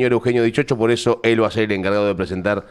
señor 0.00 0.12
Eugenio 0.14 0.42
Dichocho, 0.42 0.78
por 0.78 0.90
eso 0.90 1.20
él 1.22 1.42
va 1.42 1.48
a 1.48 1.50
ser 1.50 1.64
el 1.64 1.72
encargado 1.72 2.06
de 2.06 2.14
presentar 2.14 2.66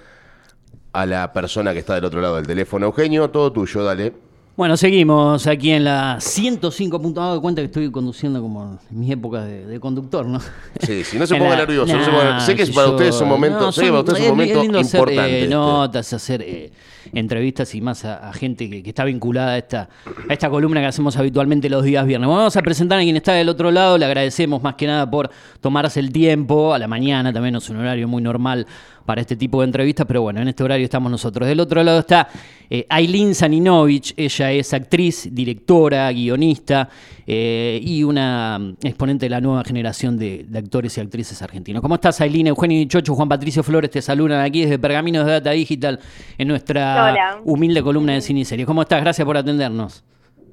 a 0.94 1.06
la 1.06 1.32
persona 1.32 1.74
que 1.74 1.80
está 1.80 1.94
del 1.94 2.06
otro 2.06 2.22
lado 2.22 2.38
del 2.38 2.48
teléfono. 2.48 2.88
Eugenio, 2.88 3.30
todo 3.30 3.54
tuyo, 3.54 3.84
dale. 3.84 4.14
Bueno, 4.60 4.76
seguimos 4.76 5.48
aquí 5.48 5.72
en 5.72 5.86
la 5.86 6.18
105. 6.20 7.00
Me 7.00 7.08
de 7.08 7.40
cuenta 7.40 7.62
que 7.62 7.68
estoy 7.68 7.90
conduciendo 7.90 8.42
como 8.42 8.78
en 8.92 9.00
mis 9.00 9.10
épocas 9.10 9.48
de, 9.48 9.80
conductor, 9.80 10.26
¿no? 10.26 10.42
Sí, 10.82 11.06
sí, 11.06 11.18
no 11.18 11.26
se 11.26 11.38
ponga 11.38 11.56
nervioso. 11.66 11.96
sé 12.42 12.56
que 12.58 12.66
para 12.68 12.90
ustedes 12.90 13.16
es 13.16 13.22
un 13.22 13.30
momento, 13.30 13.72
sé 13.72 13.84
que 13.84 13.88
para 13.88 14.00
ustedes 14.02 14.20
es 14.20 14.26
un 14.26 14.38
momento 14.38 14.66
importante. 14.66 15.22
Hacer, 15.22 15.44
eh, 15.44 15.48
notas, 15.48 16.12
hacer 16.12 16.42
eh, 16.42 16.74
entrevistas 17.14 17.74
y 17.74 17.80
más 17.80 18.04
a, 18.04 18.34
gente 18.34 18.70
que, 18.70 18.90
está 18.90 19.06
vinculada 19.06 19.54
a 19.54 19.58
esta, 19.58 19.90
a 20.28 20.34
esta 20.34 20.50
columna 20.50 20.82
que 20.82 20.88
hacemos 20.88 21.16
habitualmente 21.16 21.70
los 21.70 21.86
días 21.86 22.06
viernes. 22.06 22.28
vamos 22.28 22.58
a 22.58 22.62
presentar 22.62 23.00
a 23.00 23.02
quien 23.02 23.16
está 23.16 23.32
del 23.32 23.48
otro 23.48 23.72
lado. 23.72 23.98
Le 23.98 24.04
agradecemos 24.04 24.62
más 24.62 24.76
que 24.76 24.88
nada 24.88 25.10
por 25.10 25.30
tomarse 25.62 26.02
el 26.02 26.12
tiempo. 26.12 26.74
A 26.74 26.80
la 26.80 26.90
mañana 26.90 27.32
también 27.32 27.56
es 27.56 27.70
un 27.70 27.78
horario 27.78 28.10
muy 28.10 28.22
normal 28.22 28.68
para 29.06 29.22
este 29.22 29.36
tipo 29.36 29.62
de 29.62 29.66
entrevistas, 29.66 30.06
pero 30.06 30.22
bueno, 30.22 30.42
en 30.42 30.48
este 30.48 30.64
horario 30.64 30.84
estamos 30.84 31.12
nosotros. 31.12 31.48
Del 31.48 31.60
otro 31.60 31.84
lado 31.84 32.00
está 32.00 32.28
eh, 32.70 32.86
Aileen 32.90 33.34
Saninovich, 33.34 34.14
ella 34.16 34.52
es 34.52 34.74
actriz, 34.74 35.30
directora, 35.32 36.12
guionista 36.12 36.90
eh, 37.26 37.80
y 37.82 38.04
una 38.04 38.60
exponente 38.84 39.26
de 39.26 39.30
la 39.30 39.42
nueva 39.42 39.64
generación 39.64 40.18
de, 40.18 40.46
actores 40.56 40.98
y 40.98 41.02
actrices 41.02 41.42
argentinos. 41.42 41.82
¿Cómo 41.82 41.96
estás, 41.96 42.22
Aileen? 42.22 42.48
Eugenio 42.48 42.86
Chocho, 42.88 43.16
Juan 43.16 43.30
Patricio 43.30 43.64
Flores 43.64 43.90
te 43.90 44.02
saludan 44.02 44.42
aquí 44.42 44.62
desde 44.62 44.80
Pergaminos 44.80 45.26
de 45.26 45.34
Data 45.34 45.52
Digital 45.52 46.00
en 46.38 46.48
nuestra 46.48 47.40
humilde 47.44 47.82
columna 47.82 48.14
de 48.14 48.22
cine 48.22 48.42
y 48.42 48.46
series. 48.46 48.66
¿Cómo 48.66 48.82
estás? 48.82 49.02
Gracias 49.02 49.26
por 49.26 49.38
atendernos. 49.38 50.04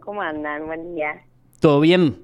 ¿Cómo 0.01 0.23
andan? 0.23 0.67
Buen 0.67 0.95
día. 0.95 1.23
¿Todo 1.61 1.81
bien? 1.81 2.17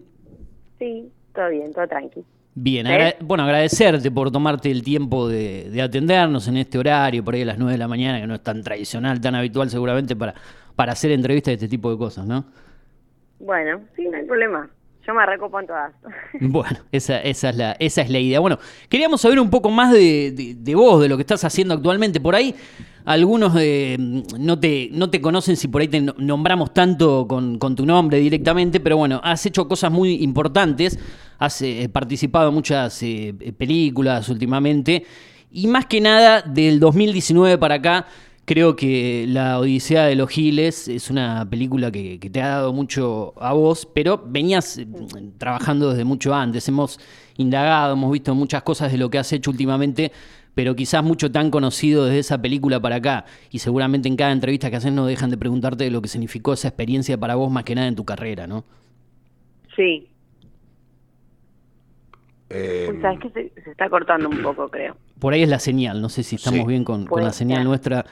Sí, 0.79 1.11
todo 1.35 1.49
bien, 1.49 1.73
todo 1.73 1.87
tranquilo. 1.87 2.25
Bien, 2.55 2.87
bueno, 3.21 3.45
agradecerte 3.45 4.11
por 4.11 4.31
tomarte 4.31 4.71
el 4.71 4.83
tiempo 4.83 5.27
de, 5.27 5.81
atendernos 5.83 6.49
en 6.49 6.59
este 6.59 6.79
horario, 6.79 7.25
por 7.25 7.35
ahí 7.35 7.43
a 7.43 7.47
las 7.47 7.59
9 7.59 7.73
de 7.73 7.79
la 7.79 7.89
mañana, 7.89 8.21
que 8.21 8.27
no 8.27 8.35
es 8.35 8.43
tan 8.43 8.63
tradicional, 8.63 9.21
tan 9.21 9.35
habitual 9.35 9.71
seguramente 9.71 10.15
para, 10.15 10.35
para 10.77 10.93
hacer 10.93 11.13
entrevistas 11.13 11.53
de 11.53 11.55
este 11.55 11.69
tipo 11.69 11.91
de 11.91 11.97
cosas, 11.97 12.27
¿no? 12.27 12.45
Bueno, 13.39 13.81
sí, 13.97 14.07
no 14.07 14.19
hay 14.19 14.25
problema. 14.25 14.69
Yo 15.07 15.15
me 15.15 15.23
arranco 15.23 15.51
con 15.51 15.67
todas. 15.67 15.93
Bueno, 16.41 16.79
esa, 16.93 17.21
esa, 17.21 17.51
es 17.51 17.57
la, 17.57 17.73
esa 17.73 18.03
es 18.03 18.11
la 18.11 18.19
idea. 18.19 18.41
Bueno, 18.41 18.59
queríamos 18.89 19.21
saber 19.21 19.41
un 19.41 19.51
poco 19.51 19.71
más 19.71 19.93
de, 19.93 20.57
de, 20.57 20.75
vos, 20.75 21.01
de 21.01 21.09
lo 21.09 21.17
que 21.17 21.23
estás 21.23 21.45
haciendo 21.45 21.75
actualmente. 21.75 22.21
Por 22.21 22.35
ahí, 22.35 22.55
algunos 23.05 23.55
de, 23.55 23.97
no, 24.39 24.59
te, 24.59 24.89
no 24.93 25.11
te 25.11 25.21
conocen 25.21 25.57
si 25.57 25.69
por 25.69 25.81
ahí 25.81 25.89
te 25.89 26.01
nombramos 26.01 26.73
tanto 26.73 27.27
con, 27.27 27.59
con 27.59 27.75
tu 27.75 27.85
nombre 27.85 28.19
directamente, 28.19 28.81
pero 28.81 28.97
bueno, 28.97 29.21
has 29.25 29.45
hecho 29.45 29.67
cosas 29.67 29.91
muy 29.91 30.23
importantes 30.23 30.99
has 31.43 31.61
eh, 31.63 31.89
participado 31.93 32.49
en 32.49 32.55
muchas 32.55 33.03
eh, 33.03 33.35
películas 33.59 34.29
últimamente 34.29 35.05
y 35.51 35.67
más 35.67 35.87
que 35.87 36.01
nada 36.01 36.41
del 36.43 36.79
2019 36.79 37.59
para 37.59 37.77
acá. 37.77 38.07
Creo 38.53 38.77
que 38.77 39.25
La 39.27 39.59
Odisea 39.59 40.05
de 40.05 40.15
los 40.15 40.29
Giles 40.29 40.87
es 40.87 41.09
una 41.09 41.49
película 41.49 41.91
que, 41.91 42.19
te 42.19 42.43
ha 42.43 42.49
dado 42.49 42.75
mucho 42.75 43.33
a 43.41 43.55
vos, 43.55 43.87
pero 43.87 44.23
venías 44.27 44.77
eh, 44.77 44.87
trabajando 45.39 45.89
desde 45.89 46.05
mucho 46.05 46.35
antes. 46.35 46.69
Hemos 46.69 47.01
indagado, 47.39 47.95
hemos 47.95 48.13
visto 48.13 48.35
muchas 48.35 48.63
cosas 48.63 48.93
de 48.93 48.99
lo 48.99 49.09
que 49.09 49.17
has 49.17 49.33
hecho 49.33 49.51
últimamente, 49.51 50.13
pero 50.55 50.77
quizás 50.77 51.03
mucho 51.03 51.33
tan 51.33 51.51
conocido 51.51 52.05
desde 52.05 52.19
esa 52.19 52.43
película 52.43 52.79
para 52.79 52.97
acá. 52.97 53.25
Y 53.51 53.61
seguramente 53.61 54.09
en 54.09 54.17
cada 54.17 54.33
entrevista 54.33 54.69
que 54.69 54.77
haces 54.77 54.93
no 54.93 55.07
dejan 55.07 55.31
de 55.31 55.39
preguntarte 55.39 55.85
de 55.85 55.91
lo 55.91 56.03
que 56.03 56.09
significó 56.09 56.53
esa 56.53 56.69
experiencia 56.69 57.17
para 57.17 57.37
vos 57.37 57.51
más 57.51 57.65
que 57.65 57.75
nada 57.75 57.89
en 57.89 57.97
tu 57.97 58.05
carrera, 58.05 58.47
¿no? 58.47 58.65
Sí, 59.75 60.11
eh, 62.51 62.99
Sabes 63.01 63.19
que 63.21 63.31
se, 63.31 63.71
está 63.71 63.89
cortando 63.89 64.29
un 64.29 64.43
poco, 64.43 64.69
creo. 64.69 64.95
Por 65.19 65.33
ahí 65.33 65.43
es 65.43 65.49
la 65.49 65.59
señal, 65.59 66.03
no 66.03 66.11
sé 66.11 66.23
si 66.23 66.37
estamos 66.37 66.67
bien 66.67 66.85
con, 66.85 67.09
la 67.11 67.33
señal 67.33 67.65
nuestra. 67.65 68.05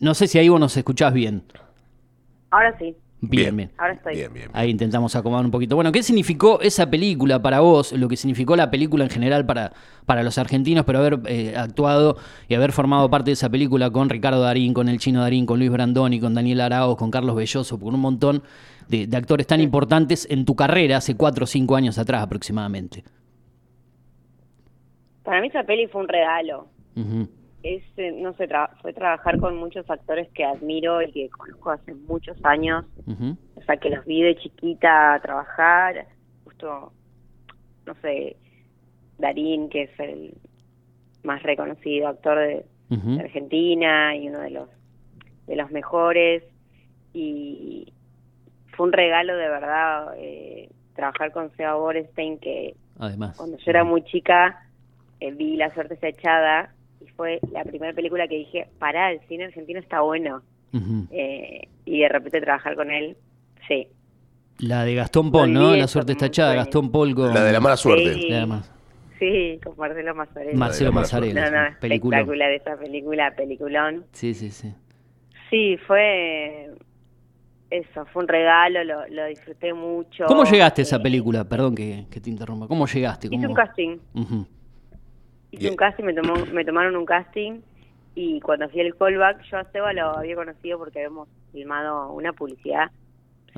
No 0.00 0.14
sé 0.14 0.26
si 0.26 0.38
ahí 0.38 0.48
vos 0.48 0.60
nos 0.60 0.76
escuchás 0.76 1.12
bien. 1.12 1.42
Ahora 2.50 2.76
sí. 2.78 2.96
Bien, 3.24 3.56
bien. 3.56 3.70
Ahora 3.78 3.94
estoy. 3.94 4.16
Bien, 4.16 4.32
bien, 4.32 4.50
Ahí 4.52 4.68
intentamos 4.68 5.14
acomodar 5.14 5.44
un 5.44 5.52
poquito. 5.52 5.76
Bueno, 5.76 5.92
¿qué 5.92 6.02
significó 6.02 6.60
esa 6.60 6.90
película 6.90 7.40
para 7.40 7.60
vos? 7.60 7.92
Lo 7.92 8.08
que 8.08 8.16
significó 8.16 8.56
la 8.56 8.68
película 8.68 9.04
en 9.04 9.10
general 9.10 9.46
para, 9.46 9.72
para 10.06 10.24
los 10.24 10.38
argentinos, 10.38 10.84
pero 10.84 10.98
haber 10.98 11.20
eh, 11.26 11.54
actuado 11.56 12.16
y 12.48 12.54
haber 12.54 12.72
formado 12.72 13.08
parte 13.10 13.30
de 13.30 13.34
esa 13.34 13.48
película 13.48 13.90
con 13.90 14.08
Ricardo 14.08 14.40
Darín, 14.40 14.74
con 14.74 14.88
el 14.88 14.98
chino 14.98 15.20
Darín, 15.20 15.46
con 15.46 15.60
Luis 15.60 15.70
Brandoni, 15.70 16.18
con 16.18 16.34
Daniel 16.34 16.62
Arauz, 16.62 16.96
con 16.96 17.12
Carlos 17.12 17.36
Belloso, 17.36 17.78
con 17.78 17.94
un 17.94 18.00
montón 18.00 18.42
de, 18.88 19.06
de 19.06 19.16
actores 19.16 19.46
tan 19.46 19.60
importantes 19.60 20.26
en 20.28 20.44
tu 20.44 20.56
carrera 20.56 20.96
hace 20.96 21.16
cuatro 21.16 21.44
o 21.44 21.46
cinco 21.46 21.76
años 21.76 21.98
atrás 21.98 22.24
aproximadamente. 22.24 23.04
Para 25.22 25.40
mí 25.40 25.46
esa 25.46 25.62
peli 25.62 25.86
fue 25.86 26.02
un 26.02 26.08
regalo. 26.08 26.66
Es, 27.62 27.82
eh, 27.96 28.12
no 28.12 28.34
sé, 28.34 28.48
fue 28.80 28.92
trabajar 28.92 29.38
con 29.38 29.56
muchos 29.56 29.88
actores 29.88 30.28
que 30.32 30.44
admiro 30.44 31.00
y 31.02 31.12
que 31.12 31.28
conozco 31.30 31.70
hace 31.70 31.94
muchos 31.94 32.36
años. 32.44 32.84
O 33.54 33.62
sea, 33.62 33.76
que 33.76 33.90
los 33.90 34.04
vi 34.04 34.22
de 34.22 34.36
chiquita 34.36 35.18
trabajar. 35.22 36.06
Justo, 36.44 36.92
no 37.86 37.94
sé, 38.02 38.36
Darín, 39.18 39.68
que 39.68 39.82
es 39.82 40.00
el 40.00 40.34
más 41.22 41.42
reconocido 41.42 42.08
actor 42.08 42.38
de, 42.38 42.64
Argentina 43.20 44.14
y 44.14 44.28
uno 44.28 44.40
de 44.40 44.50
los 44.50 44.68
de 45.46 45.56
los 45.56 45.70
mejores. 45.70 46.42
Y 47.14 47.92
fue 48.76 48.86
un 48.86 48.92
regalo 48.92 49.36
de 49.36 49.48
verdad 49.48 50.14
eh, 50.18 50.68
trabajar 50.94 51.32
con 51.32 51.50
Seba 51.56 51.74
Borestein 51.74 52.38
que 52.38 52.74
Además, 52.98 53.36
cuando 53.36 53.56
yo 53.56 53.70
era 53.70 53.84
muy 53.84 54.02
chica 54.04 54.62
eh, 55.20 55.30
vi 55.32 55.56
La 55.56 55.72
suerte 55.72 55.96
se 55.96 56.08
echada 56.08 56.74
y 57.04 57.10
fue 57.10 57.40
la 57.52 57.64
primera 57.64 57.92
película 57.92 58.28
que 58.28 58.36
dije, 58.36 58.68
pará, 58.78 59.12
el 59.12 59.20
cine 59.28 59.44
argentino 59.44 59.80
está 59.80 60.00
bueno. 60.00 60.42
Eh, 61.10 61.68
y 61.84 62.00
de 62.00 62.08
repente 62.08 62.40
trabajar 62.40 62.74
con 62.76 62.90
él, 62.90 63.16
sí. 63.68 63.88
La 64.58 64.84
de 64.84 64.94
Gastón 64.94 65.30
Paul, 65.30 65.52
¿no? 65.52 65.76
La 65.76 65.86
suerte 65.86 66.12
está 66.12 66.26
echada, 66.26 66.54
Gastón 66.54 66.90
Paul 66.90 67.14
con... 67.14 67.34
La 67.34 67.44
de 67.44 67.52
la 67.52 67.60
mala 67.60 67.76
suerte. 67.76 68.14
Sí, 69.18 69.60
con 69.62 69.76
Marcelo 69.76 70.14
Mazzarelli. 70.14 70.56
Marcelo 70.56 70.92
Mazzarelli. 70.92 71.34
No, 71.34 71.50
no, 71.50 71.66
espectacular 71.66 72.50
esa 72.50 72.76
película, 72.76 73.34
peliculón. 73.36 74.04
Sí, 74.12 74.34
sí, 74.34 74.50
sí. 74.50 74.74
Sí, 75.50 75.76
fue 75.86 76.70
eso, 77.72 78.04
fue 78.12 78.22
un 78.22 78.28
regalo, 78.28 78.84
lo, 78.84 79.06
lo 79.08 79.26
disfruté 79.26 79.72
mucho. 79.72 80.24
¿Cómo 80.26 80.44
llegaste 80.44 80.82
a 80.82 80.84
esa 80.84 80.96
eh, 80.96 81.00
película? 81.00 81.48
Perdón 81.48 81.74
que, 81.74 82.06
te 82.10 82.30
interrumpa. 82.30 82.68
¿Cómo 82.68 82.86
llegaste? 82.86 83.28
Hice 83.30 83.46
un 83.46 83.54
casting. 83.54 83.98
Hice 85.52 85.70
un 85.70 85.76
casting, 85.76 86.04
me, 86.04 86.14
tomó, 86.14 86.34
me 86.52 86.64
tomaron 86.64 86.96
un 86.96 87.04
casting 87.04 87.60
y 88.14 88.40
cuando 88.40 88.68
fui 88.68 88.80
al 88.80 88.96
callback, 88.96 89.42
yo 89.42 89.58
a 89.58 89.64
Seba 89.70 89.92
lo 89.92 90.18
había 90.18 90.34
conocido 90.34 90.78
porque 90.78 90.98
habíamos 90.98 91.28
filmado 91.52 92.12
una 92.12 92.32
publicidad 92.32 92.90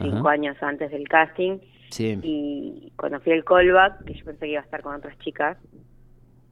cinco 0.01 0.29
años 0.29 0.57
antes 0.61 0.91
del 0.91 1.09
casting. 1.09 1.59
Y 1.99 2.93
cuando 2.97 3.21
fui 3.21 3.33
al 3.33 3.45
callback, 3.45 4.05
que 4.05 4.15
yo 4.15 4.25
pensé 4.25 4.47
que 4.47 4.53
iba 4.53 4.61
a 4.61 4.65
estar 4.65 4.83
con 4.83 4.97
otras 4.97 5.17
chicas, 5.21 5.57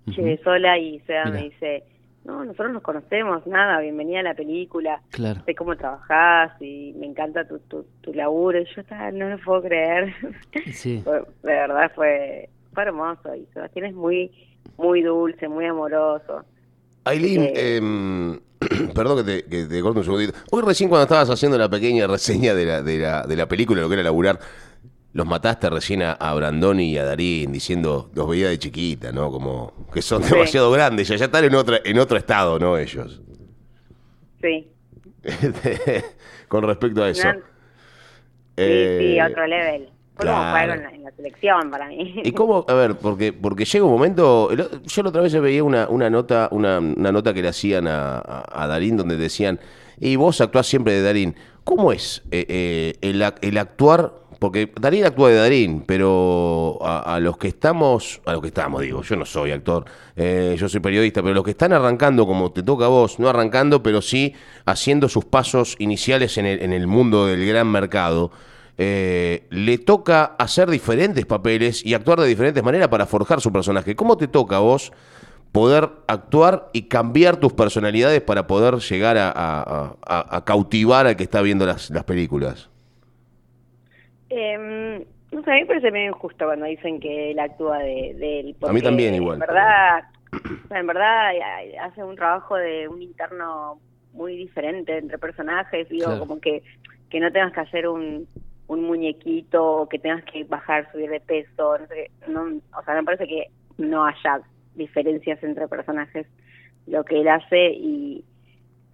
llegué 0.06 0.40
sola 0.42 0.78
y 0.78 1.00
Seba 1.00 1.24
me 1.26 1.42
dice, 1.44 1.84
no, 2.24 2.44
nosotros 2.44 2.72
nos 2.72 2.82
conocemos, 2.82 3.44
nada, 3.46 3.80
bienvenida 3.80 4.20
a 4.20 4.22
la 4.22 4.34
película, 4.34 5.02
sé 5.10 5.54
cómo 5.56 5.76
trabajás 5.76 6.52
y 6.60 6.94
me 6.96 7.06
encanta 7.06 7.46
tu, 7.46 7.58
tu, 7.60 7.84
tu 8.00 8.14
laburo. 8.14 8.60
Y 8.60 8.66
yo 8.66 8.82
estaba, 8.82 9.10
no 9.10 9.28
lo 9.28 9.38
puedo 9.38 9.62
creer. 9.62 10.14
Sí. 10.72 11.02
de 11.04 11.24
verdad 11.42 11.90
fue, 11.94 12.48
fue 12.72 12.82
hermoso 12.84 13.34
y 13.34 13.46
Sebastián 13.52 13.86
es 13.86 13.94
muy 13.94 14.30
muy 14.76 15.02
dulce, 15.02 15.48
muy 15.48 15.66
amoroso. 15.66 16.44
Aileen, 17.04 17.42
eh, 17.42 17.76
em, 17.76 18.40
perdón 18.94 19.24
que 19.24 19.42
te, 19.42 19.68
que 19.68 19.80
corte 19.80 19.98
un 19.98 20.04
segundito. 20.04 20.38
Hoy 20.50 20.62
recién 20.62 20.88
cuando 20.88 21.04
estabas 21.04 21.30
haciendo 21.30 21.58
la 21.58 21.68
pequeña 21.68 22.06
reseña 22.06 22.54
de 22.54 22.64
la, 22.64 22.82
de 22.82 22.98
la, 22.98 23.22
de 23.22 23.36
la 23.36 23.46
película, 23.46 23.80
lo 23.80 23.88
que 23.88 23.94
era 23.94 24.02
laburar, 24.02 24.38
los 25.12 25.26
mataste 25.26 25.68
recién 25.68 26.02
a, 26.02 26.34
Brandoni 26.34 26.92
y 26.92 26.98
a 26.98 27.04
Darín 27.04 27.52
diciendo, 27.52 28.10
los 28.14 28.28
veía 28.28 28.48
de 28.48 28.58
chiquita, 28.58 29.12
¿no? 29.12 29.30
Como 29.30 29.86
que 29.92 30.00
son 30.00 30.22
demasiado 30.22 30.70
grandes, 30.70 31.08
ya, 31.08 31.16
ya 31.16 31.26
están 31.26 31.44
en, 31.44 31.54
otra, 31.54 31.80
en 31.84 31.98
otro 31.98 32.16
estado, 32.16 32.58
¿no? 32.58 32.78
Ellos. 32.78 33.20
Sí. 34.40 34.68
Con 36.48 36.64
respecto 36.64 37.02
a 37.02 37.10
eso. 37.10 37.28
sí, 37.30 37.38
sí, 38.56 38.62
eh, 38.64 39.20
otro 39.22 39.46
level 39.46 39.88
claro. 40.22 40.72
en 40.72 41.02
la, 41.04 41.10
selección 41.12 41.70
para 41.70 41.88
mí. 41.88 42.22
¿Y 42.24 42.32
cómo? 42.32 42.64
A 42.68 42.74
ver, 42.74 42.96
porque, 42.96 43.32
porque 43.32 43.64
llega 43.64 43.84
un 43.84 43.92
momento. 43.92 44.50
Yo 44.84 45.02
la 45.02 45.08
otra 45.08 45.22
vez 45.22 45.40
veía 45.40 45.62
una, 45.62 45.88
una 45.88 46.08
nota 46.10 46.48
una, 46.50 46.78
una, 46.78 47.12
nota 47.12 47.34
que 47.34 47.42
le 47.42 47.48
hacían 47.48 47.86
a, 47.86 48.22
a, 48.50 48.66
Darín 48.66 48.96
donde 48.96 49.16
decían, 49.16 49.60
y 49.98 50.16
vos 50.16 50.40
actuás 50.40 50.66
siempre 50.66 50.94
de 50.94 51.02
Darín. 51.02 51.36
¿Cómo 51.64 51.92
es 51.92 52.22
eh, 52.30 52.44
eh, 52.48 52.94
el, 53.02 53.22
el 53.40 53.58
actuar? 53.58 54.22
Porque 54.42 54.72
Darín 54.74 55.04
actúa 55.04 55.28
de 55.28 55.36
Darín, 55.36 55.84
pero 55.86 56.76
a, 56.82 57.20
los 57.20 57.38
que 57.38 57.46
estamos, 57.46 58.20
a 58.26 58.32
los 58.32 58.40
que 58.40 58.48
estamos, 58.48 58.82
digo, 58.82 59.00
yo 59.02 59.14
no 59.14 59.24
soy 59.24 59.52
actor, 59.52 59.84
eh, 60.16 60.56
yo 60.58 60.68
soy 60.68 60.80
periodista, 60.80 61.22
pero 61.22 61.32
los 61.32 61.44
que 61.44 61.52
están 61.52 61.72
arrancando 61.72 62.26
como 62.26 62.50
te 62.50 62.64
toca 62.64 62.86
a 62.86 62.88
vos, 62.88 63.20
no 63.20 63.28
arrancando, 63.28 63.84
pero 63.84 64.02
sí 64.02 64.34
haciendo 64.64 65.08
sus 65.08 65.24
pasos 65.24 65.76
iniciales 65.78 66.38
en 66.38 66.46
el, 66.46 66.60
en 66.60 66.72
el 66.72 66.88
mundo 66.88 67.26
del 67.26 67.46
gran 67.46 67.68
mercado, 67.70 68.32
eh, 68.78 69.46
le 69.50 69.78
toca 69.78 70.24
hacer 70.38 70.70
diferentes 70.70 71.26
papeles 71.26 71.84
y 71.84 71.94
actuar 71.94 72.20
de 72.20 72.26
diferentes 72.26 72.62
maneras 72.62 72.88
para 72.88 73.06
forjar 73.06 73.40
su 73.40 73.52
personaje. 73.52 73.94
¿Cómo 73.94 74.16
te 74.16 74.28
toca 74.28 74.56
a 74.56 74.60
vos 74.60 74.92
poder 75.52 75.90
actuar 76.06 76.68
y 76.72 76.88
cambiar 76.88 77.36
tus 77.36 77.52
personalidades 77.52 78.22
para 78.22 78.46
poder 78.46 78.76
llegar 78.76 79.16
a, 79.18 80.42
cautivar 80.46 81.06
al 81.06 81.16
que 81.16 81.24
está 81.24 81.42
viendo 81.42 81.66
las, 81.66 81.90
las 81.90 82.04
películas? 82.04 82.70
Eh, 84.30 85.04
no 85.30 85.42
sé, 85.42 85.50
a 85.50 85.54
mí 85.54 85.60
me 85.60 85.66
parece 85.66 85.90
medio 85.90 86.08
injusto 86.08 86.46
cuando 86.46 86.64
dicen 86.64 86.98
que 86.98 87.32
él 87.32 87.38
actúa 87.38 87.78
de, 87.78 88.40
él. 88.40 88.56
A 88.62 88.72
mí 88.72 88.80
también 88.80 89.14
igual. 89.14 89.34
En 89.34 89.40
verdad, 89.40 90.04
en 90.70 90.86
verdad 90.86 91.30
hace 91.82 92.02
un 92.02 92.16
trabajo 92.16 92.56
de 92.56 92.88
un 92.88 93.02
interno 93.02 93.78
muy 94.14 94.36
diferente 94.36 94.96
entre 94.96 95.18
personajes, 95.18 95.88
digo, 95.90 96.18
como 96.18 96.40
que, 96.40 96.62
que 97.10 97.20
no 97.20 97.30
tengas 97.30 97.52
que 97.52 97.60
hacer 97.60 97.88
un, 97.88 98.26
un 98.72 98.84
muñequito 98.84 99.64
o 99.64 99.88
que 99.88 99.98
tengas 99.98 100.24
que 100.24 100.44
bajar, 100.44 100.90
subir 100.92 101.10
de 101.10 101.20
peso, 101.20 101.78
no 101.78 101.86
sé, 101.86 102.10
no, 102.28 102.60
o 102.78 102.82
sea, 102.84 102.94
me 102.94 103.04
parece 103.04 103.26
que 103.26 103.46
no 103.78 104.04
haya 104.04 104.40
diferencias 104.74 105.42
entre 105.42 105.68
personajes, 105.68 106.26
lo 106.86 107.04
que 107.04 107.20
él 107.20 107.28
hace 107.28 107.72
y, 107.72 108.24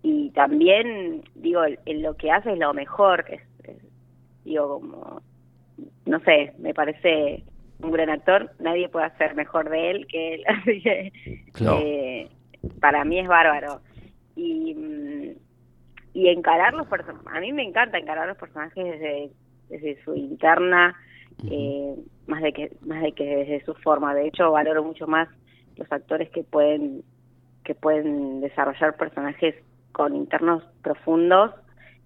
y 0.03 0.31
también, 0.31 1.23
digo, 1.35 1.63
en 1.65 2.03
lo 2.03 2.17
que 2.17 2.31
hace 2.31 2.53
es 2.53 2.59
lo 2.59 2.75
mejor, 2.75 3.25
es, 3.29 3.43
digo, 4.45 4.81
como 4.81 5.23
no 6.07 6.21
sé, 6.21 6.53
me 6.59 6.75
parece 6.75 7.45
un 7.81 7.93
gran 7.93 8.11
actor, 8.11 8.51
nadie 8.59 8.89
puede 8.89 9.07
hacer 9.07 9.35
mejor 9.35 9.71
de 9.71 9.91
él 9.91 10.07
que 10.09 10.35
él, 10.35 10.45
así 10.49 10.83
que 10.83 11.13
eh, 11.61 12.29
para 12.81 13.05
mí 13.05 13.21
es 13.21 13.29
bárbaro. 13.29 13.81
Y, 14.35 14.75
mm, 14.75 15.37
y 16.15 16.29
encarar 16.29 16.75
los 16.75 16.87
personajes, 16.89 17.27
a 17.33 17.41
mí 17.41 17.53
me 17.53 17.63
encanta 17.63 17.99
encarar 17.99 18.27
los 18.27 18.39
personajes 18.39 18.85
desde, 18.85 19.31
desde 19.69 20.03
su 20.05 20.15
interna, 20.15 20.97
eh, 21.51 21.95
más 22.27 22.43
de 22.43 22.53
que 22.53 22.73
más 22.83 23.03
de 23.03 23.13
que 23.13 23.25
desde 23.25 23.65
su 23.65 23.75
forma. 23.75 24.15
De 24.15 24.27
hecho, 24.27 24.51
valoro 24.51 24.83
mucho 24.83 25.07
más 25.07 25.29
los 25.77 25.91
actores 25.91 26.31
que 26.31 26.43
pueden 26.45 27.03
que 27.65 27.75
pueden 27.75 28.41
desarrollar 28.41 28.97
personajes 28.97 29.55
con 29.93 30.15
internos 30.15 30.63
profundos 30.83 31.53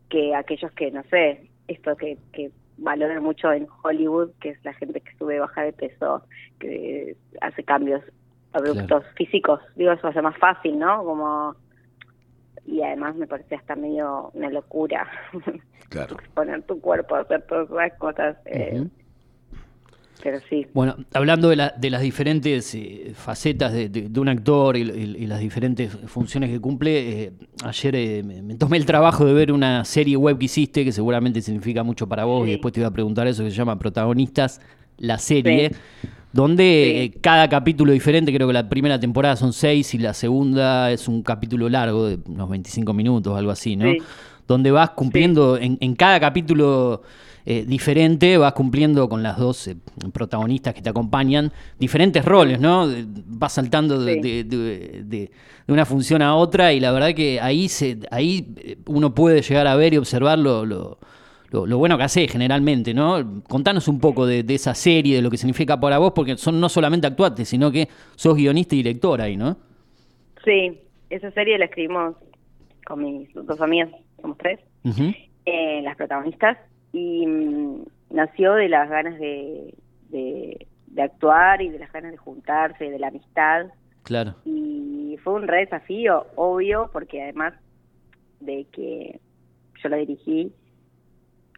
que 0.08 0.34
aquellos 0.34 0.72
que 0.72 0.90
no 0.90 1.02
sé 1.04 1.48
esto 1.68 1.96
que, 1.96 2.18
que 2.32 2.50
valoran 2.78 3.22
mucho 3.22 3.52
en 3.52 3.66
Hollywood, 3.82 4.30
que 4.40 4.50
es 4.50 4.64
la 4.64 4.74
gente 4.74 5.00
que 5.00 5.14
sube 5.16 5.38
baja 5.38 5.62
de 5.62 5.72
peso, 5.72 6.22
que 6.58 7.16
hace 7.40 7.62
cambios 7.62 8.02
abruptos 8.52 9.04
físicos. 9.16 9.60
Digo, 9.76 9.92
eso 9.92 10.08
hace 10.08 10.20
más 10.20 10.36
fácil, 10.36 10.78
¿no? 10.78 11.04
Como 11.04 11.56
y 12.66 12.82
además 12.82 13.16
me 13.16 13.26
parece 13.26 13.56
hasta 13.56 13.76
medio 13.76 14.30
una 14.34 14.50
locura 14.50 15.08
claro. 15.88 16.16
poner 16.34 16.62
tu 16.62 16.80
cuerpo 16.80 17.16
a 17.16 17.20
hacer 17.20 17.42
todas 17.42 17.70
esas 17.70 17.98
cosas. 17.98 18.36
Eh, 18.46 18.86
pero 20.22 20.38
sí. 20.48 20.66
Bueno, 20.72 20.96
hablando 21.12 21.48
de, 21.48 21.56
la, 21.56 21.74
de 21.76 21.90
las 21.90 22.00
diferentes 22.00 22.74
eh, 22.74 23.12
facetas 23.14 23.72
de, 23.72 24.10
un 24.16 24.28
actor 24.28 24.76
y, 24.76 25.26
las 25.26 25.40
diferentes 25.40 25.90
funciones 26.06 26.50
que 26.50 26.60
cumple, 26.60 27.24
eh, 27.24 27.32
ayer 27.64 27.96
eh, 27.96 28.22
me 28.22 28.54
tomé 28.54 28.76
el 28.76 28.86
trabajo 28.86 29.24
de 29.24 29.32
ver 29.32 29.50
una 29.50 29.84
serie 29.84 30.16
web 30.16 30.38
que 30.38 30.44
hiciste, 30.44 30.84
que 30.84 30.92
seguramente 30.92 31.42
significa 31.42 31.82
mucho 31.82 32.08
para 32.08 32.24
vos, 32.24 32.46
y 32.46 32.52
después 32.52 32.72
te 32.72 32.80
iba 32.80 32.88
a 32.88 32.92
preguntar 32.92 33.26
eso, 33.26 33.42
que 33.42 33.50
se 33.50 33.56
llama 33.56 33.78
Protagonistas, 33.78 34.60
la 34.98 35.18
serie. 35.18 35.72
Donde 36.32 37.12
cada 37.20 37.48
capítulo 37.48 37.92
diferente, 37.92 38.32
creo 38.32 38.46
que 38.46 38.54
la 38.54 38.68
primera 38.68 38.98
temporada 38.98 39.36
son 39.36 39.52
seis 39.52 39.92
y 39.94 39.98
la 39.98 40.14
segunda 40.14 40.90
es 40.90 41.06
un 41.08 41.22
capítulo 41.22 41.68
largo 41.68 42.06
de 42.06 42.18
unos 42.26 42.48
25 42.48 42.92
minutos, 42.92 43.36
algo 43.36 43.50
así, 43.50 43.76
¿no? 43.76 43.92
Donde 44.48 44.70
vas 44.70 44.90
cumpliendo 44.90 45.58
en, 45.58 45.76
en 45.80 45.94
cada 45.94 46.18
capítulo 46.18 47.02
eh, 47.44 47.64
diferente, 47.66 48.38
vas 48.38 48.52
cumpliendo 48.52 49.08
con 49.08 49.24
las 49.24 49.36
dos 49.36 49.66
eh, 49.66 49.76
protagonistas 50.12 50.74
que 50.74 50.80
te 50.80 50.88
acompañan 50.88 51.52
diferentes 51.76 52.24
roles, 52.24 52.60
¿no? 52.60 52.88
Vas 53.26 53.54
saltando 53.54 54.00
de, 54.00 55.30
una 55.66 55.84
función 55.84 56.22
a 56.22 56.36
otra 56.36 56.72
y 56.72 56.78
la 56.78 56.92
verdad 56.92 57.14
que 57.14 57.40
ahí, 57.40 57.68
se, 57.68 57.98
ahí 58.12 58.54
eh, 58.58 58.76
uno 58.86 59.12
puede 59.12 59.42
llegar 59.42 59.66
a 59.66 59.74
ver 59.74 59.92
y 59.92 59.96
observar 59.96 60.38
lo, 60.38 60.64
lo, 60.64 60.98
bueno 61.60 61.96
que 61.96 62.04
hace 62.04 62.28
generalmente, 62.28 62.94
¿no? 62.94 63.42
Contanos 63.48 63.88
un 63.88 64.00
poco 64.00 64.26
de, 64.26 64.44
esa 64.48 64.74
serie, 64.74 65.16
de 65.16 65.22
lo 65.22 65.30
que 65.30 65.36
significa 65.36 65.78
para 65.78 65.98
vos, 65.98 66.12
porque 66.14 66.36
son 66.36 66.60
no 66.60 66.68
solamente 66.68 67.06
actuantes, 67.06 67.48
sino 67.48 67.70
que 67.70 67.88
sos 68.16 68.34
guionista 68.34 68.74
y 68.74 68.78
director 68.78 69.20
ahí, 69.20 69.36
¿no? 69.36 69.56
Sí, 70.44 70.80
esa 71.10 71.30
serie 71.32 71.58
la 71.58 71.66
escribimos 71.66 72.16
con 72.86 73.02
mis 73.02 73.32
dos 73.34 73.60
amigas, 73.60 73.90
somos 74.20 74.38
tres, 74.38 74.60
las 75.44 75.96
protagonistas, 75.96 76.58
y 76.92 77.26
mm, 77.26 77.84
nació 78.10 78.54
de 78.54 78.68
las 78.68 78.88
ganas 78.88 79.18
de, 79.18 79.74
de, 80.10 81.02
actuar 81.02 81.62
y 81.62 81.70
de 81.70 81.78
las 81.78 81.92
ganas 81.92 82.12
de 82.12 82.18
juntarse, 82.18 82.90
de 82.90 82.98
la 82.98 83.08
amistad. 83.08 83.66
Claro. 84.02 84.34
Y 84.44 85.16
fue 85.22 85.34
un 85.34 85.48
re 85.48 85.60
desafío, 85.60 86.26
obvio, 86.36 86.90
porque 86.92 87.22
además 87.22 87.54
de 88.40 88.66
que 88.72 89.20
yo 89.82 89.88
la 89.88 89.96
dirigí, 89.96 90.52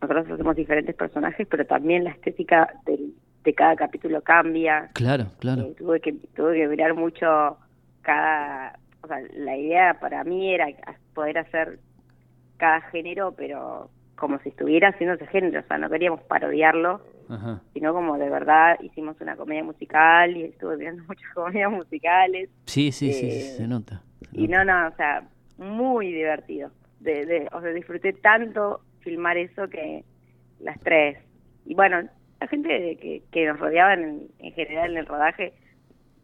nosotros 0.05 0.35
hacemos 0.35 0.57
diferentes 0.57 0.95
personajes, 0.95 1.47
pero 1.49 1.67
también 1.67 2.05
la 2.05 2.11
estética 2.11 2.73
de 2.87 3.55
cada 3.55 3.77
capítulo 3.77 4.23
cambia. 4.23 4.91
Claro, 4.95 5.27
claro. 5.39 5.63
Eh, 5.63 5.75
tuve 5.77 6.01
que 6.01 6.13
tuve 6.35 6.55
que 6.55 6.69
mirar 6.69 6.95
mucho 6.95 7.59
cada, 8.03 8.79
o 9.03 9.07
sea, 9.07 9.19
la 9.37 9.57
idea 9.57 9.99
para 10.01 10.25
mí 10.25 10.53
era 10.53 10.67
poder 11.15 11.39
hacer 11.39 11.79
cada 12.57 12.81
género, 12.83 13.35
pero 13.37 13.91
como 14.17 14.39
si 14.41 14.49
estuviera 14.49 14.89
haciendo 14.89 15.15
ese 15.15 15.27
género, 15.27 15.61
o 15.61 15.63
sea, 15.65 15.79
no 15.79 15.91
queríamos 15.91 16.23
parodiarlo, 16.23 17.01
sino 17.73 17.93
como 17.95 18.19
de 18.19 18.29
verdad 18.29 18.79
hicimos 18.81 19.17
una 19.21 19.35
comedia 19.35 19.65
musical 19.65 20.37
y 20.37 20.45
estuve 20.45 20.77
viendo 20.77 21.03
muchas 21.09 21.29
comedias 21.35 21.71
musicales. 21.71 22.51
Sí, 22.67 22.93
sí, 22.93 23.13
sí, 23.13 23.27
eh, 23.27 23.55
se, 23.57 23.67
nota, 23.67 24.03
Y 24.33 24.49
no, 24.49 24.65
no, 24.65 24.89
o 24.89 24.97
sea, 24.97 25.27
muy 25.59 26.13
divertido. 26.13 26.71
De, 27.01 27.27
de, 27.27 27.49
o 27.53 27.61
sea, 27.61 27.71
disfruté 27.71 28.15
tanto 28.15 28.81
filmar 29.05 29.37
eso 29.37 29.69
que 29.69 30.05
las 30.61 30.81
tres. 30.81 31.19
Y 31.67 31.75
bueno, 31.75 32.03
la 32.41 32.49
gente 32.49 32.99
que, 33.01 33.23
que 33.31 33.47
nos 33.47 33.61
rodeaba 33.61 33.95
en, 33.95 34.29
en 34.41 34.53
general 34.55 34.91
en 34.91 34.97
el 34.99 35.07
rodaje, 35.07 35.53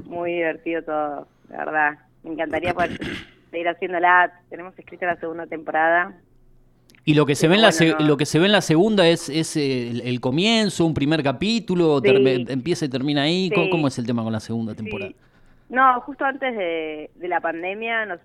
muy 0.04 0.32
divertido 0.32 0.82
todo, 0.82 1.28
de 1.48 1.56
verdad. 1.56 1.98
Me 2.24 2.32
encantaría 2.32 2.74
poder 2.74 2.98
seguir 3.50 3.68
haciéndola. 3.68 4.32
Tenemos 4.48 4.76
escrita 4.78 5.06
la 5.06 5.16
segunda 5.16 5.46
temporada 5.46 6.14
y 7.04 7.14
lo 7.14 7.26
que 7.26 7.34
se 7.34 7.48
ve 7.48 7.54
en 7.56 7.62
la 7.62 7.70
lo 8.00 8.16
que 8.16 8.26
se 8.26 8.38
ve 8.38 8.46
en 8.46 8.52
la 8.52 8.60
segunda 8.60 9.08
es, 9.08 9.28
es 9.28 9.56
el, 9.56 10.20
comienzo, 10.20 10.84
un 10.84 10.94
primer 10.94 11.22
capítulo, 11.22 12.00
empieza 12.04 12.84
y 12.84 12.88
termina 12.88 13.22
ahí. 13.22 13.50
¿Cómo, 13.70 13.88
es 13.88 13.98
el 13.98 14.06
tema 14.06 14.22
con 14.22 14.32
la 14.32 14.40
segunda 14.40 14.74
temporada? 14.74 15.12
No, 15.68 16.00
justo 16.02 16.24
antes 16.24 16.54
de, 16.56 17.10
la 17.20 17.40
pandemia 17.40 18.04
nos 18.06 18.20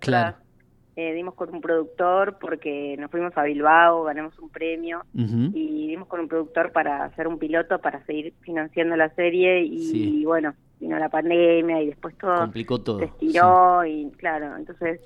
eh, 0.96 1.14
dimos 1.14 1.34
con 1.34 1.54
un 1.54 1.62
productor 1.62 2.38
porque 2.40 2.96
nos 2.98 3.12
fuimos 3.12 3.36
a 3.38 3.44
Bilbao, 3.44 4.04
ganamos 4.04 4.38
un 4.40 4.50
premio 4.50 5.04
y 5.14 5.88
dimos 5.88 6.08
con 6.08 6.22
un 6.22 6.28
productor 6.28 6.72
para 6.72 7.04
hacer 7.04 7.28
un 7.28 7.38
piloto 7.38 7.80
para 7.80 8.06
seguir 8.06 8.34
financiando 8.42 8.96
la 8.96 9.10
serie 9.16 9.64
y, 9.64 10.24
bueno, 10.24 10.54
vino 10.80 10.98
la 10.98 11.10
pandemia 11.10 11.82
y 11.82 11.88
después 11.88 12.18
todo, 12.18 12.38
Complicó 12.38 12.80
todo 12.80 13.00
se 13.00 13.06
estiró 13.06 13.86
y 13.86 14.10
claro, 14.18 14.56
entonces 14.56 15.02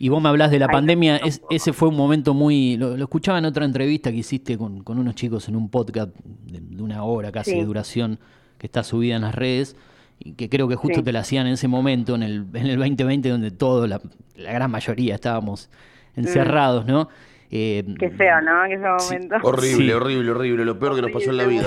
y 0.00 0.10
vos 0.10 0.22
me 0.22 0.28
hablas 0.28 0.50
de 0.50 0.60
la 0.60 0.68
pandemia, 0.68 1.16
es, 1.16 1.42
ese 1.50 1.72
fue 1.72 1.88
un 1.88 1.96
momento 1.96 2.32
muy... 2.32 2.76
Lo, 2.76 2.94
escuchaba 2.94 3.38
en 3.38 3.46
otra 3.46 3.64
entrevista 3.64 4.12
que 4.12 4.18
hiciste 4.18 4.56
con, 4.56 4.84
con 4.84 4.96
unos 4.98 5.16
chicos 5.16 5.48
en 5.48 5.56
un 5.56 5.70
podcast 5.70 6.14
de, 6.14 6.82
una 6.82 7.02
hora 7.02 7.32
casi 7.32 7.56
de 7.56 7.64
duración 7.64 8.20
que 8.58 8.66
está 8.68 8.84
subida 8.84 9.16
en 9.16 9.22
las 9.22 9.34
redes 9.34 9.74
y 10.18 10.34
que 10.34 10.48
creo 10.48 10.68
que 10.68 10.76
justo 10.76 11.02
te 11.02 11.12
la 11.12 11.20
hacían 11.20 11.46
en 11.46 11.54
ese 11.54 11.68
momento, 11.68 12.14
en 12.14 12.22
el, 12.22 12.46
en 12.54 12.66
el 12.66 12.76
2020, 12.78 13.28
donde 13.28 13.50
todo, 13.50 13.86
la, 13.86 14.00
la 14.36 14.52
gran 14.52 14.70
mayoría 14.70 15.14
estábamos 15.14 15.70
mm. 16.16 16.20
encerrados, 16.20 16.86
¿no? 16.86 17.08
Eh, 17.50 17.82
Qué 17.98 18.10
feo, 18.10 18.40
¿no? 18.42 18.64
En 18.66 18.72
ese 18.72 18.86
momento. 18.86 19.36
Horrible, 19.42 19.94
horrible, 19.94 20.30
horrible. 20.30 20.64
Lo 20.66 20.78
peor 20.78 20.96
que 20.96 21.02
nos 21.02 21.10
pasó 21.10 21.30
en 21.30 21.38
la 21.38 21.44
vida. 21.46 21.66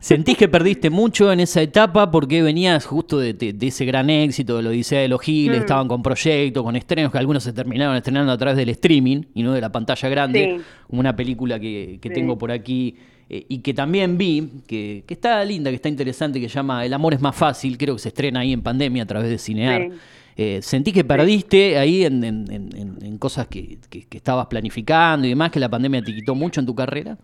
¿Sentís 0.00 0.36
que 0.36 0.48
perdiste 0.48 0.90
mucho 0.90 1.30
en 1.30 1.38
esa 1.38 1.62
etapa 1.62 2.10
porque 2.10 2.42
venías 2.42 2.84
justo 2.86 3.18
de, 3.18 3.56
ese 3.60 3.84
gran 3.84 4.10
éxito 4.10 4.56
de 4.56 4.64
la 4.64 4.70
Odisea 4.70 5.00
de 5.00 5.08
los 5.08 5.20
Giles? 5.20 5.58
Mm. 5.58 5.60
Estaban 5.60 5.88
con 5.88 6.02
proyectos, 6.02 6.62
con 6.64 6.74
estrenos 6.74 7.12
que 7.12 7.18
algunos 7.18 7.44
se 7.44 7.52
terminaron 7.52 7.94
estrenando 7.96 8.32
a 8.32 8.38
través 8.38 8.56
del 8.56 8.70
streaming 8.70 9.22
y 9.32 9.44
no 9.44 9.52
de 9.52 9.60
la 9.60 9.70
pantalla 9.70 10.08
grande. 10.08 10.60
Como 10.88 10.98
una 10.98 11.14
película 11.14 11.60
que, 11.60 12.00
tengo 12.12 12.36
por 12.36 12.50
aquí 12.50 12.96
eh, 13.32 13.46
y 13.48 13.62
que 13.62 13.72
también 13.72 14.18
vi, 14.18 14.46
que, 14.68 15.04
está 15.08 15.42
linda, 15.42 15.70
que 15.70 15.76
está 15.76 15.88
interesante, 15.88 16.38
que 16.38 16.48
llama 16.48 16.84
El 16.84 16.92
amor 16.92 17.14
es 17.14 17.20
más 17.22 17.34
fácil. 17.34 17.78
Creo 17.78 17.94
que 17.94 18.00
se 18.00 18.08
estrena 18.08 18.40
ahí 18.40 18.52
en 18.52 18.62
pandemia 18.62 19.04
a 19.04 19.06
través 19.06 19.30
de 19.30 19.38
Cinear. 19.38 19.88
Eh, 20.36 20.60
¿Sentí 20.60 20.92
que 20.92 21.02
perdiste 21.02 21.78
ahí 21.78 22.04
en, 22.04 23.16
cosas 23.18 23.46
que, 23.46 23.78
estabas 24.10 24.48
planificando 24.48 25.26
y 25.26 25.30
demás, 25.30 25.50
que 25.50 25.60
la 25.60 25.70
pandemia 25.70 26.02
te 26.02 26.14
quitó 26.14 26.34
mucho 26.34 26.60
en 26.60 26.66
tu 26.66 26.74
carrera? 26.74 27.16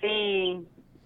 Sí, 0.00 0.64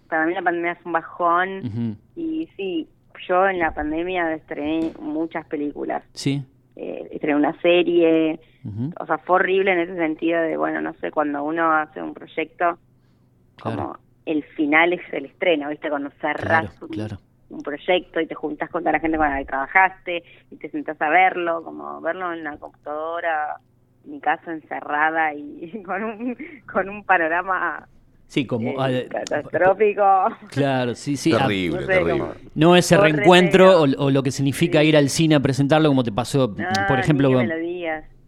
para 0.09 0.27
mí 0.27 0.35
la 0.35 0.43
pandemia 0.43 0.73
es 0.73 0.85
un 0.85 0.91
bajón 0.91 1.97
y 2.15 2.47
sí, 2.55 2.87
yo 3.27 3.47
en 3.47 3.57
la 3.57 3.73
pandemia 3.73 4.31
estrené 4.35 4.91
muchas 4.99 5.43
películas. 5.47 6.03
Sí. 6.13 6.43
Eh, 6.75 7.09
estrené 7.13 7.35
una 7.35 7.59
serie, 7.61 8.39
o 8.99 9.05
sea, 9.07 9.17
fue 9.17 9.37
horrible 9.37 9.71
en 9.71 9.79
ese 9.79 9.95
sentido 9.95 10.39
de, 10.43 10.55
bueno, 10.55 10.81
no 10.81 10.93
sé, 11.01 11.09
cuando 11.09 11.43
uno 11.43 11.71
hace 11.71 11.99
un 11.99 12.13
proyecto, 12.13 12.77
como 13.61 13.97
el 14.25 14.43
final 14.43 14.93
es 14.93 15.01
el 15.11 15.25
estreno, 15.25 15.69
¿viste? 15.69 15.89
Cuando 15.89 16.09
cerrás 16.21 16.71
claro, 16.91 17.17
un 17.49 17.61
proyecto 17.61 18.19
y 18.19 18.27
te 18.27 18.35
juntas 18.35 18.69
con 18.69 18.81
toda 18.81 18.93
la 18.93 18.99
gente 18.99 19.17
con 19.17 19.29
la 19.29 19.37
que 19.37 19.45
trabajaste 19.45 20.23
y 20.51 20.55
te 20.57 20.69
sentás 20.69 21.01
a 21.01 21.09
verlo, 21.09 21.63
como 21.63 22.01
verlo 22.01 22.33
en 22.33 22.43
la 22.43 22.57
computadora, 22.57 23.57
en 24.05 24.11
mi 24.11 24.19
casa 24.19 24.51
encerrada 24.51 25.33
y 25.33 25.83
con 25.85 26.03
un, 26.03 26.37
con 26.71 26.89
un 26.89 27.03
panorama 27.03 27.87
Sí, 28.27 28.45
como 28.45 28.85
eh, 28.87 29.07
catastrófico. 29.09 30.03
Claro, 30.49 30.95
sí, 30.95 31.15
sí. 31.15 31.31
Terrible, 31.31 31.81
no, 31.81 31.87
terrible. 31.87 32.25
no 32.55 32.75
ese 32.75 32.97
reencuentro 32.97 33.81
o, 33.81 34.09
lo 34.09 34.23
que 34.23 34.31
significa 34.31 34.83
ir 34.83 34.97
al 34.97 35.09
cine 35.09 35.35
a 35.35 35.39
presentarlo 35.39 35.89
como 35.89 36.03
te 36.03 36.11
pasó, 36.11 36.53
por 36.87 36.99
ejemplo, 36.99 37.29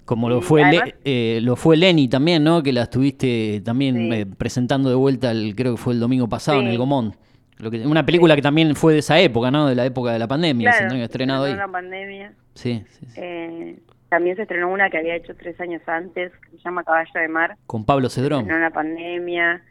como 0.08 0.30
lo 0.30 0.40
fue 0.40 0.64
eh, 1.04 1.40
lo 1.44 1.58
fue 1.58 1.76
Lenny 1.76 2.08
también, 2.08 2.42
¿no? 2.42 2.64
Que 2.64 2.72
la 2.72 2.84
estuviste 2.84 3.62
también 3.64 4.14
eh, 4.14 4.26
presentando 4.26 4.88
de 4.88 4.96
vuelta, 4.96 5.32
el, 5.32 5.54
creo 5.54 5.76
que 5.76 5.82
fue 5.82 5.94
el 5.94 6.00
domingo 6.00 6.30
pasado 6.30 6.62
en 6.62 6.68
el 6.68 6.78
Gomón. 6.78 7.14
Lo 7.58 7.70
que, 7.70 7.86
una 7.86 8.06
película 8.06 8.34
que 8.34 8.42
también 8.42 8.74
fue 8.78 8.94
de 8.94 9.00
esa 9.00 9.20
época, 9.20 9.52
¿no? 9.52 9.68
De 9.68 9.76
la 9.76 9.86
época 9.86 10.14
de 10.14 10.20
la 10.20 10.28
pandemia, 10.28 10.72
claro, 10.72 10.92
se 10.92 11.04
estrenado 11.04 11.44
ahí. 11.44 11.56
la 11.56 11.68
pandemia. 11.68 12.32
Sí, 12.54 12.86
eh, 13.18 13.78
también 14.08 14.38
se 14.38 14.44
estrenó 14.44 14.72
una 14.72 14.90
que 14.90 14.98
había 14.98 15.14
hecho 15.14 15.36
tres 15.36 15.60
años 15.60 15.82
antes, 15.86 16.32
que 16.40 16.52
se 16.52 16.64
llama 16.64 16.86
Caballo 16.86 17.12
de 17.14 17.28
Mar. 17.28 17.58
Con 17.66 17.84
Pablo 17.84 18.10
Cedrón. 18.10 18.40
Se 18.40 18.44
estrenó 18.44 18.56
en 18.56 18.64
la 18.64 18.74
pandemia. 18.74 19.62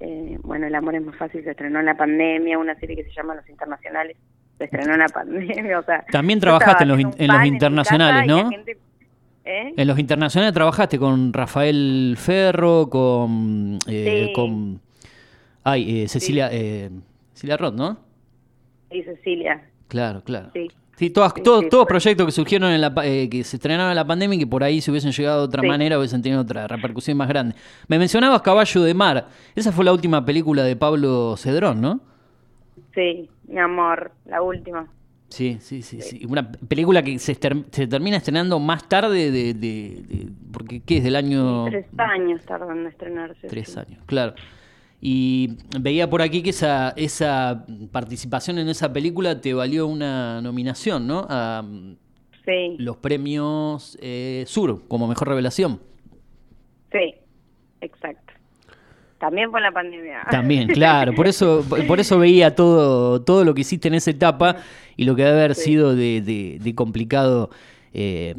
Eh, 0.00 0.38
bueno, 0.42 0.66
El 0.66 0.74
amor 0.74 0.96
es 0.96 1.04
más 1.04 1.14
fácil, 1.14 1.44
se 1.44 1.50
estrenó 1.52 1.78
en 1.78 1.86
la 1.86 1.96
pandemia. 1.96 2.58
Una 2.58 2.74
serie 2.74 2.96
que 2.96 3.04
se 3.04 3.12
llama 3.12 3.36
Los 3.36 3.48
Internacionales, 3.48 4.16
se 4.58 4.64
estrenó 4.64 4.94
en 4.94 4.98
la 4.98 5.08
pandemia. 5.08 5.78
O 5.78 5.84
sea, 5.84 6.04
también 6.10 6.40
trabajaste 6.40 6.82
en 6.82 6.88
los, 6.88 6.98
en 6.98 7.28
los 7.28 7.44
internacionales, 7.44 8.26
¿no? 8.26 8.50
¿Eh? 9.44 9.74
En 9.76 9.88
los 9.88 9.98
internacionales 9.98 10.54
trabajaste 10.54 10.98
con 10.98 11.32
Rafael 11.32 12.14
Ferro, 12.18 12.88
con... 12.90 13.78
Eh, 13.86 14.32
con 14.34 14.80
ay, 15.64 16.08
Cecilia... 16.08 16.50
Cecilia 17.32 17.56
Roth, 17.56 17.74
¿no? 17.74 17.98
Sí, 18.90 19.02
Cecilia. 19.02 19.62
Claro, 19.88 20.22
claro. 20.22 20.50
Sí. 20.52 20.68
Sí, 21.00 21.08
todos, 21.08 21.32
todos, 21.42 21.86
proyectos 21.86 22.26
que 22.26 22.32
surgieron 22.32 22.70
en 22.72 22.82
la 22.82 22.92
eh, 23.04 23.30
que 23.30 23.42
se 23.42 23.56
estrenaron 23.56 23.90
en 23.90 23.96
la 23.96 24.06
pandemia 24.06 24.36
y 24.36 24.40
que 24.40 24.46
por 24.46 24.62
ahí 24.62 24.82
si 24.82 24.90
hubiesen 24.90 25.12
llegado 25.12 25.38
de 25.38 25.44
otra 25.46 25.62
manera 25.62 25.98
hubiesen 25.98 26.20
tenido 26.20 26.42
otra 26.42 26.68
repercusión 26.68 27.16
más 27.16 27.26
grande. 27.26 27.54
Me 27.88 27.98
mencionabas 27.98 28.42
Caballo 28.42 28.82
de 28.82 28.92
Mar. 28.92 29.28
Esa 29.54 29.72
fue 29.72 29.82
la 29.86 29.94
última 29.94 30.26
película 30.26 30.62
de 30.62 30.76
Pablo 30.76 31.38
Cedrón, 31.38 31.80
¿no? 31.80 32.00
Sí, 32.94 33.30
mi 33.48 33.58
amor, 33.58 34.12
la 34.26 34.42
última. 34.42 34.88
Sí, 35.30 35.58
sí, 35.60 35.82
sí, 35.82 36.00
sí. 36.02 36.26
Una 36.28 36.50
película 36.50 37.02
que 37.02 37.18
se, 37.20 37.34
se 37.34 37.86
termina 37.86 38.16
estrenando 38.16 38.58
más 38.58 38.88
tarde 38.88 39.30
de, 39.30 39.54
de, 39.54 40.28
porque 40.52 40.80
¿qué 40.80 40.98
es 40.98 41.04
del 41.04 41.14
año? 41.14 41.66
Tres 41.66 41.86
años 41.96 42.44
tardan 42.44 42.80
en 42.80 42.86
estrenarse. 42.88 43.46
Tres 43.46 43.76
años, 43.76 44.02
claro. 44.06 44.34
Y 45.00 45.56
veía 45.80 46.10
por 46.10 46.20
aquí 46.20 46.42
que 46.42 46.50
esa, 46.50 46.90
esa 46.96 47.64
participación 47.92 48.58
en 48.58 48.68
esa 48.68 48.92
película 48.92 49.40
te 49.40 49.54
valió 49.54 49.86
una 49.86 50.42
nominación, 50.42 51.06
¿no? 51.06 51.26
A 51.30 51.64
sí. 52.44 52.76
los 52.78 52.96
premios 52.96 53.96
eh, 54.02 54.42
Sur 54.46 54.86
como 54.88 55.06
mejor 55.06 55.28
revelación. 55.28 55.80
Sí, 56.90 57.14
exacto. 57.80 58.29
También 59.20 59.50
por 59.50 59.60
la 59.60 59.70
pandemia. 59.70 60.22
También, 60.30 60.66
claro. 60.74 61.14
Por 61.14 61.28
eso, 61.28 61.62
por 61.86 62.00
eso 62.00 62.18
veía 62.18 62.54
todo, 62.54 63.22
todo 63.22 63.44
lo 63.44 63.54
que 63.54 63.60
hiciste 63.60 63.88
en 63.88 63.94
esa 63.94 64.10
etapa 64.10 64.56
y 64.96 65.04
lo 65.04 65.14
que 65.14 65.24
debe 65.24 65.38
haber 65.38 65.54
sido 65.54 65.94
de, 65.94 66.22
de, 66.22 66.58
de 66.58 66.74
complicado 66.74 67.50
eh, 67.92 68.34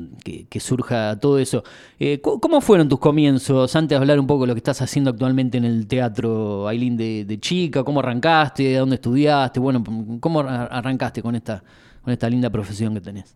que, 0.49 0.59
surja 0.59 1.19
todo 1.19 1.37
eso. 1.37 1.63
Eh, 1.99 2.19
¿Cómo 2.21 2.61
fueron 2.61 2.89
tus 2.89 2.99
comienzos? 2.99 3.75
Antes 3.75 3.89
de 3.89 3.95
hablar 3.97 4.19
un 4.19 4.25
poco 4.25 4.41
de 4.43 4.47
lo 4.47 4.53
que 4.55 4.59
estás 4.59 4.81
haciendo 4.81 5.11
actualmente 5.11 5.57
en 5.57 5.65
el 5.65 5.87
teatro, 5.87 6.67
Ailín, 6.67 6.97
de, 6.97 7.37
chica, 7.39 7.83
¿cómo 7.83 7.99
arrancaste? 7.99 8.75
¿Dónde 8.75 8.95
estudiaste? 8.95 9.59
Bueno, 9.59 9.83
¿cómo 10.19 10.39
arrancaste 10.39 11.21
con 11.21 11.35
esta, 11.35 11.63
con 12.01 12.11
esta 12.11 12.27
linda 12.27 12.49
profesión 12.49 12.93
que 12.95 13.01
tenés? 13.01 13.35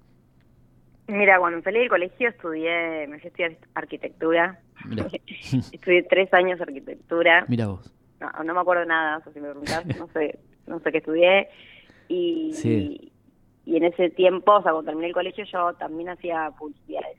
Mira, 1.07 1.37
cuando 1.39 1.61
salí 1.61 1.79
del 1.79 1.89
colegio 1.89 2.29
estudié, 2.29 3.07
me 3.07 3.19
fui 3.19 3.27
a 3.27 3.29
estudiar 3.29 3.57
arquitectura. 3.75 4.59
estudié 5.71 6.03
tres 6.03 6.33
años 6.33 6.59
arquitectura. 6.59 7.45
Mira 7.47 7.67
vos. 7.67 7.93
No, 8.19 8.53
me 8.53 8.59
acuerdo 8.59 8.85
nada, 8.85 9.21
o 9.25 9.31
si 9.31 9.39
me 9.39 9.49
preguntás, 9.49 9.85
no 9.99 10.07
sé, 10.13 10.39
no 10.67 10.79
sé 10.79 10.91
qué 10.91 10.97
estudié. 10.97 11.49
Y, 12.07 13.11
y 13.65 13.77
en 13.77 13.83
ese 13.83 14.09
tiempo, 14.09 14.53
o 14.53 14.61
sea, 14.63 14.71
cuando 14.71 14.89
terminé 14.89 15.07
el 15.07 15.13
colegio, 15.13 15.43
yo 15.45 15.73
también 15.73 16.09
hacía 16.09 16.51
publicidades. 16.57 17.17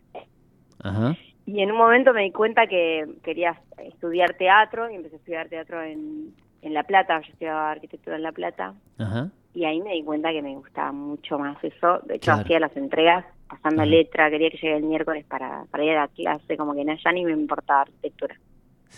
Ajá. 0.83 1.17
Y 1.45 1.61
en 1.61 1.71
un 1.71 1.79
momento 1.79 2.13
me 2.13 2.23
di 2.23 2.33
cuenta 2.33 2.67
que 2.67 3.07
quería 3.23 3.61
estudiar 3.79 4.35
teatro 4.35 4.91
y 4.91 4.97
empecé 4.97 5.15
a 5.15 5.19
estudiar 5.19 5.49
teatro 5.49 5.81
en, 5.81 6.35
en 6.63 6.75
La 6.75 6.83
Plata, 6.83 7.21
yo 7.21 7.33
estudiaba 7.33 7.71
arquitectura 7.71 8.17
en 8.17 8.23
La 8.23 8.33
Plata. 8.33 8.75
Ajá. 8.99 9.31
Y 9.55 9.65
ahí 9.65 9.81
me 9.81 9.93
di 9.93 10.03
cuenta 10.03 10.33
que 10.33 10.43
me 10.43 10.55
gustaba 10.57 10.93
mucho 10.93 11.39
más 11.39 11.63
eso. 11.63 12.01
De 12.01 12.17
hecho, 12.17 12.33
hacía 12.33 12.61
las 12.61 12.77
entregas 12.77 13.25
pasando 13.49 13.85
letra, 13.85 14.31
quería 14.31 14.51
que 14.51 14.59
llegue 14.59 14.77
el 14.77 14.85
miércoles 14.85 15.25
para, 15.27 15.65
para 15.71 15.85
ir 15.85 15.91
a 15.93 16.03
la 16.03 16.09
clase, 16.09 16.57
como 16.57 16.75
que 16.75 16.85
ya 16.85 17.13
ni 17.13 17.25
me 17.25 17.33
importaba 17.33 17.83
arquitectura. 17.83 18.37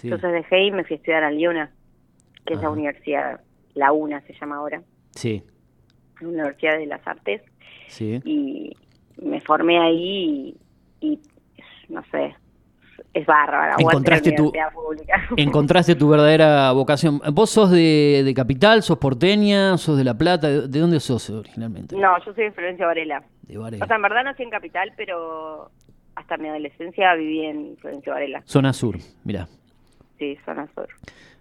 Entonces 0.03 0.33
dejé 0.33 0.65
y 0.65 0.71
me 0.71 0.85
fui 0.85 0.95
a 0.95 0.97
estudiar 0.97 1.25
a 1.25 1.31
Liuna, 1.31 1.71
que 2.45 2.55
es 2.55 2.63
la 2.63 2.71
universidad, 2.71 3.41
la 3.75 3.93
UNA 3.93 4.21
se 4.23 4.35
llama 4.35 4.57
ahora. 4.57 4.83
Sí 5.11 5.43
la 6.21 6.29
Universidad 6.29 6.79
de 6.79 6.87
las 6.87 7.07
Artes. 7.07 7.43
Y 8.01 8.77
me 9.23 9.41
formé 9.41 9.79
ahí 9.79 10.57
y, 11.01 11.21
no 11.89 12.03
sé, 12.11 12.35
es 13.15 13.27
bárbara. 13.27 13.77
Encontraste 13.79 14.33
tu, 14.33 14.53
encontraste 15.37 15.95
tu 15.95 16.09
verdadera 16.09 16.73
vocación. 16.73 17.21
¿Vos 17.33 17.51
sos 17.51 17.71
de, 17.71 18.33
Capital, 18.35 18.83
sos 18.83 18.99
porteña, 18.99 19.77
sos 19.79 19.97
de 19.97 20.05
La 20.05 20.15
Plata? 20.15 20.49
¿De, 20.49 20.79
dónde 20.79 21.01
sos 21.01 21.29
originalmente? 21.31 21.97
No, 21.97 22.19
yo 22.25 22.33
soy 22.35 22.45
de 22.45 22.53
Florencia 22.53 22.87
Varela. 22.87 23.23
De 23.43 23.59
Varela. 23.59 23.85
O 23.85 23.89
sea, 23.89 23.97
en 23.97 24.03
verdad 24.03 24.25
nací 24.25 24.43
en 24.43 24.51
Capital, 24.51 24.93
pero 24.97 25.71
hasta 26.15 26.37
mi 26.37 26.49
adolescencia 26.49 27.15
viví 27.15 27.45
en 27.45 27.77
Florencia 27.79 28.13
Varela. 28.13 28.43
Zona 28.45 28.73
Sur, 28.73 28.97
mira. 29.25 29.49
Sí, 30.19 30.37
zona 30.45 30.69
sur. 30.75 30.89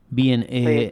Bien, 0.10 0.46
eh, 0.50 0.92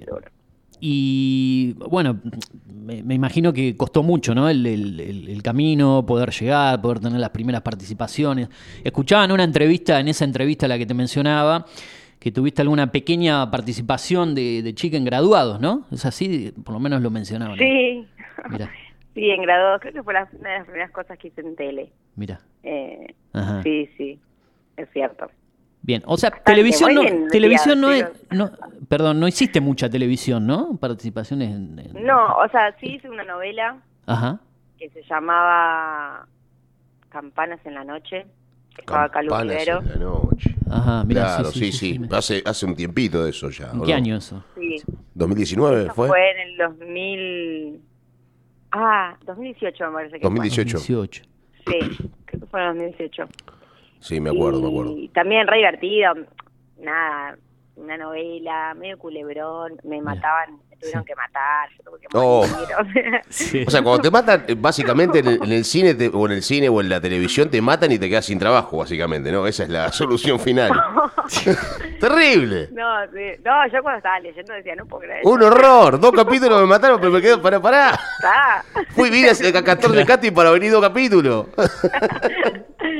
y 0.80 1.74
bueno, 1.90 2.20
me, 2.68 3.14
imagino 3.14 3.54
que 3.54 3.76
costó 3.76 4.04
mucho, 4.04 4.36
¿no? 4.36 4.50
El, 4.50 5.42
camino, 5.44 6.06
poder 6.06 6.32
llegar, 6.32 6.82
poder 6.82 7.00
tener 7.00 7.20
las 7.20 7.30
primeras 7.30 7.62
participaciones. 7.62 8.50
Escuchaba 8.84 9.26
en 9.26 9.32
una 9.32 9.44
entrevista, 9.44 10.00
en 10.00 10.08
esa 10.08 10.26
entrevista 10.26 10.68
la 10.68 10.78
que 10.78 10.86
te 10.86 10.94
mencionaba, 10.94 11.66
que 12.20 12.32
tuviste 12.32 12.62
alguna 12.62 12.92
pequeña 12.92 13.50
participación 13.52 14.34
de, 14.34 14.74
chica 14.76 14.98
en 14.98 15.06
graduados, 15.06 15.60
¿no? 15.60 15.86
Es 15.92 16.06
así, 16.06 16.54
por 16.64 16.74
lo 16.74 16.80
menos 16.80 17.02
lo 17.02 17.12
mencionaban. 17.12 17.58
Sí. 17.58 18.08
Mira. 18.50 18.72
Sí, 19.16 19.30
en 19.30 19.44
graduados. 19.44 19.80
Creo 19.80 19.94
que 19.94 20.04
fue 20.04 20.14
una 20.14 20.26
de 20.26 20.58
las 20.58 20.66
primeras 20.66 20.92
cosas 20.92 21.18
que 21.18 21.30
hice 21.30 21.40
en 21.40 21.56
tele. 21.56 21.90
Mira. 22.18 22.42
Eh, 22.64 23.16
sí, 23.64 23.90
sí, 23.96 24.20
es 24.76 24.90
cierto. 24.92 25.32
Bien, 25.86 26.02
o 26.08 26.18
sea, 26.18 26.32
televisión 26.32 26.96
no, 26.96 27.04
televisión 27.30 27.80
no, 27.80 27.92
es, 27.92 28.08
no, 28.32 28.50
perdón, 28.90 29.20
no 29.20 29.28
hiciste 29.28 29.62
mucha 29.62 29.88
televisión, 29.88 30.48
¿no? 30.48 30.78
Participaciones 30.78 31.52
en, 31.52 31.76
No, 32.04 32.38
o 32.38 32.50
sea, 32.50 32.76
sí 32.80 32.96
hice 32.96 33.08
una 33.08 33.24
novela 33.24 33.78
Ajá. 34.08 34.40
que 34.80 34.90
se 34.90 35.04
llamaba 35.04 36.26
Campanas 37.10 37.60
en 37.66 37.76
la 37.76 37.84
noche, 37.84 38.26
que 38.74 38.82
estaba 38.82 39.10
Campanas 39.10 39.68
en 39.68 39.90
la 39.90 39.96
noche. 39.98 40.56
Ajá, 40.72 41.04
mira, 41.04 41.26
claro, 41.26 41.52
sí, 41.52 41.72
sí, 41.72 42.02
Hace, 42.12 42.42
hace 42.44 42.66
un 42.66 42.76
tiempito 42.76 43.24
de 43.24 43.30
eso 43.30 43.52
ya. 43.52 43.70
¿En 43.72 43.84
qué 43.84 43.94
año 43.94 44.18
eso? 44.18 44.44
Sí. 44.56 44.78
¿2019 45.16 45.94
fue? 45.94 46.08
Fue 46.08 46.32
en 46.32 46.40
el 46.50 46.58
2000... 46.58 47.82
Ah, 48.72 49.16
2018 49.24 49.86
me 49.86 49.94
parece 49.94 50.20
que 50.20 50.24
2018. 50.24 50.80
Fue. 50.80 50.96
2018. 50.96 51.24
Sí, 51.68 52.10
creo 52.26 52.42
que 52.42 52.48
fue 52.48 52.60
en 52.62 52.68
2018. 52.70 53.28
Sí, 54.06 54.22
me 54.22 54.30
acuerdo, 54.30 54.62
me 54.62 54.68
acuerdo. 54.68 54.96
Y 54.96 55.08
también 55.08 55.48
re 55.48 55.58
divertido, 55.58 56.14
nada, 56.78 57.36
una 57.76 57.98
novela, 57.98 58.76
medio 58.76 59.00
culebrón, 59.00 59.82
me 59.84 60.00
mataban, 60.00 60.60
me 60.70 60.78
tuvieron 60.78 61.04
que 61.04 61.16
matar, 61.16 61.70
yo 61.76 61.84
tuve 61.86 62.00
que 62.02 62.08
oh. 62.14 62.46
O 63.68 63.72
sea, 63.72 63.82
cuando 63.82 64.04
te 64.04 64.12
matan, 64.12 64.46
básicamente 64.58 65.20
en 65.20 65.52
el, 65.52 65.66
cine 65.66 65.96
o 66.14 66.28
en 66.28 66.34
el 66.34 66.44
cine 66.44 66.70
o 66.70 66.82
en 66.82 66.90
la 66.90 67.02
televisión 67.02 67.50
te 67.50 67.60
matan 67.64 67.94
y 67.94 67.98
te 67.98 68.08
quedas 68.08 68.28
sin 68.28 68.38
trabajo, 68.38 68.78
básicamente, 68.78 69.32
¿no? 69.32 69.48
Esa 69.48 69.64
es 69.64 69.70
la 69.70 69.92
solución 69.92 70.40
final. 70.40 70.72
Terrible. 72.00 72.70
No, 72.74 73.08
sí. 73.12 73.42
no, 73.44 73.68
yo 73.70 73.82
cuando 73.82 73.98
estaba 73.98 74.20
leyendo 74.20 74.54
decía, 74.54 74.76
no 74.76 74.86
puedo 74.86 75.02
creer. 75.02 75.22
Un 75.24 75.42
horror, 75.42 76.00
dos 76.00 76.12
capítulos 76.12 76.62
me 76.62 76.68
mataron, 76.68 77.00
pero 77.00 77.12
me 77.12 77.24
quedo, 77.24 77.42
para, 77.42 77.60
pará. 77.60 78.00
Fui, 78.90 79.10
vine 79.10 79.32
a 79.32 79.64
14 79.64 80.06
casting 80.06 80.32
para 80.32 80.52
venir 80.52 80.72
dos 80.72 80.82
capítulos. 80.84 81.48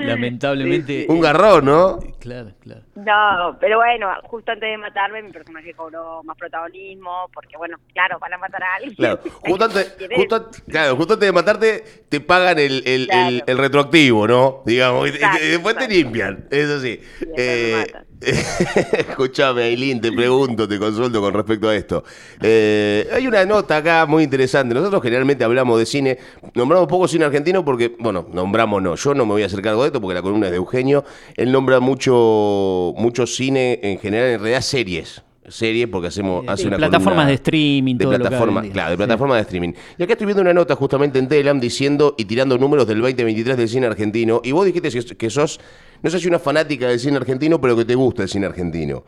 Lamentablemente. 0.04 1.06
Un 1.10 1.22
garrón, 1.22 1.66
¿no? 1.66 2.00
Claro, 2.20 2.52
claro. 2.60 2.82
No, 2.96 3.58
pero 3.60 3.78
bueno, 3.78 4.08
justo 4.24 4.52
antes 4.52 4.70
de 4.70 4.78
matarme, 4.78 5.22
mi 5.22 5.32
personaje 5.32 5.74
cobró 5.74 6.24
más 6.24 6.38
protagonismo, 6.38 7.30
porque 7.34 7.58
bueno, 7.58 7.78
claro, 7.94 8.18
van 8.20 8.34
a 8.34 8.38
matar 8.38 8.64
a 8.64 8.76
alguien. 8.76 8.96
Claro, 8.96 9.20
justo 9.42 9.66
antes, 9.66 9.98
justo, 10.16 10.50
claro, 10.68 10.96
justo 10.96 11.14
antes 11.14 11.28
de 11.28 11.34
matarte, 11.34 11.84
te 12.10 12.22
pagan 12.22 12.60
el, 12.60 12.84
el, 12.86 13.44
el, 13.46 13.58
retroactivo, 13.58 14.28
¿no? 14.28 14.64
Digamos, 14.66 15.10
y, 15.10 15.12
después 15.12 15.78
te 15.78 15.88
limpian, 15.88 16.48
eso 16.50 16.80
sí. 16.80 17.00
Eh, 17.38 17.86
Escúchame, 18.98 19.64
Aileen, 19.64 20.02
te 20.02 20.12
pregunto, 20.12 20.68
te 20.68 20.80
consulto 20.80 21.22
con 21.22 21.34
respecto 21.34 21.70
a 21.70 21.76
esto. 21.76 22.04
Eh, 22.42 23.08
hay 23.14 23.28
una 23.28 23.46
nota 23.46 23.78
acá 23.78 24.06
muy 24.06 24.24
interesante. 24.24 24.74
Nosotros 24.74 25.02
generalmente 25.04 25.44
hablamos 25.44 25.78
de 25.78 25.86
cine, 25.86 26.18
nombramos 26.56 26.88
poco 26.88 27.08
cine 27.08 27.26
argentino 27.26 27.64
porque, 27.64 27.96
bueno, 28.00 28.28
nombramos 28.34 28.82
no, 28.82 28.96
yo 28.96 29.14
no 29.14 29.26
me 29.26 29.34
voy 29.34 29.44
a 29.44 29.46
hacer 29.46 29.62
cargo 29.62 29.84
de 29.84 29.88
esto 29.88 30.02
porque 30.02 30.16
la 30.16 30.22
columna 30.22 30.48
es 30.48 30.52
de 30.52 30.58
Eugenio. 30.58 31.04
Él 31.36 31.52
nombra 31.52 31.80
mucho, 31.80 32.94
mucho 32.98 33.28
cine 33.28 33.80
en 33.84 34.00
general, 34.00 34.30
en 34.30 34.40
realidad 34.40 34.62
series. 34.62 35.22
Series 35.48 35.88
porque 35.88 36.08
hacemos 36.08 36.44
hace 36.48 36.66
una 36.66 36.78
plataformas 36.78 37.28
de 37.28 37.36
streaming 37.36 37.98
de 37.98 38.08
plataforma 38.08 38.64
claro 38.64 38.90
de 38.90 38.98
plataformas 38.98 39.38
de 39.38 39.42
streaming. 39.42 39.74
Y 39.96 40.02
acá 40.02 40.14
estoy 40.14 40.26
viendo 40.26 40.42
una 40.42 40.56
nota 40.56 40.76
justamente 40.76 41.20
en 41.20 41.28
Telegram 41.28 41.60
diciendo 41.60 42.16
y 42.18 42.26
tirando 42.26 42.58
números 42.58 42.88
del 42.88 43.00
2023 43.00 43.56
del 43.56 43.70
cine 43.70 43.86
argentino. 43.86 44.42
Y 44.44 44.54
vos 44.54 44.66
dijiste 44.66 44.90
que 45.16 45.30
sos 45.30 45.60
no 46.06 46.12
sé 46.12 46.20
si 46.20 46.28
una 46.28 46.38
fanática 46.38 46.88
del 46.88 47.00
cine 47.00 47.18
argentino 47.18 47.60
pero 47.60 47.76
que 47.76 47.84
te 47.84 47.96
gusta 47.96 48.22
el 48.22 48.30
cine 48.30 48.46
argentino 48.46 49.04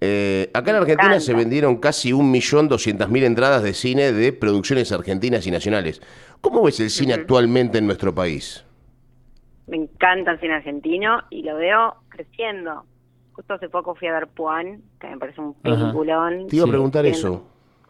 eh, 0.00 0.50
acá 0.52 0.70
en 0.70 0.76
Argentina 0.78 1.20
se 1.20 1.32
vendieron 1.32 1.76
casi 1.76 2.12
un 2.12 2.30
millón 2.30 2.68
doscientas 2.68 3.08
mil 3.08 3.22
entradas 3.22 3.62
de 3.62 3.72
cine 3.72 4.10
de 4.12 4.32
producciones 4.32 4.90
argentinas 4.90 5.46
y 5.46 5.52
nacionales 5.52 6.02
¿cómo 6.40 6.64
ves 6.64 6.80
el 6.80 6.90
cine 6.90 7.14
actualmente 7.14 7.78
en 7.78 7.86
nuestro 7.86 8.12
país? 8.12 8.64
Me 9.68 9.76
encanta 9.76 10.32
el 10.32 10.40
cine 10.40 10.54
argentino 10.54 11.22
y 11.30 11.42
lo 11.42 11.54
veo 11.54 11.94
creciendo 12.08 12.84
Justo 13.32 13.54
hace 13.54 13.68
poco 13.68 13.94
fui 13.94 14.08
a 14.08 14.12
ver 14.12 14.26
Puan, 14.26 14.82
que 15.00 15.06
me 15.06 15.16
parece 15.16 15.40
un 15.40 15.54
peliculón. 15.54 16.48
Te 16.48 16.56
iba 16.56 16.66
a 16.66 16.68
preguntar 16.68 17.06
eso. 17.06 17.46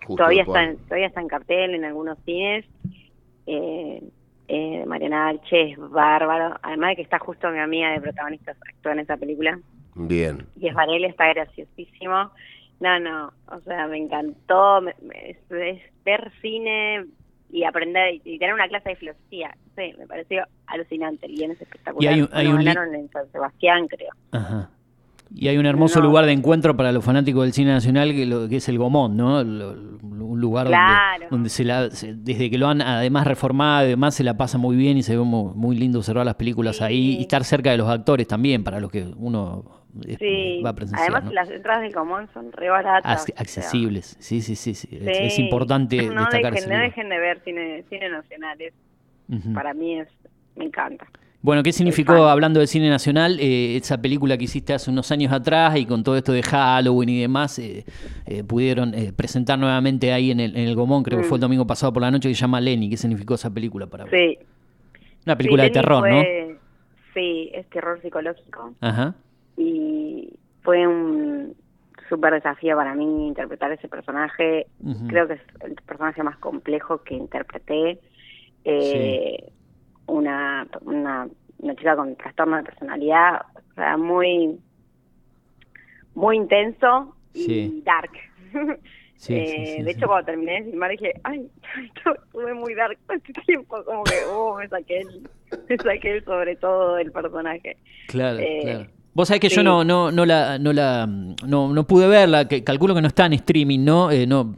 todavía, 0.06 0.42
está, 0.42 0.62
en, 0.62 0.76
todavía 0.76 1.08
está 1.08 1.20
en 1.20 1.26
cartel 1.26 1.74
en 1.74 1.84
algunos 1.84 2.18
cines. 2.24 2.66
Eh, 3.46 4.00
eh, 4.50 4.84
Mariana 4.84 5.28
Alche 5.28 5.72
es 5.72 5.78
bárbaro. 5.78 6.56
Además 6.62 6.90
de 6.90 6.96
que 6.96 7.02
está 7.02 7.18
justo 7.18 7.48
mi 7.50 7.60
amiga 7.60 7.90
de 7.92 8.00
protagonistas 8.00 8.56
actúa 8.68 8.92
en 8.92 8.98
esa 9.00 9.16
película. 9.16 9.58
Bien. 9.94 10.46
Y 10.56 10.68
es 10.68 10.74
Varela, 10.74 11.06
está 11.06 11.28
graciosísimo. 11.28 12.30
No, 12.80 12.98
no, 12.98 13.32
o 13.46 13.60
sea, 13.60 13.86
me 13.86 13.98
encantó 13.98 14.80
es, 15.14 15.36
ver 16.04 16.32
cine 16.40 17.04
y 17.50 17.64
aprender 17.64 18.20
y, 18.24 18.38
tener 18.38 18.54
una 18.54 18.68
clase 18.68 18.88
de 18.90 18.96
filosofía. 18.96 19.56
Sí, 19.76 19.94
me 19.98 20.06
pareció 20.06 20.44
alucinante. 20.66 21.26
El 21.26 21.36
guion 21.36 21.50
es 21.52 21.60
espectacular. 21.60 22.16
Y 22.16 22.28
hay, 22.32 22.46
un 22.48 22.66
en 22.66 23.10
San 23.10 23.30
Sebastián, 23.30 23.86
creo. 23.86 24.10
Ajá. 24.32 24.70
Y 25.32 25.48
hay 25.48 25.58
un 25.58 25.66
hermoso 25.66 26.00
lugar 26.00 26.26
de 26.26 26.32
encuentro 26.32 26.76
para 26.76 26.90
los 26.92 27.04
fanáticos 27.04 27.44
del 27.44 27.52
cine 27.52 27.70
nacional 27.70 28.12
que, 28.12 28.26
lo, 28.26 28.48
que 28.48 28.56
es 28.56 28.68
el 28.68 28.78
Gomón, 28.78 29.16
¿no? 29.16 29.40
un 29.40 30.40
lugar 30.40 30.68
donde, 31.30 31.48
se 31.48 31.64
la, 31.64 31.88
desde 31.88 32.50
que 32.50 32.58
lo 32.58 32.68
han 32.68 32.80
además 32.80 33.26
reformado, 33.26 33.86
además 33.86 34.14
se 34.14 34.24
la 34.24 34.36
pasa 34.36 34.58
muy 34.58 34.76
bien 34.76 34.96
y 34.96 35.02
se 35.02 35.16
ve 35.16 35.22
muy, 35.22 35.76
lindo 35.76 35.98
observar 35.98 36.24
las 36.26 36.34
películas 36.34 36.80
ahí 36.82 37.16
y 37.18 37.22
estar 37.22 37.44
cerca 37.44 37.70
de 37.70 37.78
los 37.78 37.88
actores 37.88 38.26
también, 38.26 38.64
para 38.64 38.80
los 38.80 38.90
que 38.90 39.04
uno 39.16 39.64
va 40.64 40.70
a 40.70 40.74
presenciar. 40.74 41.10
Además, 41.10 41.32
las 41.32 41.50
entradas 41.50 41.82
del 41.82 41.92
Gomón 41.92 42.28
son 42.32 42.52
re 42.52 42.70
baratas. 42.70 43.26
accesibles, 43.36 44.16
sí, 44.20 44.40
sí, 44.40 44.56
sí, 44.56 44.88
Es, 44.90 45.38
importante 45.38 45.96
no 46.08 46.22
destacar 46.22 46.54
dejen, 46.54 46.70
No 46.70 46.78
dejen 46.78 47.08
de 47.08 47.18
ver 47.18 47.40
cine, 47.44 47.84
cine 47.88 48.08
nacional, 48.08 48.58
para 49.54 49.74
mí 49.74 50.00
es, 50.00 50.08
me 50.56 50.64
encanta. 50.64 51.06
Bueno, 51.42 51.62
¿qué 51.62 51.72
significó, 51.72 52.28
hablando 52.28 52.60
del 52.60 52.68
cine 52.68 52.90
nacional, 52.90 53.38
eh, 53.40 53.76
esa 53.76 54.00
película 54.00 54.36
que 54.36 54.44
hiciste 54.44 54.74
hace 54.74 54.90
unos 54.90 55.10
años 55.10 55.32
atrás 55.32 55.74
y 55.78 55.86
con 55.86 56.04
todo 56.04 56.16
esto 56.16 56.32
de 56.32 56.42
Halloween 56.42 57.08
y 57.08 57.20
demás, 57.22 57.58
eh, 57.58 57.86
eh, 58.26 58.44
pudieron 58.44 58.92
presentar 59.16 59.58
nuevamente 59.58 60.12
ahí 60.12 60.30
en 60.30 60.40
el, 60.40 60.54
en 60.54 60.68
el 60.68 60.74
Gomón, 60.74 61.02
creo 61.02 61.18
que 61.18 61.24
fue 61.24 61.36
el 61.36 61.40
mm. 61.40 61.42
domingo 61.42 61.66
pasado 61.66 61.94
por 61.94 62.02
la 62.02 62.10
noche, 62.10 62.28
que 62.28 62.34
se 62.34 62.42
llama 62.42 62.60
Lenny. 62.60 62.90
¿Qué 62.90 62.98
significó 62.98 63.34
esa 63.34 63.48
película 63.48 63.86
para 63.86 64.04
vos? 64.04 64.12
Sí. 64.12 64.38
Una 65.24 65.36
película 65.36 65.62
de 65.62 65.70
terror, 65.70 66.08
¿no? 66.08 66.22
Sí, 67.14 67.50
es 67.54 67.66
terror 67.70 68.00
psicológico. 68.02 68.74
Ajá. 68.80 69.14
Y 69.56 70.34
fue 70.62 70.86
un 70.86 71.54
súper 72.10 72.34
desafío 72.34 72.76
para 72.76 72.94
mí 72.94 73.28
interpretar 73.28 73.72
ese 73.72 73.88
personaje. 73.88 74.66
Creo 75.08 75.26
que 75.26 75.34
es 75.34 75.40
el 75.62 75.74
personaje 75.86 76.22
más 76.22 76.36
complejo 76.36 77.02
que 77.02 77.14
interpreté. 77.14 77.98
sí 78.64 79.52
una, 80.10 80.66
una, 80.82 81.28
una 81.58 81.74
chica 81.76 81.96
con 81.96 82.16
trastorno 82.16 82.56
de 82.56 82.62
personalidad, 82.64 83.42
o 83.54 83.74
sea, 83.74 83.96
muy, 83.96 84.58
muy 86.14 86.36
intenso 86.36 87.14
y 87.34 87.82
dark. 87.82 88.12
Eh, 89.28 89.82
de 89.84 89.90
hecho, 89.90 90.06
cuando 90.06 90.24
terminé 90.24 90.62
de 90.62 90.70
filmar 90.70 90.90
dije, 90.92 91.12
ay, 91.24 91.46
estuve 91.94 92.54
muy 92.54 92.74
dark 92.74 92.98
todo 93.06 93.16
este 93.18 93.34
tiempo, 93.44 93.84
como 93.84 94.02
que, 94.04 94.14
oh, 94.30 94.56
me 94.56 94.66
saqué 94.68 95.00
el, 95.00 95.28
me 95.68 95.76
saqué 95.76 96.16
el 96.16 96.24
sobre 96.24 96.56
todo 96.56 96.96
del 96.96 97.12
personaje. 97.12 97.76
Claro, 98.08 98.38
eh, 98.38 98.60
claro. 98.62 98.86
Vos 99.12 99.26
sabés 99.28 99.40
que 99.40 99.48
yo 99.48 99.62
no, 99.64 99.82
no, 99.82 100.12
no 100.12 100.24
la, 100.24 100.58
no 100.58 100.72
la, 100.72 101.06
no, 101.06 101.72
no 101.72 101.86
pude 101.86 102.06
verla, 102.06 102.46
que 102.46 102.62
calculo 102.62 102.94
que 102.94 103.02
no 103.02 103.08
está 103.08 103.26
en 103.26 103.32
streaming, 103.32 103.84
¿no? 103.84 104.10
Eh, 104.10 104.26
no, 104.26 104.54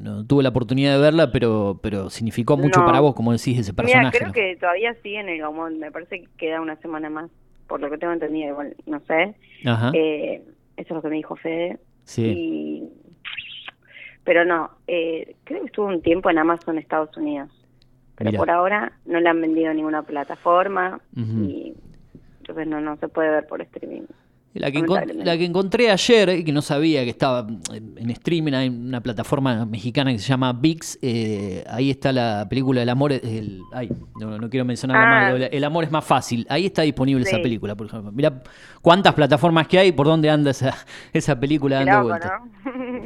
no 0.00 0.24
tuve 0.24 0.44
la 0.44 0.50
oportunidad 0.50 0.94
de 0.94 1.00
verla, 1.00 1.32
pero, 1.32 1.80
pero 1.82 2.08
significó 2.08 2.56
mucho 2.56 2.84
para 2.84 3.00
vos, 3.00 3.14
como 3.14 3.32
decís, 3.32 3.58
ese 3.58 3.74
personaje. 3.74 4.06
Mira, 4.06 4.18
creo 4.18 4.32
que 4.32 4.56
todavía 4.60 4.94
sigue 5.02 5.18
en 5.18 5.28
el 5.28 5.38
Gaumont, 5.38 5.76
me 5.76 5.90
parece 5.90 6.20
que 6.20 6.28
queda 6.36 6.60
una 6.60 6.76
semana 6.76 7.10
más, 7.10 7.30
por 7.66 7.80
lo 7.80 7.90
que 7.90 7.98
tengo 7.98 8.12
entendido, 8.12 8.50
igual, 8.50 8.76
no 8.86 9.00
sé. 9.00 9.34
Ajá. 9.64 9.90
Eh, 9.92 10.42
eso 10.76 10.88
es 10.88 10.94
lo 10.94 11.02
que 11.02 11.08
me 11.08 11.16
dijo 11.16 11.34
Fede. 11.34 11.80
Sí. 12.04 12.88
Pero 14.22 14.44
no, 14.44 14.70
eh, 14.86 15.34
creo 15.44 15.60
que 15.60 15.66
estuvo 15.66 15.86
un 15.86 16.02
tiempo 16.02 16.30
en 16.30 16.38
Amazon 16.38 16.78
Estados 16.78 17.16
Unidos. 17.16 17.50
Pero 18.16 18.32
por 18.32 18.50
ahora 18.50 18.92
no 19.04 19.20
le 19.20 19.28
han 19.28 19.40
vendido 19.40 19.74
ninguna 19.74 20.02
plataforma 20.02 21.00
y 21.14 21.74
entonces 22.46 22.68
no, 22.68 22.80
no 22.80 22.96
se 22.96 23.08
puede 23.08 23.30
ver 23.30 23.46
por 23.46 23.60
streaming. 23.60 24.06
La 24.58 24.70
que, 24.70 24.82
la 25.24 25.36
que 25.36 25.44
encontré 25.44 25.90
ayer, 25.90 26.28
y 26.30 26.44
que 26.44 26.52
no 26.52 26.62
sabía 26.62 27.04
que 27.04 27.10
estaba 27.10 27.46
en 27.72 28.10
streaming, 28.10 28.52
hay 28.52 28.68
una 28.68 29.00
plataforma 29.00 29.66
mexicana 29.66 30.12
que 30.12 30.18
se 30.18 30.28
llama 30.28 30.52
VIX, 30.52 30.98
eh, 31.02 31.64
ahí 31.68 31.90
está 31.90 32.12
la 32.12 32.46
película 32.48 32.82
El 32.82 32.88
amor, 32.88 33.12
el, 33.12 33.60
ay, 33.72 33.90
no, 34.18 34.48
quiero 34.48 34.64
mencionar 34.64 34.96
ah. 34.96 35.36
el 35.36 35.64
amor 35.64 35.84
es 35.84 35.90
más 35.90 36.04
fácil, 36.04 36.46
ahí 36.48 36.66
está 36.66 36.82
disponible 36.82 37.24
esa 37.24 37.38
película, 37.38 37.74
por 37.74 37.86
ejemplo. 37.86 38.12
Mira 38.12 38.42
cuántas 38.82 39.14
plataformas 39.14 39.68
que 39.68 39.78
hay, 39.78 39.92
por 39.92 40.06
dónde 40.06 40.30
anda 40.30 40.50
esa, 40.50 40.74
esa 41.12 41.38
película 41.38 41.84
dando 41.84 42.08
vuelta. 42.08 42.40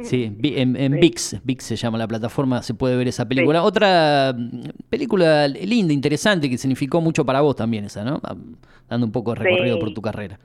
Sí, 0.03 0.35
en, 0.43 0.75
en 0.75 0.99
VIX, 0.99 1.37
VIX 1.43 1.63
se 1.63 1.75
llama 1.75 1.97
la 1.97 2.07
plataforma, 2.07 2.61
se 2.63 2.73
puede 2.73 2.95
ver 2.95 3.07
esa 3.07 3.27
película. 3.27 3.63
Otra 3.63 4.33
mm, 4.35 4.61
película 4.89 5.47
linda, 5.47 5.93
interesante, 5.93 6.49
que 6.49 6.57
significó 6.57 7.01
mucho 7.01 7.25
para 7.25 7.41
vos 7.41 7.55
también 7.55 7.85
esa, 7.85 8.03
¿no? 8.03 8.21
Dando 8.89 9.05
un 9.05 9.11
poco 9.11 9.33
de 9.33 9.41
recorrido 9.41 9.79
por 9.79 9.93
tu 9.93 10.01
carrera. 10.01 10.39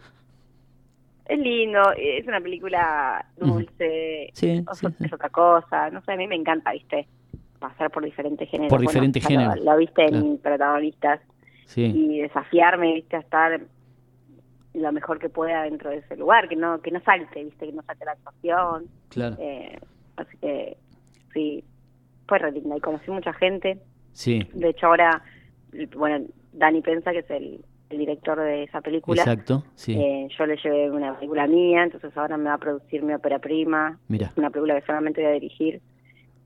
Es 1.28 1.38
lindo, 1.38 1.80
es 1.96 2.26
una 2.26 2.40
película 2.40 3.26
dulce, 3.36 4.30
sí, 4.32 4.64
es 5.00 5.12
otra 5.12 5.28
cosa, 5.28 5.90
no 5.90 6.00
sé, 6.02 6.12
a 6.12 6.16
mí 6.16 6.26
me 6.26 6.36
encanta, 6.36 6.72
viste, 6.72 7.08
pasar 7.58 7.90
por 7.90 8.04
diferentes 8.04 8.48
géneros. 8.48 8.70
Por 8.70 8.80
diferentes 8.80 9.26
géneros. 9.26 9.58
Lo, 9.60 9.76
viste 9.76 10.04
en 10.04 10.38
protagonistas 10.38 11.20
y 11.74 12.20
desafiarme, 12.20 12.94
viste, 12.94 13.16
a 13.16 13.20
estar 13.20 13.60
lo 14.74 14.92
mejor 14.92 15.18
que 15.18 15.28
pueda 15.28 15.62
dentro 15.62 15.90
de 15.90 15.98
ese 15.98 16.16
lugar, 16.16 16.48
que 16.48 16.56
no 16.56 16.80
que 16.80 16.90
no 16.90 17.00
salte, 17.00 17.42
viste, 17.42 17.66
que 17.66 17.72
no 17.72 17.82
salte 17.82 18.04
la 18.04 18.12
actuación. 18.12 18.86
Claro. 19.08 19.36
Eh, 19.40 19.78
así 20.16 20.36
que 20.38 20.76
sí, 21.32 21.64
fue 22.28 22.38
re 22.38 22.52
linda 22.52 22.76
y 22.76 22.80
conocí 22.80 23.10
mucha 23.10 23.32
gente. 23.32 23.78
Sí. 24.12 24.46
De 24.52 24.70
hecho 24.70 24.86
ahora, 24.86 25.22
bueno, 25.96 26.26
Dani 26.52 26.82
Pensa, 26.82 27.12
que 27.12 27.20
es 27.20 27.30
el 27.30 27.64
el 27.90 27.98
director 27.98 28.38
de 28.40 28.64
esa 28.64 28.80
película. 28.80 29.22
Exacto, 29.22 29.64
sí. 29.74 29.94
Eh, 29.94 30.28
yo 30.36 30.46
le 30.46 30.56
llevé 30.56 30.90
una 30.90 31.14
película 31.14 31.46
mía, 31.46 31.84
entonces 31.84 32.16
ahora 32.16 32.36
me 32.36 32.44
va 32.44 32.54
a 32.54 32.58
producir 32.58 33.02
mi 33.02 33.12
ópera 33.12 33.38
prima. 33.38 33.98
Mira. 34.08 34.32
Una 34.36 34.50
película 34.50 34.78
que 34.78 34.86
solamente 34.86 35.22
voy 35.22 35.30
a 35.30 35.34
dirigir, 35.34 35.80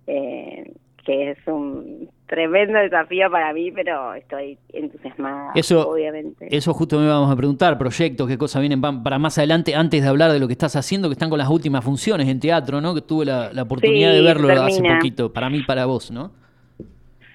eh, 0.06 0.72
que 1.04 1.30
es 1.30 1.38
un 1.46 2.10
tremendo 2.26 2.78
desafío 2.78 3.30
para 3.30 3.52
mí, 3.52 3.72
pero 3.72 4.14
estoy 4.14 4.58
entusiasmada, 4.68 5.52
eso, 5.54 5.88
obviamente. 5.88 6.54
Eso 6.54 6.74
justo 6.74 6.98
me 6.98 7.08
vamos 7.08 7.32
a 7.32 7.36
preguntar, 7.36 7.78
proyectos, 7.78 8.28
qué 8.28 8.38
cosas 8.38 8.60
vienen 8.60 8.80
para 8.80 9.18
más 9.18 9.38
adelante, 9.38 9.74
antes 9.74 10.02
de 10.02 10.08
hablar 10.08 10.30
de 10.30 10.38
lo 10.38 10.46
que 10.46 10.52
estás 10.52 10.76
haciendo, 10.76 11.08
que 11.08 11.14
están 11.14 11.30
con 11.30 11.38
las 11.38 11.48
últimas 11.48 11.84
funciones 11.84 12.28
en 12.28 12.38
teatro, 12.38 12.80
¿no? 12.80 12.94
Que 12.94 13.00
tuve 13.00 13.24
la, 13.24 13.50
oportunidad 13.62 14.12
de 14.12 14.20
verlo 14.22 14.48
hace 14.62 14.82
poquito, 14.82 15.32
para 15.32 15.48
mí 15.48 15.58
y 15.58 15.64
para 15.64 15.86
vos, 15.86 16.10
¿no? 16.10 16.32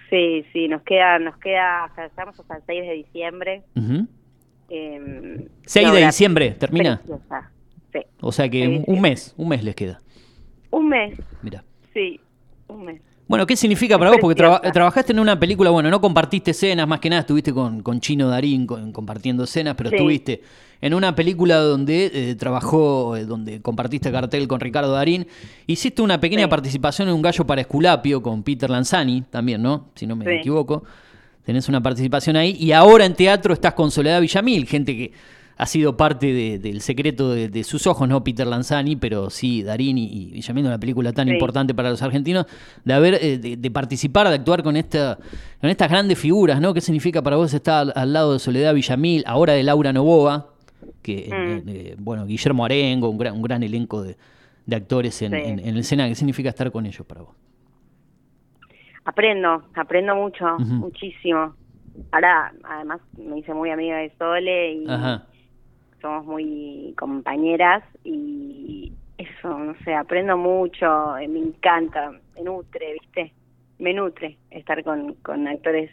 Sí, 0.09 0.45
sí, 0.53 0.67
nos 0.67 0.81
queda, 0.83 1.19
nos 1.19 1.37
queda, 1.37 1.91
estamos 2.05 2.39
hasta 2.39 2.57
el 2.57 2.63
6 2.65 2.81
de 2.81 2.93
diciembre. 2.93 3.63
6 4.67 5.91
de 5.93 6.05
diciembre, 6.05 6.51
¿termina? 6.51 7.01
Sí. 7.93 7.99
O 8.19 8.31
sea 8.31 8.49
que 8.49 8.83
un, 8.85 9.01
mes, 9.01 9.33
un 9.37 9.47
mes 9.47 9.63
les 9.63 9.75
queda. 9.75 10.01
Un 10.69 10.89
mes. 10.89 11.17
Mira. 11.41 11.63
Sí, 11.93 12.19
un 12.67 12.85
mes. 12.85 13.01
Bueno, 13.27 13.47
¿qué 13.47 13.55
significa 13.55 13.97
para 13.97 14.11
vos? 14.11 14.19
Porque 14.21 14.35
trabajaste 14.35 15.11
en 15.11 15.19
una 15.19 15.39
película, 15.39 15.71
bueno, 15.71 15.89
no 15.89 15.99
compartiste 15.99 16.51
escenas, 16.51 16.87
más 16.87 16.99
que 16.99 17.09
nada 17.09 17.21
estuviste 17.21 17.51
con, 17.51 17.81
con 17.81 17.99
Chino 17.99 18.27
Darín 18.27 18.67
compartiendo 18.67 19.45
escenas, 19.45 19.73
pero 19.75 19.89
estuviste 19.89 20.41
en 20.85 20.93
una 20.93 21.15
película 21.15 21.57
donde 21.57 22.11
eh, 22.13 22.35
trabajó, 22.35 23.17
eh, 23.17 23.25
donde 23.25 23.59
compartiste 23.59 24.11
cartel 24.11 24.47
con 24.47 24.59
Ricardo 24.59 24.91
Darín. 24.91 25.25
Hiciste 25.65 26.03
una 26.03 26.19
pequeña 26.19 26.47
participación 26.47 27.07
en 27.07 27.15
Un 27.15 27.23
gallo 27.23 27.43
para 27.47 27.61
Esculapio 27.61 28.21
con 28.21 28.43
Peter 28.43 28.69
Lanzani, 28.69 29.23
también, 29.31 29.63
¿no? 29.63 29.89
Si 29.95 30.05
no 30.05 30.15
me 30.15 30.37
equivoco. 30.37 30.83
Tenés 31.43 31.67
una 31.69 31.81
participación 31.81 32.35
ahí. 32.35 32.55
Y 32.59 32.71
ahora 32.71 33.03
en 33.03 33.15
teatro 33.15 33.51
estás 33.51 33.73
con 33.73 33.89
Soledad 33.89 34.21
Villamil, 34.21 34.67
gente 34.67 34.95
que 34.95 35.11
ha 35.57 35.65
sido 35.65 35.97
parte 35.97 36.59
del 36.59 36.81
secreto 36.81 37.33
de, 37.33 37.63
sus 37.63 37.87
ojos, 37.87 38.07
no 38.07 38.23
Peter 38.23 38.45
Lanzani, 38.45 38.95
pero 38.95 39.31
sí 39.31 39.63
Darín 39.63 39.97
y, 39.97 40.33
y 40.35 40.51
una 40.51 40.79
película 40.79 41.13
tan 41.13 41.29
importante 41.29 41.73
para 41.73 41.89
los 41.89 42.03
argentinos, 42.03 42.45
de 42.83 42.93
haber, 42.93 43.17
eh, 43.19 43.39
de, 43.39 43.71
participar, 43.71 44.27
de 44.29 44.35
actuar 44.35 44.61
con 44.61 44.77
esta, 44.77 45.17
con 45.59 45.71
estas 45.71 45.89
grandes 45.89 46.19
figuras, 46.19 46.61
¿no? 46.61 46.75
¿Qué 46.75 46.81
significa 46.81 47.23
para 47.23 47.37
vos 47.37 47.51
estar 47.55 47.91
al, 47.95 48.13
lado 48.13 48.33
de 48.33 48.39
Soledad 48.39 48.75
Villamil, 48.75 49.23
ahora 49.25 49.53
de 49.53 49.63
Laura 49.63 49.91
Novoa, 49.91 50.54
que 51.05 51.29
mm. 51.29 51.69
eh, 51.69 51.95
bueno, 51.99 52.25
Guillermo 52.25 52.65
Arengo, 52.65 53.09
un 53.09 53.17
gran, 53.17 53.35
un 53.35 53.41
gran 53.43 53.61
elenco 53.61 54.01
de, 54.01 54.15
actores 54.75 55.21
en, 55.21 55.35
en, 55.35 55.59
en, 55.59 55.67
el 55.67 55.77
escena, 55.77 56.07
¿qué 56.07 56.15
significa 56.15 56.49
estar 56.49 56.71
con 56.71 56.85
ellos 56.87 57.05
para 57.05 57.21
vos? 57.21 57.35
Aprendo, 59.05 59.63
aprendo 59.75 60.15
mucho, 60.15 60.57
muchísimo. 60.57 61.53
Ahora, 62.11 62.51
además, 62.63 62.99
me 63.17 63.37
hice 63.37 63.53
muy 63.53 63.69
amiga 63.69 63.97
de 63.97 64.11
Sole 64.17 64.73
y 64.73 64.87
somos 66.01 66.25
muy 66.25 66.95
compañeras 66.97 67.83
y 68.03 68.91
eso, 69.19 69.59
no 69.59 69.75
sé, 69.83 69.93
aprendo 69.93 70.37
mucho, 70.37 71.17
eh, 71.17 71.27
me 71.27 71.39
encanta, 71.39 72.11
me 72.35 72.41
nutre, 72.41 72.93
¿viste? 72.93 73.31
Me 73.77 73.93
nutre 73.93 74.37
estar 74.49 74.83
con, 74.83 75.13
con 75.15 75.47
actores 75.47 75.91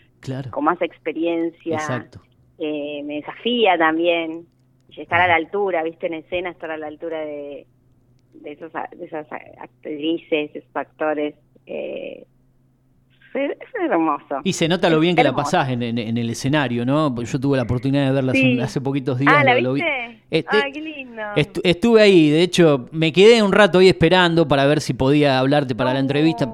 con 0.51 0.65
más 0.65 0.81
experiencia. 0.81 1.75
Exacto. 1.75 2.21
Eh, 2.59 3.03
me 3.05 3.17
desafía 3.17 3.77
también 3.77 4.47
estar 4.97 5.21
a 5.21 5.29
la 5.29 5.37
altura, 5.37 5.83
¿viste? 5.83 6.07
En 6.07 6.15
escena, 6.15 6.51
estar 6.51 6.71
a 6.71 6.77
la 6.77 6.87
altura 6.87 7.21
de, 7.21 7.67
de, 8.35 8.53
esos, 8.53 8.73
de 8.73 9.05
esas 9.05 9.27
actrices, 9.31 10.51
esos 10.55 10.77
actores. 10.77 11.35
Eh, 11.67 12.27
es 13.35 13.91
hermoso. 13.91 14.41
Y 14.45 14.53
se 14.53 14.69
nota 14.69 14.91
lo 14.91 15.01
bien 15.01 15.17
que 15.17 15.25
la 15.25 15.35
pasás 15.35 15.71
en, 15.71 15.83
el 15.83 16.31
escenario, 16.31 16.85
¿no? 16.85 17.15
Yo 17.23 17.41
tuve 17.41 17.57
la 17.57 17.63
oportunidad 17.63 18.07
de 18.07 18.13
verla 18.13 18.33
hace, 18.63 18.81
poquitos 18.81 19.19
días. 19.19 19.33
Ah, 19.35 19.45
¿la 19.45 19.55
viste? 19.55 20.21
Este, 20.31 20.73
qué 20.73 20.81
lindo. 20.81 21.23
estuve 21.63 22.03
ahí, 22.03 22.31
de 22.31 22.43
hecho, 22.43 22.89
me 22.93 23.13
quedé 23.13 23.43
un 23.43 23.53
rato 23.53 23.79
ahí 23.79 23.89
esperando 23.89 24.47
para 24.47 24.67
ver 24.67 24.81
si 24.81 24.95
podía 24.95 25.39
hablarte 25.39 25.75
para 25.75 25.93
la 25.93 26.01
entrevista. 26.01 26.53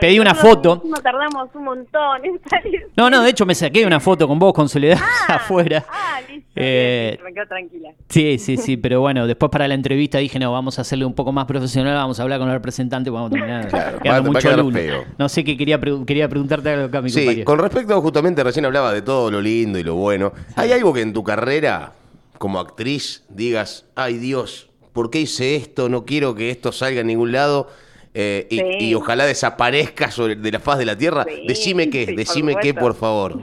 Pedí 0.00 0.18
una 0.18 0.34
foto. 0.34 0.82
No 0.84 0.96
tardamos 0.96 1.48
un 1.54 1.64
montón 1.64 2.24
en 2.24 2.40
salir. 2.48 2.86
No, 2.96 3.10
no, 3.10 3.22
de 3.22 3.30
hecho 3.30 3.44
me 3.44 3.54
saqué 3.54 3.84
una 3.84 4.00
foto 4.00 4.26
con 4.26 4.38
vos, 4.38 4.54
con 4.54 4.68
Soledad, 4.68 4.98
ah, 5.00 5.34
afuera. 5.34 5.84
Ah, 5.88 6.20
listo. 6.28 6.33
Eh, 6.56 7.18
me 7.24 7.34
quedo 7.34 7.46
tranquila. 7.46 7.90
Sí, 8.08 8.38
sí, 8.38 8.56
sí, 8.56 8.76
pero 8.82 9.00
bueno, 9.00 9.26
después 9.26 9.50
para 9.50 9.66
la 9.66 9.74
entrevista 9.74 10.18
dije, 10.18 10.38
no, 10.38 10.52
vamos 10.52 10.78
a 10.78 10.82
hacerle 10.82 11.04
un 11.04 11.14
poco 11.14 11.32
más 11.32 11.46
profesional, 11.46 11.94
vamos 11.94 12.20
a 12.20 12.22
hablar 12.22 12.38
con 12.38 12.48
el 12.48 12.54
representante, 12.54 13.10
vamos 13.10 13.30
a 13.30 13.34
terminar 13.34 13.68
claro, 14.02 14.24
mucho 14.24 15.02
No 15.18 15.28
sé 15.28 15.44
qué 15.44 15.56
quería, 15.56 15.80
quería 16.06 16.28
preguntarte 16.28 16.70
algo 16.70 16.86
acá, 16.86 17.02
mi 17.02 17.10
sí, 17.10 17.42
con 17.44 17.58
respecto, 17.58 18.00
justamente 18.00 18.44
recién 18.44 18.64
hablaba 18.64 18.92
de 18.92 19.02
todo 19.02 19.30
lo 19.30 19.40
lindo 19.40 19.78
y 19.78 19.82
lo 19.82 19.96
bueno. 19.96 20.32
¿Hay 20.56 20.72
algo 20.72 20.92
que 20.92 21.00
en 21.00 21.12
tu 21.12 21.24
carrera, 21.24 21.92
como 22.38 22.60
actriz, 22.60 23.24
digas, 23.28 23.86
ay 23.96 24.18
Dios, 24.18 24.70
¿por 24.92 25.10
qué 25.10 25.20
hice 25.20 25.56
esto? 25.56 25.88
No 25.88 26.04
quiero 26.04 26.34
que 26.34 26.50
esto 26.50 26.70
salga 26.70 27.00
a 27.00 27.04
ningún 27.04 27.32
lado 27.32 27.68
eh, 28.16 28.46
y, 28.78 28.94
ojalá 28.94 29.26
desaparezca 29.26 30.12
sobre, 30.12 30.36
de 30.36 30.52
la 30.52 30.60
faz 30.60 30.78
de 30.78 30.86
la 30.86 30.96
tierra. 30.96 31.26
decime 31.48 31.90
qué, 31.90 32.06
decime 32.06 32.54
qué, 32.62 32.72
por 32.72 32.94
favor. 32.94 33.40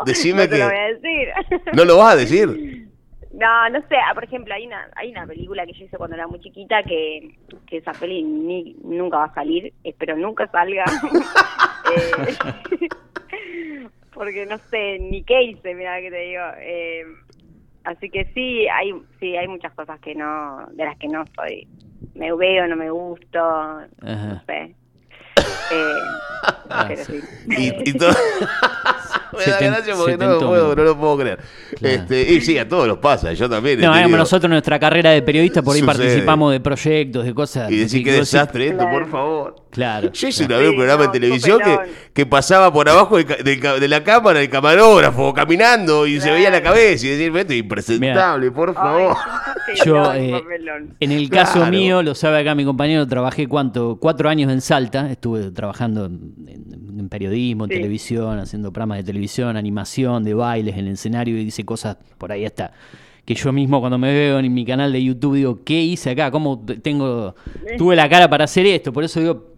Decime 0.06 0.46
no 0.48 0.56
lo 0.56 0.64
voy 0.66 0.76
a 0.76 0.94
decir. 0.94 1.28
¿No 1.72 1.84
lo 1.84 1.96
vas 1.98 2.14
a 2.14 2.16
decir? 2.16 2.88
No, 3.32 3.70
no 3.70 3.80
sé. 3.88 3.96
Ah, 3.96 4.14
por 4.14 4.24
ejemplo, 4.24 4.54
hay 4.54 4.66
una, 4.66 4.88
hay 4.96 5.10
una 5.10 5.26
película 5.26 5.64
que 5.66 5.72
yo 5.72 5.84
hice 5.84 5.96
cuando 5.96 6.16
era 6.16 6.26
muy 6.26 6.40
chiquita 6.40 6.82
que, 6.82 7.36
que 7.66 7.78
esa 7.78 7.92
peli 7.92 8.22
ni, 8.22 8.76
nunca 8.82 9.18
va 9.18 9.24
a 9.24 9.34
salir. 9.34 9.72
Espero 9.84 10.16
nunca 10.16 10.46
salga. 10.48 10.84
Eh, 11.92 12.88
porque 14.14 14.46
no 14.46 14.58
sé 14.58 14.98
ni 15.00 15.24
qué 15.24 15.42
hice, 15.42 15.74
mira 15.74 16.00
que 16.00 16.10
te 16.10 16.18
digo. 16.18 16.42
Eh, 16.58 17.04
así 17.82 18.10
que 18.10 18.26
sí, 18.32 18.68
hay 18.68 18.92
sí 19.18 19.36
hay 19.36 19.48
muchas 19.48 19.72
cosas 19.72 19.98
que 19.98 20.14
no 20.14 20.66
de 20.70 20.84
las 20.84 20.96
que 20.98 21.08
no 21.08 21.22
estoy 21.22 21.66
me 22.14 22.32
veo, 22.34 22.66
no 22.66 22.76
me 22.76 22.90
gusto, 22.90 23.38
no 24.02 24.40
sé. 24.46 24.74
Eh, 25.40 25.94
ah, 26.70 26.84
pero 26.88 27.04
sí. 27.04 27.20
Y, 27.48 27.90
y 27.90 27.92
todo... 27.94 28.10
me 29.36 29.44
da 29.44 29.58
gracia 29.58 29.94
porque 29.94 30.16
no 30.16 30.28
lo, 30.28 30.38
puedo, 30.40 30.76
no 30.76 30.84
lo 30.84 30.98
puedo 30.98 31.18
creer. 31.18 31.38
Este, 31.80 32.32
y 32.32 32.40
sí, 32.40 32.58
a 32.58 32.68
todos 32.68 32.88
nos 32.88 32.98
pasa, 32.98 33.32
yo 33.32 33.48
también. 33.48 33.80
No, 33.80 34.08
nosotros 34.08 34.44
en 34.44 34.52
nuestra 34.52 34.78
carrera 34.78 35.10
de 35.10 35.22
periodista 35.22 35.62
por 35.62 35.76
ahí 35.76 35.82
participamos 35.82 36.52
de 36.52 36.60
proyectos, 36.60 37.24
de 37.24 37.34
cosas. 37.34 37.70
Y 37.70 37.78
decir 37.78 38.04
qué 38.04 38.12
desastre 38.12 38.68
esto, 38.68 38.84
por 38.90 39.08
favor. 39.08 39.56
Claro. 39.70 40.10
Yo 40.12 40.28
hice 40.28 40.44
una 40.44 40.56
vez 40.56 40.70
un 40.70 40.76
programa 40.76 41.04
de 41.04 41.08
televisión 41.10 41.60
que, 41.60 41.78
que, 42.12 42.26
pasaba 42.26 42.72
por 42.72 42.88
abajo 42.88 43.18
de, 43.18 43.24
de, 43.24 43.88
la 43.88 44.02
cámara 44.02 44.40
el 44.40 44.50
camarógrafo 44.50 45.32
caminando 45.32 46.08
y 46.08 46.20
se 46.20 46.32
veía 46.32 46.50
la 46.50 46.60
cabeza 46.60 47.06
y 47.06 47.10
decir, 47.10 47.36
esto 47.36 47.52
es 47.52 47.58
impresentable, 47.60 48.50
por 48.50 48.74
favor. 48.74 49.16
yo, 49.84 50.12
eh, 50.12 50.42
en 50.98 51.12
el 51.12 51.30
caso 51.30 51.64
mío, 51.66 52.02
lo 52.02 52.16
sabe 52.16 52.40
acá 52.40 52.56
mi 52.56 52.64
compañero, 52.64 53.06
trabajé 53.06 53.46
cuánto, 53.46 53.96
cuatro 54.00 54.28
años 54.28 54.50
en 54.50 54.60
Salta, 54.60 55.08
estuve 55.08 55.29
trabajando 55.52 56.06
en, 56.06 57.08
periodismo, 57.08 57.64
en 57.64 57.70
televisión, 57.70 58.38
haciendo 58.38 58.72
programas 58.72 58.98
de 58.98 59.04
televisión, 59.04 59.56
animación, 59.56 60.24
de 60.24 60.34
bailes 60.34 60.76
en 60.76 60.86
el 60.86 60.92
escenario 60.94 61.38
y 61.38 61.42
hice 61.42 61.64
cosas 61.64 61.96
por 62.18 62.32
ahí 62.32 62.44
hasta 62.44 62.72
que 63.24 63.34
yo 63.34 63.52
mismo 63.52 63.80
cuando 63.80 63.98
me 63.98 64.12
veo 64.12 64.38
en 64.38 64.52
mi 64.52 64.64
canal 64.64 64.92
de 64.92 65.02
YouTube 65.02 65.36
digo, 65.36 65.60
¿qué 65.64 65.80
hice 65.82 66.10
acá? 66.10 66.30
¿Cómo 66.30 66.64
tengo 66.82 67.34
tuve 67.78 67.96
la 67.96 68.08
cara 68.08 68.28
para 68.28 68.44
hacer 68.44 68.66
esto? 68.66 68.92
Por 68.92 69.04
eso 69.04 69.20
digo, 69.20 69.54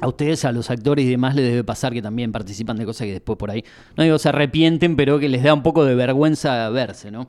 a 0.00 0.08
ustedes, 0.08 0.44
a 0.44 0.52
los 0.52 0.70
actores 0.70 1.04
y 1.04 1.08
demás, 1.08 1.34
les 1.34 1.46
debe 1.46 1.64
pasar 1.64 1.92
que 1.92 2.02
también 2.02 2.32
participan 2.32 2.76
de 2.76 2.84
cosas 2.84 3.06
que 3.06 3.12
después 3.12 3.38
por 3.38 3.50
ahí, 3.50 3.64
no 3.96 4.04
digo 4.04 4.18
se 4.18 4.28
arrepienten, 4.28 4.96
pero 4.96 5.18
que 5.18 5.28
les 5.28 5.42
da 5.42 5.54
un 5.54 5.62
poco 5.62 5.84
de 5.84 5.94
vergüenza 5.94 6.68
verse, 6.70 7.10
¿no? 7.10 7.26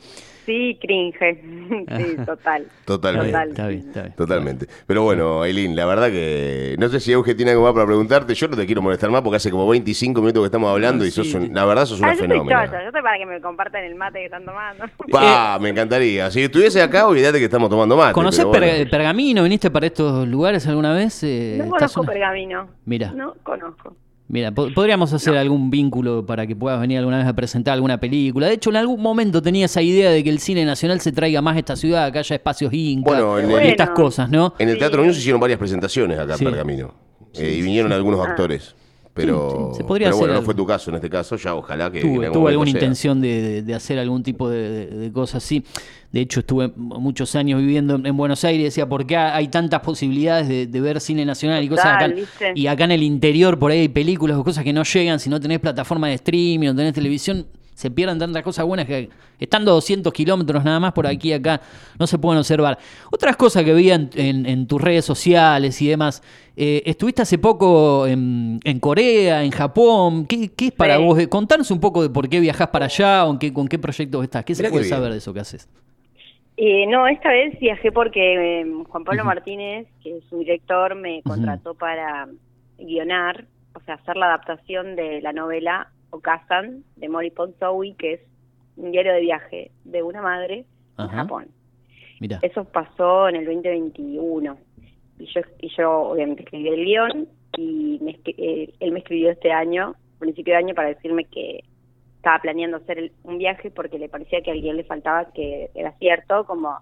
Sí, 0.48 0.80
cringe. 0.82 1.44
Sí, 1.98 2.16
total. 2.26 2.66
Totalmente. 2.86 3.28
Está 3.50 3.68
bien, 3.68 3.80
está 3.88 4.02
bien. 4.04 4.14
Totalmente. 4.16 4.68
Pero 4.86 5.04
bueno, 5.04 5.42
Aileen, 5.42 5.76
la 5.76 5.86
verdad 5.86 6.10
que 6.10 6.76
no 6.80 6.88
sé 6.88 7.02
si 7.02 7.12
Euge 7.12 7.36
tiene 7.36 7.52
algo 7.52 7.64
más 7.64 7.74
para 7.74 7.86
preguntarte. 7.86 8.34
Yo 8.34 8.48
no 8.48 8.56
te 8.56 8.66
quiero 8.66 8.82
molestar 8.82 9.10
más 9.10 9.22
porque 9.22 9.36
hace 9.36 9.52
como 9.52 9.68
25 9.68 10.22
minutos 10.22 10.44
que 10.44 10.46
estamos 10.46 10.72
hablando 10.72 11.06
y 11.06 11.12
sos 11.12 11.34
la 11.34 11.66
verdad 11.66 11.86
sos 11.86 12.00
una 12.00 12.12
ah, 12.12 12.16
fenómena. 12.16 12.66
Yo 12.66 12.78
estoy 12.88 13.02
para 13.02 13.18
que 13.18 13.26
me 13.26 13.42
compartan 13.42 13.84
el 13.84 13.96
mate 13.96 14.20
que 14.20 14.26
están 14.26 14.46
tomando. 14.46 14.86
Pa, 15.12 15.60
me 15.60 15.70
encantaría. 15.70 16.32
Si 16.32 16.42
estuviese 16.42 16.82
acá, 16.82 17.08
olvídate 17.08 17.38
que 17.40 17.46
estamos 17.46 17.70
tomando 17.70 17.98
mate. 17.98 18.14
¿Conocés 18.14 18.46
Pergamino? 18.46 19.44
¿Viniste 19.44 19.70
para 19.70 19.88
estos 19.88 20.26
lugares 20.28 20.66
alguna 20.68 20.94
vez? 20.94 21.22
Eh, 21.24 21.58
no 21.58 21.70
conozco 21.70 22.04
Pergamino. 22.06 22.70
Mira. 22.86 23.12
No 23.12 23.36
conozco. 23.44 23.96
Mira, 24.30 24.52
podríamos 24.52 25.14
hacer 25.14 25.38
algún 25.38 25.70
vínculo 25.70 26.26
para 26.26 26.46
que 26.46 26.56
puedas 26.56 26.82
venir 26.82 26.98
alguna 26.98 27.20
vez 27.20 27.28
a 27.28 27.34
presentar 27.34 27.74
alguna 27.74 27.98
película. 27.98 28.48
De 28.48 28.54
hecho, 28.54 28.70
en 28.70 28.76
algún 28.76 29.02
momento 29.02 29.42
tenía 29.42 29.66
esa 29.66 29.82
idea 29.82 30.12
de 30.12 30.22
que 30.22 30.30
el 30.30 30.40
cine 30.40 30.66
nacional 30.66 31.00
se 31.00 31.14
traiga 31.14 31.42
más 31.42 31.56
a 31.56 31.60
esta 31.60 31.76
ciudad, 31.78 32.12
que 32.12 32.20
haya 32.20 32.36
espacios 32.36 32.74
incas 32.74 33.22
bueno, 33.22 33.58
estas 33.58 33.92
cosas, 33.92 34.30
¿no? 34.30 34.54
En 34.60 34.68
el 34.68 34.78
Teatro 34.78 35.00
Unión 35.00 35.14
se 35.14 35.22
hicieron 35.22 35.40
varias 35.40 35.58
presentaciones 35.58 36.20
acá 36.20 36.36
en 36.38 36.40
Pergamino. 36.40 36.94
Eh, 37.36 37.54
y 37.58 37.62
vinieron 37.62 37.94
algunos 37.94 38.20
ah. 38.20 38.30
actores. 38.30 38.76
Pero, 39.18 39.72
pero 39.88 40.18
bueno, 40.18 40.34
no 40.36 40.42
fue 40.44 40.54
tu 40.54 40.66
caso 40.66 40.92
en 40.92 40.96
este 40.96 41.10
caso, 41.10 41.36
ya 41.36 41.56
ojalá 41.56 41.92
que... 41.92 42.02
Tuve, 42.02 42.28
alguna 42.28 42.70
intención 42.70 43.20
de, 43.20 43.66
hacer 43.76 43.98
algún 43.98 44.24
tipo 44.24 44.50
de, 44.50 45.10
cosas 45.14 45.44
así. 45.44 45.64
De 46.12 46.22
hecho, 46.22 46.40
estuve 46.40 46.72
muchos 46.76 47.36
años 47.36 47.60
viviendo 47.60 47.96
en 47.96 48.16
Buenos 48.16 48.44
Aires 48.46 48.62
y 48.62 48.64
decía, 48.66 48.88
¿por 48.88 49.06
qué 49.06 49.18
hay 49.18 49.48
tantas 49.50 49.82
posibilidades 49.82 50.48
de, 50.48 50.82
ver 50.82 51.02
cine 51.02 51.26
nacional 51.26 51.64
y 51.64 51.68
cosas 51.68 51.86
acá? 51.88 52.14
Y 52.56 52.68
acá 52.68 52.86
en 52.86 52.92
el 52.92 53.04
interior, 53.04 53.58
por 53.58 53.72
ahí 53.72 53.80
hay 53.80 53.90
películas 53.90 54.38
o 54.38 54.44
cosas 54.44 54.64
que 54.64 54.72
no 54.72 54.84
llegan, 54.84 55.20
si 55.20 55.30
no 55.30 55.42
tenés 55.42 55.60
plataforma 55.60 56.08
de 56.08 56.14
streaming, 56.14 56.68
no 56.68 56.76
tenés 56.76 56.94
televisión, 56.94 57.48
se 57.78 57.92
pierdan 57.92 58.18
tantas 58.18 58.42
cosas 58.42 58.66
buenas 58.66 58.88
que 58.88 59.08
estando 59.40 59.72
200 59.74 60.12
kilómetros 60.12 60.64
nada 60.64 60.80
más 60.80 60.94
por 60.94 61.06
aquí 61.06 61.32
acá 61.32 61.62
no 62.00 62.08
se 62.08 62.18
pueden 62.18 62.40
observar. 62.40 62.80
Otras 63.12 63.36
cosas 63.36 63.64
que 63.64 63.72
vi 63.72 63.92
en, 63.92 64.66
tus 64.66 64.82
redes 64.82 65.06
sociales 65.06 65.80
y 65.84 65.88
demás, 65.88 66.24
eh, 66.56 66.82
estuviste 66.88 67.22
hace 67.22 67.38
poco 67.38 68.08
en, 68.08 68.80
Corea, 68.80 69.44
en 69.44 69.52
Japón, 69.52 70.26
¿qué, 70.26 70.50
es 70.58 70.72
para 70.72 70.98
vos? 70.98 71.20
Contanos 71.28 71.70
un 71.70 71.80
poco 71.80 72.02
de 72.02 72.10
por 72.10 72.28
qué 72.28 72.40
viajás 72.40 72.70
para 72.70 72.86
allá 72.86 73.26
o 73.26 73.38
con 73.54 73.68
qué 73.68 73.78
proyectos 73.78 74.24
estás, 74.24 74.44
¿qué 74.44 74.56
se 74.56 74.68
puede 74.72 74.86
saber 74.86 75.12
de 75.12 75.20
eso 75.20 75.32
que 75.32 75.42
haces? 75.42 75.70
Eh, 76.58 76.88
no, 76.88 77.08
esta 77.08 77.30
vez 77.30 77.60
viajé 77.60 77.92
porque 77.92 78.62
em, 78.62 78.86
Juan 78.86 79.04
Pablo 79.04 79.24
Martínez, 79.24 79.86
que 80.02 80.18
es 80.18 80.24
su 80.32 80.40
director, 80.40 80.96
me 80.96 81.22
contrató 81.22 81.76
para 81.76 82.28
guionar, 82.80 83.46
o 83.76 83.82
sea, 83.82 83.94
hacer 83.94 84.18
la 84.18 84.26
adaptación 84.26 84.96
de 84.96 85.22
la 85.22 85.32
novela 85.32 85.92
Okasan 86.18 86.84
de 86.96 87.10
Mori 87.10 87.32
Ponsowi, 87.32 87.94
que 87.94 88.14
es 88.14 88.22
un 88.76 88.92
diario 88.92 89.14
de 89.14 89.22
viaje 89.22 89.72
de 89.86 90.04
una 90.04 90.22
madre 90.22 90.66
en 90.98 91.08
Japón. 91.08 91.48
Mira. 92.20 92.40
Eso 92.42 92.64
pasó 92.66 93.30
en 93.30 93.38
el 93.38 93.46
2021. 93.46 94.58
Y 95.20 95.26
yo, 95.26 95.42
y 95.60 95.70
yo 95.76 95.92
obviamente 96.02 96.44
escribí 96.44 96.68
el 96.68 96.86
guion 96.86 97.28
y 97.58 98.00
eh, 98.26 98.74
él 98.80 98.92
me 98.92 99.00
escribió 99.00 99.32
este 99.32 99.52
año, 99.52 99.96
principio 100.20 100.54
de 100.54 100.60
año, 100.60 100.76
para 100.76 100.90
decirme 100.90 101.26
que 101.26 101.64
estaba 102.18 102.40
planeando 102.40 102.78
hacer 102.78 103.12
un 103.24 103.38
viaje 103.38 103.72
porque 103.72 103.98
le 103.98 104.10
parecía 104.10 104.42
que 104.42 104.52
a 104.52 104.54
alguien 104.54 104.78
le 104.78 104.84
faltaba 104.84 105.32
que 105.34 105.70
era 105.74 105.92
cierto, 105.94 106.46
como 106.46 106.78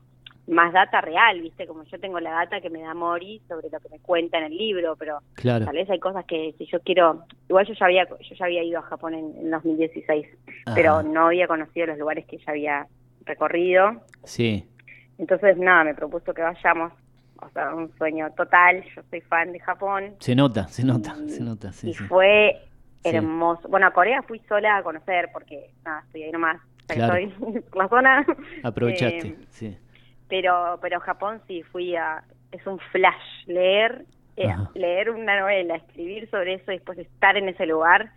más 0.47 0.73
data 0.73 1.01
real, 1.01 1.41
¿viste? 1.41 1.65
Como 1.65 1.83
yo 1.83 1.99
tengo 1.99 2.19
la 2.19 2.31
data 2.31 2.61
que 2.61 2.69
me 2.69 2.81
da 2.81 2.93
Mori 2.93 3.41
sobre 3.47 3.69
lo 3.69 3.79
que 3.79 3.89
me 3.89 3.99
cuenta 3.99 4.37
en 4.37 4.45
el 4.45 4.57
libro, 4.57 4.95
pero 4.95 5.19
tal 5.41 5.73
vez 5.73 5.89
hay 5.89 5.99
cosas 5.99 6.25
que 6.25 6.53
si 6.57 6.65
yo 6.67 6.79
quiero, 6.81 7.23
igual 7.49 7.65
yo 7.65 7.73
ya 7.73 7.85
había 7.85 8.07
yo 8.07 8.35
ya 8.35 8.45
había 8.45 8.63
ido 8.63 8.79
a 8.79 8.83
Japón 8.83 9.13
en, 9.15 9.49
2016, 9.49 10.27
pero 10.75 11.01
no 11.01 11.27
había 11.27 11.47
conocido 11.47 11.87
los 11.87 11.97
lugares 11.97 12.25
que 12.25 12.37
ya 12.37 12.51
había 12.51 12.87
recorrido. 13.25 14.01
Sí. 14.23 14.67
Entonces, 15.17 15.57
nada, 15.57 15.83
me 15.83 15.95
propuso 15.95 16.33
que 16.33 16.41
vayamos. 16.41 16.91
O 17.41 17.49
sea, 17.49 17.73
un 17.75 17.91
sueño 17.97 18.31
total. 18.31 18.83
Yo 18.95 19.01
soy 19.09 19.21
fan 19.21 19.51
de 19.51 19.59
Japón. 19.59 20.15
Se 20.19 20.35
nota, 20.35 20.67
se 20.67 20.83
nota, 20.83 21.15
se 21.27 21.43
nota. 21.43 21.71
Sí, 21.73 21.89
y 21.89 21.93
sí. 21.93 22.03
fue 22.05 22.61
hermoso. 23.03 23.67
Bueno, 23.67 23.87
a 23.87 23.91
Corea 23.91 24.21
fui 24.23 24.39
sola 24.47 24.77
a 24.77 24.83
conocer 24.83 25.29
porque, 25.33 25.71
nada, 25.83 26.01
estoy 26.05 26.23
ahí 26.23 26.31
nomás. 26.31 26.61
Claro. 26.87 27.15
Estoy 27.15 27.61
por 27.69 27.77
la 27.77 27.89
zona. 27.89 28.25
Aprovechaste, 28.63 29.27
Eh, 29.27 29.37
sí. 29.49 29.77
Pero 30.27 30.79
pero 30.81 30.99
Japón 30.99 31.41
sí 31.47 31.63
fui 31.71 31.95
a 31.95 32.23
es 32.51 32.65
un 32.67 32.79
flash 32.91 33.45
leer 33.47 34.05
eh, 34.37 34.53
leer 34.73 35.09
una 35.11 35.39
novela 35.39 35.75
escribir 35.75 36.29
sobre 36.29 36.55
eso 36.55 36.71
y 36.71 36.75
después 36.75 36.97
estar 36.99 37.37
en 37.37 37.47
ese 37.49 37.65
lugar 37.65 38.11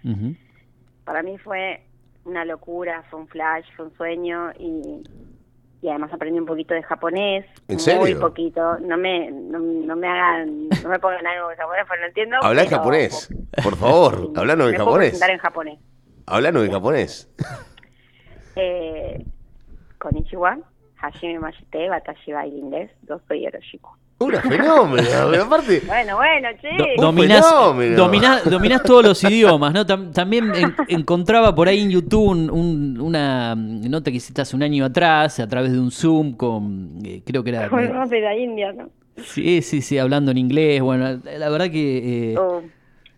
para 1.04 1.22
mí 1.22 1.38
fue 1.38 1.82
una 2.24 2.44
locura 2.44 3.04
fue 3.10 3.20
un 3.20 3.28
flash 3.28 3.64
fue 3.76 3.86
un 3.86 3.96
sueño 3.96 4.50
y 4.58 5.02
y 5.80 5.88
además 5.88 6.12
aprendí 6.12 6.40
un 6.40 6.44
poquito 6.46 6.74
de 6.74 6.82
japonés 6.82 7.44
¿En 7.68 7.74
muy 7.76 7.78
serio? 7.78 8.18
poquito 8.20 8.78
no 8.80 8.96
me 8.96 9.30
no, 9.30 9.58
no 9.60 9.94
me 9.96 10.08
hagan 10.08 10.68
no 10.82 10.88
me 10.88 10.98
pongan 10.98 11.24
algo 11.26 11.48
de 11.50 11.56
japonés 11.56 11.84
porque 11.86 12.00
no 12.00 12.06
entiendo 12.08 12.36
Habla 12.42 12.62
en 12.64 12.68
japonés, 12.70 13.28
por 13.62 13.76
favor. 13.76 14.20
Sí, 14.26 14.32
Hablanos 14.34 14.66
en 14.66 14.72
me 14.72 14.78
puedo 14.78 14.86
japonés. 14.90 15.08
presentar 15.10 15.30
en 15.30 15.38
japonés 15.38 15.78
Hablanos 16.26 16.64
en 16.64 16.72
japonés. 16.72 17.30
eh, 18.56 19.24
konnichiwa 19.98 20.58
hashime 21.00 21.38
mashite 21.38 21.78
irin 22.46 22.70
desu 22.70 22.92
dosu 23.06 23.34
yoroshiku 23.34 23.90
Una 24.20 24.40
fenómeno. 24.40 25.06
pero 25.30 25.44
aparte, 25.44 25.80
Bueno, 25.86 26.16
bueno, 26.16 26.48
che. 26.60 26.68
Do- 26.76 26.84
Un 26.96 26.96
dominás, 27.16 27.46
dominás, 27.96 28.44
dominás 28.50 28.82
todos 28.82 29.04
los 29.04 29.22
idiomas, 29.24 29.72
¿no? 29.72 29.86
Tam- 29.86 30.12
también 30.12 30.52
en- 30.56 30.74
encontraba 30.88 31.54
por 31.54 31.68
ahí 31.68 31.80
en 31.80 31.90
YouTube 31.90 32.26
un- 32.28 32.50
un- 32.50 33.00
una 33.00 33.54
nota 33.54 34.10
que 34.10 34.16
hiciste 34.16 34.40
hace 34.42 34.56
un 34.56 34.64
año 34.64 34.84
atrás, 34.84 35.38
a 35.38 35.46
través 35.46 35.70
de 35.70 35.78
un 35.78 35.92
Zoom 35.92 36.32
con, 36.32 36.98
eh, 37.04 37.22
creo 37.24 37.44
que 37.44 37.50
era... 37.50 37.68
Con 37.68 37.78
el 37.78 38.08
de 38.10 38.20
la 38.20 38.36
India, 38.36 38.72
¿no? 38.72 38.88
Sí, 39.22 39.62
sí, 39.62 39.82
sí, 39.82 39.98
hablando 39.98 40.32
en 40.32 40.38
inglés. 40.38 40.82
Bueno, 40.82 41.20
la 41.24 41.48
verdad 41.48 41.70
que... 41.70 42.32
eh, 42.32 42.36
Oh, 42.36 42.60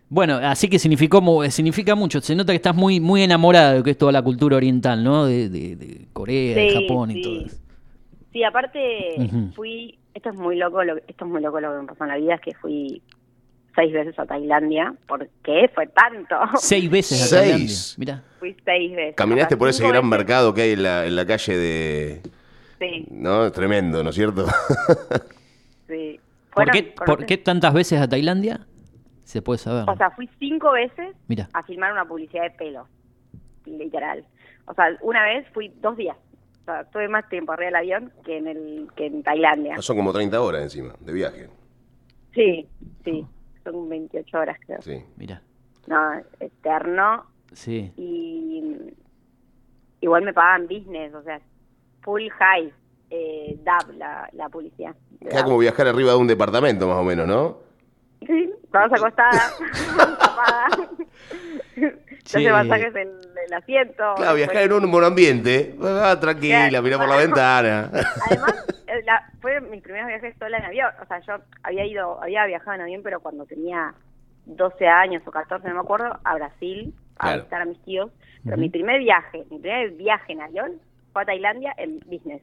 Bueno, 0.07 0.35
así 0.35 0.67
que 0.67 0.77
significó, 0.77 1.19
mu- 1.21 1.43
significa 1.49 1.95
mucho. 1.95 2.21
Se 2.21 2.35
nota 2.35 2.53
que 2.53 2.57
estás 2.57 2.75
muy, 2.75 2.99
muy 2.99 3.23
enamorada 3.23 3.71
de 3.71 3.77
lo 3.79 3.83
que 3.83 3.91
es 3.91 3.97
toda 3.97 4.11
la 4.11 4.21
cultura 4.21 4.55
oriental, 4.57 5.03
¿no? 5.03 5.25
De, 5.25 5.49
de- 5.49 5.75
de 5.77 6.05
Corea, 6.13 6.55
de 6.55 6.69
Sí, 6.69 6.75
Japón 6.87 7.09
y 7.09 7.13
sí. 7.15 7.21
todo 7.23 7.45
eso. 7.45 7.57
Sí, 8.31 8.43
aparte 8.43 9.15
fui, 9.55 9.97
esto 10.13 10.29
es 10.29 10.35
muy 10.35 10.55
loco, 10.57 10.83
lo, 10.83 10.97
esto 10.97 11.25
es 11.25 11.31
muy 11.31 11.41
loco 11.41 11.59
lo 11.59 11.73
que 11.73 11.81
me 11.81 11.87
pasó 11.87 12.03
en 12.05 12.09
la 12.09 12.17
vida, 12.17 12.35
es 12.35 12.41
que 12.41 12.53
fui 12.55 13.01
seis 13.75 13.91
veces 13.93 14.17
a 14.19 14.25
Tailandia. 14.25 14.93
¿Por 15.07 15.27
qué 15.43 15.69
fue 15.73 15.87
tanto? 15.87 16.35
Seis 16.57 16.89
veces 16.89 17.21
a 17.23 17.25
Seis. 17.25 17.95
Tailandia. 17.97 18.21
Mirá. 18.21 18.23
Fui 18.39 18.55
seis 18.65 18.95
veces. 18.95 19.15
caminaste 19.15 19.57
por 19.57 19.69
ese 19.69 19.83
gran 19.87 20.03
veces- 20.09 20.09
mercado 20.09 20.53
que 20.53 20.61
hay 20.61 20.71
en 20.71 20.83
la, 20.83 21.05
en 21.05 21.15
la 21.15 21.25
calle 21.25 21.57
de... 21.57 22.21
Sí, 22.79 23.05
¿No? 23.11 23.51
Tremendo, 23.51 24.03
¿no 24.03 24.09
es 24.09 24.15
cierto? 24.15 24.45
sí. 25.87 26.19
¿Por 26.53 26.69
qué, 26.71 26.83
¿Por 27.05 27.25
qué 27.25 27.37
tantas 27.37 27.73
veces 27.73 28.01
a 28.01 28.07
Tailandia? 28.09 28.61
Se 29.23 29.41
puede 29.41 29.59
saber. 29.59 29.89
O 29.89 29.95
sea, 29.95 30.11
fui 30.11 30.29
cinco 30.39 30.71
veces 30.71 31.15
Mira. 31.27 31.47
a 31.53 31.63
filmar 31.63 31.93
una 31.93 32.05
publicidad 32.05 32.43
de 32.43 32.51
pelo, 32.51 32.87
literal. 33.65 34.25
O 34.65 34.73
sea, 34.73 34.85
una 35.01 35.23
vez 35.23 35.47
fui 35.53 35.69
dos 35.81 35.95
días. 35.95 36.17
O 36.61 36.65
sea, 36.65 36.83
tuve 36.85 37.07
más 37.07 37.27
tiempo 37.29 37.51
arriba 37.53 37.67
del 37.67 37.75
avión 37.75 38.13
que 38.23 38.37
en 38.37 38.47
el 38.47 38.87
que 38.95 39.07
en 39.07 39.23
Tailandia. 39.23 39.81
Son 39.81 39.97
como 39.97 40.13
30 40.13 40.39
horas 40.41 40.61
encima 40.63 40.93
de 40.99 41.13
viaje. 41.13 41.49
Sí, 42.33 42.67
sí. 43.03 43.25
Son 43.63 43.89
28 43.89 44.37
horas, 44.37 44.57
creo. 44.65 44.81
Sí. 44.81 45.03
Mira. 45.17 45.41
No, 45.87 46.13
eterno. 46.39 47.25
Sí. 47.53 47.91
Y 47.97 48.93
igual 50.01 50.23
me 50.23 50.33
pagaban 50.33 50.67
business, 50.67 51.13
o 51.13 51.21
sea, 51.23 51.41
full 52.01 52.27
high, 52.29 52.71
eh, 53.09 53.59
DAB, 53.63 53.93
la, 53.97 54.29
la 54.33 54.49
publicidad. 54.49 54.95
Queda 55.19 55.43
como 55.43 55.57
viajar 55.57 55.87
arriba 55.87 56.11
de 56.11 56.17
un 56.17 56.27
departamento, 56.27 56.87
más 56.87 56.97
o 56.97 57.03
menos, 57.03 57.27
¿no? 57.27 57.57
Sí, 58.25 58.51
vamos 58.69 58.93
acostada, 58.93 59.51
tapada. 62.23 62.39
Sí. 62.39 62.43
Yo 62.43 62.51
masajes 62.53 62.95
en 62.95 63.09
el 63.47 63.53
asiento. 63.53 64.13
Claro, 64.15 64.35
viajar 64.35 64.55
en 64.57 64.61
después- 64.69 64.83
un 64.83 64.91
buen 64.91 65.03
ambiente. 65.05 65.75
Ah, 65.83 66.17
tranquila, 66.19 66.69
Claro. 66.69 66.83
mirá 66.83 66.97
por 66.97 67.07
la 67.09 67.17
ventana. 67.17 67.89
Además, 68.27 68.65
eh, 68.87 69.01
la, 69.05 69.29
fue 69.41 69.59
mis 69.61 69.81
primeros 69.81 70.07
viajes 70.07 70.35
sola 70.37 70.57
en 70.57 70.65
avión. 70.65 70.89
O 71.01 71.05
sea, 71.05 71.19
yo 71.21 71.43
había 71.63 71.85
ido, 71.85 72.21
había 72.21 72.45
viajado 72.45 72.75
en 72.75 72.81
avión, 72.81 73.01
pero 73.03 73.19
cuando 73.19 73.45
tenía 73.45 73.93
12 74.45 74.87
años 74.87 75.23
o 75.25 75.31
14, 75.31 75.67
no 75.67 75.75
me 75.75 75.79
acuerdo, 75.81 76.19
a 76.23 76.35
Brasil, 76.35 76.93
a 77.17 77.35
visitar 77.35 77.61
a 77.61 77.65
mis 77.65 77.81
tíos. 77.83 78.11
Pero 78.43 78.57
mi 78.57 78.69
primer 78.69 78.99
viaje, 78.99 79.43
mi 79.51 79.59
primer 79.59 79.91
viaje 79.91 80.33
en 80.33 80.41
avión 80.41 80.71
fue 81.13 81.21
a 81.21 81.25
Tailandia 81.25 81.73
en 81.77 81.99
business. 82.07 82.41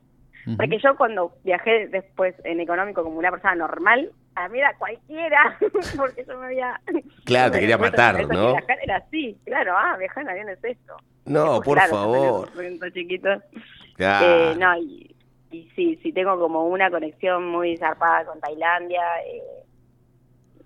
Porque 0.56 0.78
yo 0.82 0.96
cuando 0.96 1.32
viajé 1.44 1.88
después 1.88 2.34
en 2.44 2.60
económico 2.60 3.02
como 3.02 3.18
una 3.18 3.30
persona 3.30 3.54
normal, 3.54 4.10
a 4.34 4.48
mí 4.48 4.58
era 4.58 4.74
cualquiera, 4.78 5.58
porque 5.96 6.24
yo 6.26 6.38
me 6.38 6.46
había... 6.46 6.80
Claro, 7.24 7.52
te 7.52 7.60
quería 7.60 7.76
matar, 7.78 8.26
¿no? 8.28 8.52
Viajar 8.52 8.78
era 8.82 8.96
así, 8.96 9.36
claro, 9.44 9.74
ah, 9.76 9.96
viajar 9.98 10.22
en 10.22 10.30
avión 10.30 10.48
es 10.48 10.64
esto. 10.64 10.96
No, 11.26 11.60
por 11.60 11.76
claro, 11.76 11.92
favor. 11.92 12.48
chiquito. 12.92 13.28
Claro. 13.96 14.26
Eh, 14.52 14.56
no, 14.58 14.78
y, 14.78 15.14
y 15.50 15.68
sí, 15.76 15.98
sí 16.02 16.12
tengo 16.12 16.38
como 16.38 16.66
una 16.68 16.90
conexión 16.90 17.46
muy 17.48 17.76
zarpada 17.76 18.24
con 18.24 18.40
Tailandia. 18.40 19.02
eh, 19.26 19.42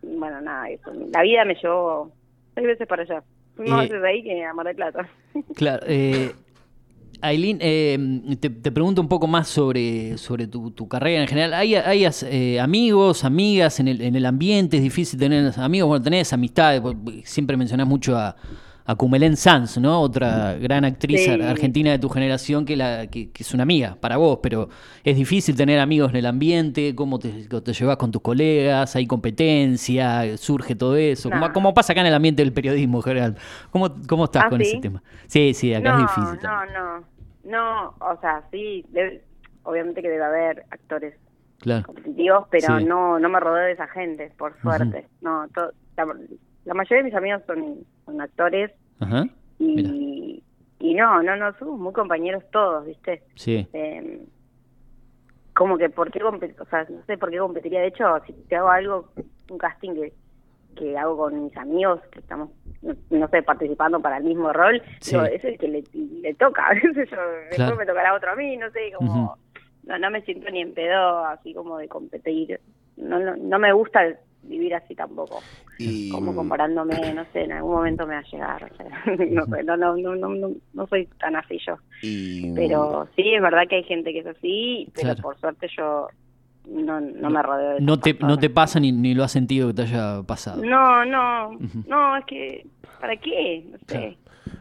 y 0.03 0.17
bueno, 0.17 0.41
nada, 0.41 0.69
eso. 0.69 0.93
La 1.13 1.23
vida 1.23 1.45
me 1.45 1.55
llevó 1.55 2.11
seis 2.55 2.67
veces 2.67 2.87
para 2.87 3.03
allá. 3.03 3.23
Fui 3.57 3.67
más 3.69 3.81
Eh, 3.81 3.83
veces 3.85 4.03
de 4.03 4.09
ahí 4.09 4.23
que 4.23 4.45
a 4.45 4.53
Mar 4.53 4.67
del 4.67 4.77
Plata. 4.77 5.09
Claro. 5.57 5.83
Eh, 5.89 6.33
Aileen, 7.23 7.59
eh, 7.61 8.37
te, 8.41 8.51
pregunto 8.51 9.01
un 9.01 9.09
poco 9.09 9.29
más 9.29 9.47
sobre, 9.47 10.19
sobre 10.19 10.49
tu, 10.49 10.73
tu 10.73 10.89
carrera 10.89 11.23
en 11.23 11.29
general. 11.29 11.55
¿Hay, 11.55 11.77
hay 11.77 12.05
eh, 12.23 12.59
amigos, 12.59 13.25
amigas 13.25 13.79
en 13.79 13.87
el, 13.87 14.01
en 14.01 14.17
el 14.17 14.27
ambiente? 14.27 14.79
¿Es 14.79 14.83
difícil 14.83 15.21
tener 15.21 15.53
amigos? 15.57 15.89
Bueno, 15.89 16.03
tenés 16.03 16.33
amistades. 16.33 16.83
Siempre 17.25 17.57
mencionás 17.57 17.87
mucho 17.87 18.17
a, 18.17 18.35
a 18.93 18.97
Cumelén 18.97 19.37
Sanz, 19.37 19.79
¿no? 19.79 20.01
Otra 20.01 20.55
gran 20.55 20.85
actriz 20.85 21.25
Sí. 21.25 21.31
argentina 21.31 21.91
de 21.91 21.99
tu 21.99 22.09
generación 22.09 22.65
que, 22.65 22.77
la, 22.77 23.07
que, 23.09 23.31
que 23.31 23.43
es 23.43 23.53
una 23.55 23.63
amiga 23.65 23.97
para 24.01 24.17
vos, 24.17 24.39
pero 24.43 24.69
es 25.05 25.17
difícil 25.17 25.57
tener 25.57 25.79
amigos 25.81 26.11
en 26.11 26.17
el 26.17 26.27
ambiente. 26.27 26.95
¿Cómo 26.95 27.19
te, 27.19 27.31
te 27.49 27.73
llevas 27.73 27.97
con 27.97 28.11
tus 28.13 28.23
colegas? 28.23 28.95
¿Hay 28.97 29.07
competencia? 29.07 30.37
¿Surge 30.37 30.75
todo 30.75 30.97
eso? 30.97 31.31
¿Cómo, 31.31 31.49
No. 31.49 31.53
cómo 31.53 31.75
pasa 31.75 31.93
acá 31.93 32.01
en 32.03 32.09
el 32.09 32.15
ambiente 32.15 32.43
del 32.43 32.53
periodismo 32.53 32.99
en 32.99 33.03
general? 33.03 33.37
¿Cómo, 33.71 33.95
cómo 34.09 34.25
estás 34.25 34.45
¿Ah, 34.47 34.49
con 34.51 34.61
sí? 34.61 34.69
ese 34.69 34.81
tema? 34.81 35.03
Sí, 35.27 35.55
sí, 35.55 35.75
acá 35.75 35.93
no, 35.93 35.97
es 35.97 36.03
difícil. 36.17 36.35
no, 36.37 36.41
también. 36.41 36.75
no. 36.79 37.13
No, 37.45 37.89
o 38.01 38.21
sea, 38.21 38.45
sí, 38.53 38.85
debe- 38.93 39.23
obviamente 39.65 40.01
que 40.01 40.09
debe 40.09 40.25
haber 40.25 40.65
actores 40.71 41.15
Claro. 41.59 41.85
competitivos, 41.87 42.47
pero 42.51 42.79
Sí. 42.79 42.85
no 42.85 43.19
no 43.19 43.29
me 43.29 43.39
rodeo 43.41 43.65
de 43.65 43.73
esa 43.73 43.87
gente, 43.89 44.33
por 44.39 44.55
suerte. 44.63 45.07
No, 45.21 45.47
to- 45.55 45.73
la, 45.97 46.07
la 46.65 46.75
mayoría 46.75 46.99
de 46.99 47.05
mis 47.05 47.15
amigos 47.15 47.43
son, 47.47 47.79
son 48.07 48.21
actores 48.21 48.71
Ajá. 49.03 49.27
Y, 49.59 50.43
y 50.81 50.95
no, 50.95 51.23
no, 51.23 51.37
no, 51.37 51.53
somos 51.59 51.79
muy 51.79 51.93
compañeros 51.93 52.43
todos, 52.51 52.85
¿viste? 52.87 53.23
Sí. 53.37 53.67
Eh, 53.73 54.25
como 55.55 55.77
que, 55.77 55.91
¿por 55.91 56.11
qué 56.11 56.23
O 56.25 56.65
sea, 56.71 56.87
no 56.89 57.05
sé 57.07 57.19
por 57.19 57.31
qué 57.31 57.39
competiría. 57.39 57.81
De 57.81 57.89
hecho, 57.89 58.05
si 58.27 58.33
te 58.33 58.57
hago 58.57 58.69
algo, 58.71 59.13
un 59.51 59.59
casting 59.59 59.95
que, 59.95 60.13
que 60.77 60.97
hago 60.97 61.17
con 61.17 61.45
mis 61.45 61.57
amigos, 61.57 62.01
que 62.11 62.21
estamos, 62.21 62.51
no, 62.81 62.95
no 63.11 63.29
sé, 63.29 63.43
participando 63.43 64.01
para 64.01 64.17
el 64.17 64.25
mismo 64.25 64.53
rol, 64.53 64.83
Sí. 65.01 65.13
digo, 65.13 65.25
es 65.27 65.45
el 65.45 65.59
que 65.59 65.69
le, 65.69 65.85
le 65.93 66.35
toca. 66.35 66.69
qué 66.81 66.93
sé 66.95 67.07
yo, 67.07 67.17
después 67.51 67.77
me 67.79 67.87
tocará 67.87 68.15
otro 68.15 68.33
a 68.33 68.37
mí, 68.37 68.57
no 68.57 68.71
sé, 68.71 68.93
como. 68.97 69.37
No, 69.85 69.99
no 69.99 70.11
me 70.11 70.23
siento 70.23 70.49
ni 70.51 70.61
en 70.61 70.75
pedo 70.75 71.25
así 71.27 71.53
como 71.55 71.77
de 71.77 71.89
competir. 71.89 72.61
No, 72.97 73.19
no, 73.19 73.35
no 73.37 73.59
me 73.59 73.73
gusta 73.73 74.01
vivir 74.43 74.75
así 74.75 74.95
tampoco. 74.95 75.43
Y, 75.79 76.11
Como 76.11 76.35
comparándome, 76.35 77.13
no 77.15 77.25
sé, 77.33 77.43
en 77.45 77.53
algún 77.53 77.73
momento 77.73 78.07
me 78.07 78.15
va 78.15 78.21
a 78.21 78.31
llegar. 78.31 78.65
o 78.65 78.77
sea, 78.77 78.87
no, 79.31 79.47
sé, 79.47 79.65
no, 79.65 79.77
no, 79.77 79.97
no, 79.97 80.15
no, 80.15 80.29
no, 80.29 80.51
no 80.75 80.87
soy 80.87 81.07
tan 81.19 81.35
así 81.37 81.59
yo. 81.67 81.77
y- 82.03 82.53
Pero 82.55 83.09
sí, 83.17 83.35
es 83.35 83.41
verdad 83.43 83.63
que 83.69 83.77
hay 83.77 83.85
gente 83.85 84.13
que 84.13 84.21
es 84.21 84.27
así, 84.27 84.89
pero 84.95 85.07
Claro. 85.09 85.23
por 85.23 85.39
suerte 85.41 85.69
yo 85.77 86.09
no, 86.69 87.01
no, 87.01 87.31
me 87.31 87.43
rodeo 87.43 87.75
de 87.75 87.81
No 87.81 87.99
te, 87.99 88.15
no 88.15 88.39
te 88.39 88.49
pasa 88.51 88.79
ni, 88.79 88.93
ni 88.93 89.15
lo 89.15 89.25
has 89.25 89.33
sentido 89.33 89.69
que 89.69 89.75
te 89.75 89.83
haya 89.83 90.23
pasado. 90.23 90.63
No, 90.63 91.05
no, 91.05 91.59
no, 91.89 92.17
es 92.17 92.25
que, 92.27 92.67
¿para 93.01 93.17
qué? 93.17 93.65
No 93.71 93.79
sé. 93.79 93.85
Claro. 93.87 94.17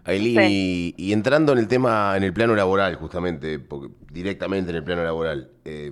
Aileen, 0.05 0.35
No 0.35 0.41
sé. 0.41 0.47
y, 0.49 0.95
y 0.97 1.13
entrando 1.13 1.51
en 1.53 1.59
el 1.59 1.67
tema, 1.67 2.15
en 2.17 2.23
el 2.23 2.33
plano 2.33 2.55
laboral, 2.55 2.95
justamente, 2.95 3.59
porque 3.59 3.93
directamente 4.11 4.71
en 4.71 4.77
el 4.77 4.83
plano 4.83 5.03
laboral, 5.03 5.49
eh, 5.65 5.91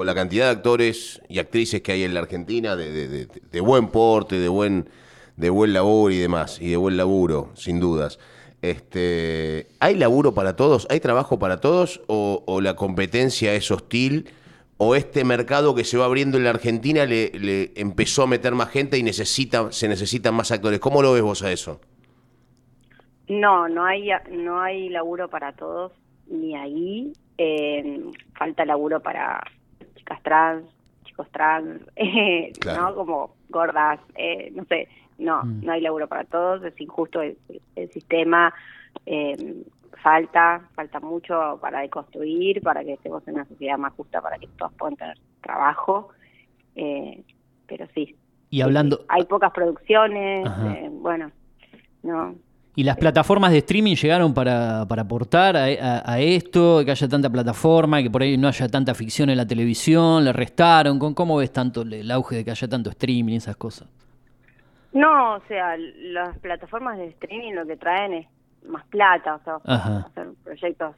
con 0.00 0.06
la 0.06 0.14
cantidad 0.14 0.46
de 0.46 0.52
actores 0.52 1.20
y 1.28 1.40
actrices 1.40 1.82
que 1.82 1.92
hay 1.92 2.04
en 2.04 2.14
la 2.14 2.20
Argentina, 2.20 2.74
de, 2.74 3.60
buen 3.60 3.88
porte, 3.88 4.40
de 4.40 4.48
buen, 4.48 4.88
de 5.36 5.50
buen 5.50 5.74
labor 5.74 6.10
y 6.10 6.16
demás, 6.16 6.58
y 6.58 6.70
de 6.70 6.78
buen 6.78 6.96
laburo, 6.96 7.50
sin 7.52 7.80
dudas. 7.80 8.18
Este, 8.62 9.66
¿Hay 9.78 9.96
laburo 9.96 10.32
para 10.32 10.56
todos? 10.56 10.86
¿Hay 10.88 11.00
trabajo 11.00 11.38
para 11.38 11.60
todos? 11.60 12.00
¿O, 12.06 12.60
la 12.62 12.76
competencia 12.76 13.52
es 13.52 13.70
hostil? 13.70 14.30
¿O 14.78 14.94
este 14.94 15.22
mercado 15.22 15.74
que 15.74 15.84
se 15.84 15.98
va 15.98 16.06
abriendo 16.06 16.38
en 16.38 16.44
la 16.44 16.50
Argentina 16.50 17.04
le, 17.04 17.30
le 17.38 17.72
empezó 17.76 18.22
a 18.22 18.26
meter 18.26 18.54
más 18.54 18.70
gente 18.70 18.96
y 18.96 19.02
necesita, 19.02 19.70
se 19.70 19.86
necesitan 19.86 20.32
más 20.32 20.50
actores? 20.50 20.80
¿Cómo 20.80 21.02
lo 21.02 21.12
ves 21.12 21.22
vos 21.22 21.42
a 21.42 21.52
eso? 21.52 21.78
No, 23.28 23.68
no 23.68 23.84
hay, 23.84 24.08
no 24.30 24.62
hay 24.62 24.88
laburo 24.88 25.28
para 25.28 25.52
todos. 25.52 25.92
ni 26.26 26.56
ahí. 26.56 27.12
Eh, 27.36 28.00
falta 28.34 28.64
laburo 28.64 29.00
para 29.00 29.42
chicas 30.10 30.22
trans, 30.22 30.64
chicos 31.04 31.30
trans, 31.30 31.82
eh, 31.96 32.52
¿no? 32.66 32.94
Como 32.94 33.34
gordas, 33.48 34.00
eh, 34.16 34.50
no 34.54 34.64
sé, 34.64 34.88
no, 35.18 35.42
mm. 35.44 35.64
no 35.64 35.72
hay 35.72 35.80
laburo 35.80 36.08
para 36.08 36.24
todos, 36.24 36.64
es 36.64 36.80
injusto 36.80 37.22
el, 37.22 37.36
sistema, 37.92 38.52
eh, 39.06 39.64
falta, 40.02 40.68
falta 40.74 41.00
mucho 41.00 41.58
para 41.60 41.80
deconstruir, 41.80 42.60
para 42.62 42.84
que 42.84 42.94
estemos 42.94 43.26
en 43.28 43.34
una 43.34 43.44
sociedad 43.46 43.78
más 43.78 43.92
justa, 43.94 44.20
para 44.20 44.38
que 44.38 44.48
todos 44.58 44.72
puedan 44.74 44.96
tener 44.96 45.18
trabajo, 45.42 46.08
eh, 46.74 47.22
pero 47.66 47.86
sí. 47.94 48.16
Y 48.50 48.62
hablando... 48.62 49.04
Hay 49.08 49.24
pocas 49.26 49.52
producciones, 49.52 50.48
eh, 50.64 50.88
bueno, 50.90 51.30
no, 52.02 52.34
¿Y 52.80 52.82
las 52.82 52.96
plataformas 52.96 53.52
de 53.52 53.58
streaming 53.58 53.94
llegaron 53.94 54.32
para, 54.32 54.86
para 54.88 55.02
aportar 55.02 55.54
a, 55.54 56.18
esto, 56.18 56.82
que 56.82 56.90
haya 56.90 57.08
tanta 57.08 57.28
plataforma, 57.28 58.02
que 58.02 58.08
por 58.08 58.22
ahí 58.22 58.38
no 58.38 58.48
haya 58.48 58.68
tanta 58.68 58.94
ficción 58.94 59.28
en 59.28 59.36
la 59.36 59.46
televisión? 59.46 60.24
¿Le 60.24 60.32
restaron? 60.32 60.98
¿Cómo 60.98 61.36
ves 61.36 61.52
tanto 61.52 61.82
el 61.82 62.10
auge 62.10 62.36
de 62.36 62.44
que 62.46 62.52
haya 62.52 62.66
tanto 62.68 62.88
streaming 62.88 63.34
y 63.34 63.36
esas 63.36 63.58
cosas? 63.58 63.86
No, 64.94 65.34
o 65.34 65.40
sea, 65.46 65.76
las 65.76 66.38
plataformas 66.38 66.96
de 66.96 67.08
streaming 67.08 67.52
lo 67.52 67.66
que 67.66 67.76
traen 67.76 68.14
es 68.14 68.26
más 68.66 68.86
plata, 68.86 69.34
o 69.34 69.40
sea, 69.44 69.56
hacer 70.06 70.28
proyectos 70.42 70.96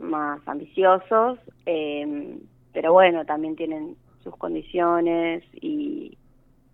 más 0.00 0.40
ambiciosos, 0.46 1.38
eh, 1.66 2.38
pero 2.72 2.94
bueno, 2.94 3.26
también 3.26 3.54
tienen 3.54 3.96
sus 4.24 4.34
condiciones 4.38 5.44
y, 5.60 6.16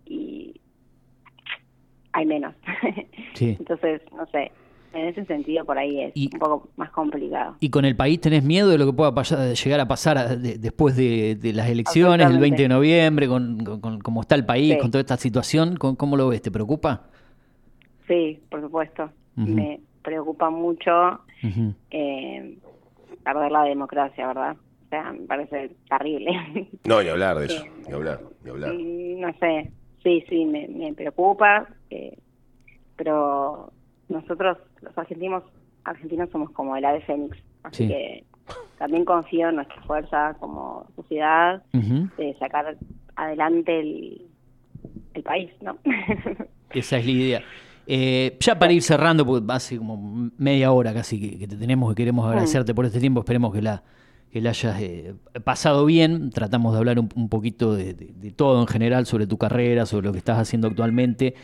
y 0.05 0.61
hay 2.15 2.25
menos. 2.25 2.55
Entonces, 3.39 4.01
no 4.15 4.25
sé, 4.27 4.51
en 4.93 5.07
ese 5.09 5.25
sentido 5.25 5.65
por 5.65 5.77
ahí 5.77 6.01
es 6.01 6.13
un 6.15 6.39
poco 6.39 6.69
más 6.77 6.89
complicado. 6.91 7.57
¿Y 7.59 7.69
con 7.69 7.83
el 7.83 7.95
país 7.95 8.21
tenés 8.21 8.43
miedo 8.43 8.69
de 8.69 8.77
lo 8.77 8.85
que 8.85 8.93
pueda 8.93 9.11
llegar 9.53 9.79
a 9.81 9.87
pasar 9.87 10.37
después 10.39 10.95
de, 10.95 11.37
las 11.53 11.69
elecciones, 11.69 12.27
el 12.27 12.39
20 12.39 12.61
de 12.61 12.69
noviembre, 12.69 13.27
con, 13.27 13.59
cómo 14.01 14.21
está 14.21 14.35
el 14.35 14.45
país, 14.45 14.77
con 14.77 14.91
toda 14.91 15.01
esta 15.01 15.17
situación? 15.17 15.75
¿Cómo, 15.75 16.15
lo 16.15 16.29
ves? 16.29 16.41
¿Te 16.41 16.51
preocupa? 16.51 17.03
Sí, 18.07 18.39
por 18.49 18.61
supuesto. 18.61 19.11
Me 19.35 19.81
preocupa 20.01 20.49
mucho 20.49 21.19
eh, 21.91 22.57
perder 23.23 23.51
la 23.51 23.63
democracia, 23.63 24.27
¿verdad? 24.27 24.55
O 24.85 24.89
sea, 24.89 25.11
me 25.11 25.25
parece 25.25 25.71
terrible. 25.89 26.31
No, 26.85 27.03
ni 27.03 27.09
hablar 27.09 27.37
de 27.39 27.45
eso, 27.47 27.65
ni 27.85 27.93
hablar, 27.93 28.21
ni 28.43 28.49
hablar. 28.51 28.73
No 28.73 29.33
sé, 29.39 29.71
sí, 30.05 30.23
sí, 30.29 30.45
me, 30.45 30.67
me 30.67 30.93
preocupa, 30.93 31.67
eh, 31.89 32.17
pero 32.95 33.73
nosotros 34.07 34.57
los 34.81 34.97
argentinos 34.97 35.43
argentinos 35.83 36.29
somos 36.29 36.51
como 36.51 36.75
el 36.77 36.85
ave 36.85 37.01
fénix, 37.01 37.37
así 37.63 37.87
que 37.87 38.23
también 38.77 39.03
confío 39.03 39.49
en 39.49 39.55
nuestra 39.55 39.81
fuerza 39.83 40.35
como 40.39 40.85
sociedad 40.95 41.63
de 41.73 42.35
sacar 42.39 42.77
adelante 43.15 43.79
el, 43.79 44.27
el 45.13 45.23
país, 45.23 45.51
¿no? 45.61 45.77
Esa 46.69 46.97
es 46.97 47.05
la 47.05 47.11
idea. 47.11 47.43
Eh, 47.87 48.37
ya 48.39 48.57
para 48.57 48.73
ir 48.73 48.81
cerrando, 48.81 49.25
porque 49.25 49.45
hace 49.49 49.77
como 49.77 50.31
media 50.37 50.71
hora 50.71 50.93
casi 50.93 51.37
que, 51.37 51.47
te 51.47 51.55
tenemos 51.55 51.91
y 51.91 51.95
queremos 51.95 52.25
mm. 52.25 52.29
agradecerte 52.29 52.73
por 52.73 52.85
este 52.85 52.99
tiempo, 52.99 53.21
esperemos 53.21 53.53
que 53.53 53.61
la, 53.61 53.83
que 54.31 54.41
la 54.41 54.49
hayas 54.49 54.79
eh, 54.81 55.15
pasado 55.43 55.85
bien. 55.85 56.29
Tratamos 56.29 56.73
de 56.73 56.79
hablar 56.79 56.99
un, 56.99 57.29
poquito 57.29 57.75
de, 57.75 57.93
todo 58.35 58.61
en 58.61 58.67
general, 58.67 59.05
sobre 59.05 59.27
tu 59.27 59.37
carrera, 59.37 59.85
sobre 59.85 60.07
lo 60.07 60.11
que 60.11 60.19
estás 60.19 60.39
haciendo 60.39 60.67
actualmente. 60.67 61.35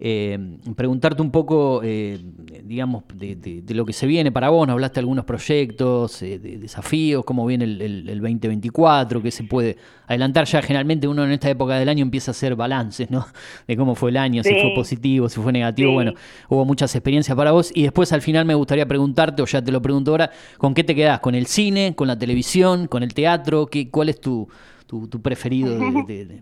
Eh, 0.00 0.38
preguntarte 0.76 1.22
un 1.22 1.32
poco, 1.32 1.80
eh, 1.82 2.20
digamos, 2.62 3.02
de, 3.14 3.64
lo 3.70 3.84
que 3.84 3.92
se 3.92 4.06
viene 4.06 4.30
para 4.30 4.48
vos. 4.50 4.66
Nos 4.66 4.74
hablaste 4.74 4.94
de 4.96 5.00
algunos 5.00 5.24
proyectos, 5.24 6.20
de 6.20 6.38
desafíos, 6.38 7.24
cómo 7.24 7.44
viene 7.46 7.64
el, 7.64 8.20
2024, 8.20 9.22
qué 9.22 9.30
se 9.30 9.44
puede 9.44 9.76
adelantar. 10.06 10.46
Ya 10.46 10.62
generalmente 10.62 11.08
uno 11.08 11.24
en 11.24 11.32
esta 11.32 11.50
época 11.50 11.78
del 11.78 11.88
año 11.88 12.02
empieza 12.02 12.30
a 12.30 12.32
hacer 12.32 12.54
balances, 12.54 13.10
¿no? 13.10 13.26
De 13.66 13.76
cómo 13.76 13.94
fue 13.94 14.10
el 14.10 14.16
año, 14.16 14.42
si 14.42 14.50
fue 14.50 14.72
positivo, 14.74 15.28
si 15.28 15.40
fue 15.40 15.52
negativo. 15.52 15.92
Bueno, 15.92 16.14
hubo 16.48 16.64
muchas 16.64 16.94
experiencias 16.94 17.36
para 17.36 17.50
vos. 17.50 17.72
Y 17.74 17.82
después 17.82 18.12
al 18.12 18.22
final 18.22 18.44
me 18.44 18.54
gustaría 18.54 18.86
preguntarte, 18.86 19.42
o 19.42 19.46
ya 19.46 19.62
te 19.62 19.72
lo 19.72 19.82
pregunto 19.82 20.12
ahora, 20.12 20.30
¿con 20.58 20.74
qué 20.74 20.84
te 20.84 20.94
quedás? 20.94 21.20
¿Con 21.20 21.34
el 21.34 21.46
cine, 21.46 21.94
con 21.96 22.06
la 22.06 22.18
televisión, 22.18 22.86
con 22.86 23.02
el 23.02 23.14
teatro? 23.14 23.66
¿Qué, 23.66 23.90
¿Cuál 23.90 24.10
es 24.10 24.20
tu 24.20 24.48
tu, 24.88 25.22
preferido 25.22 25.78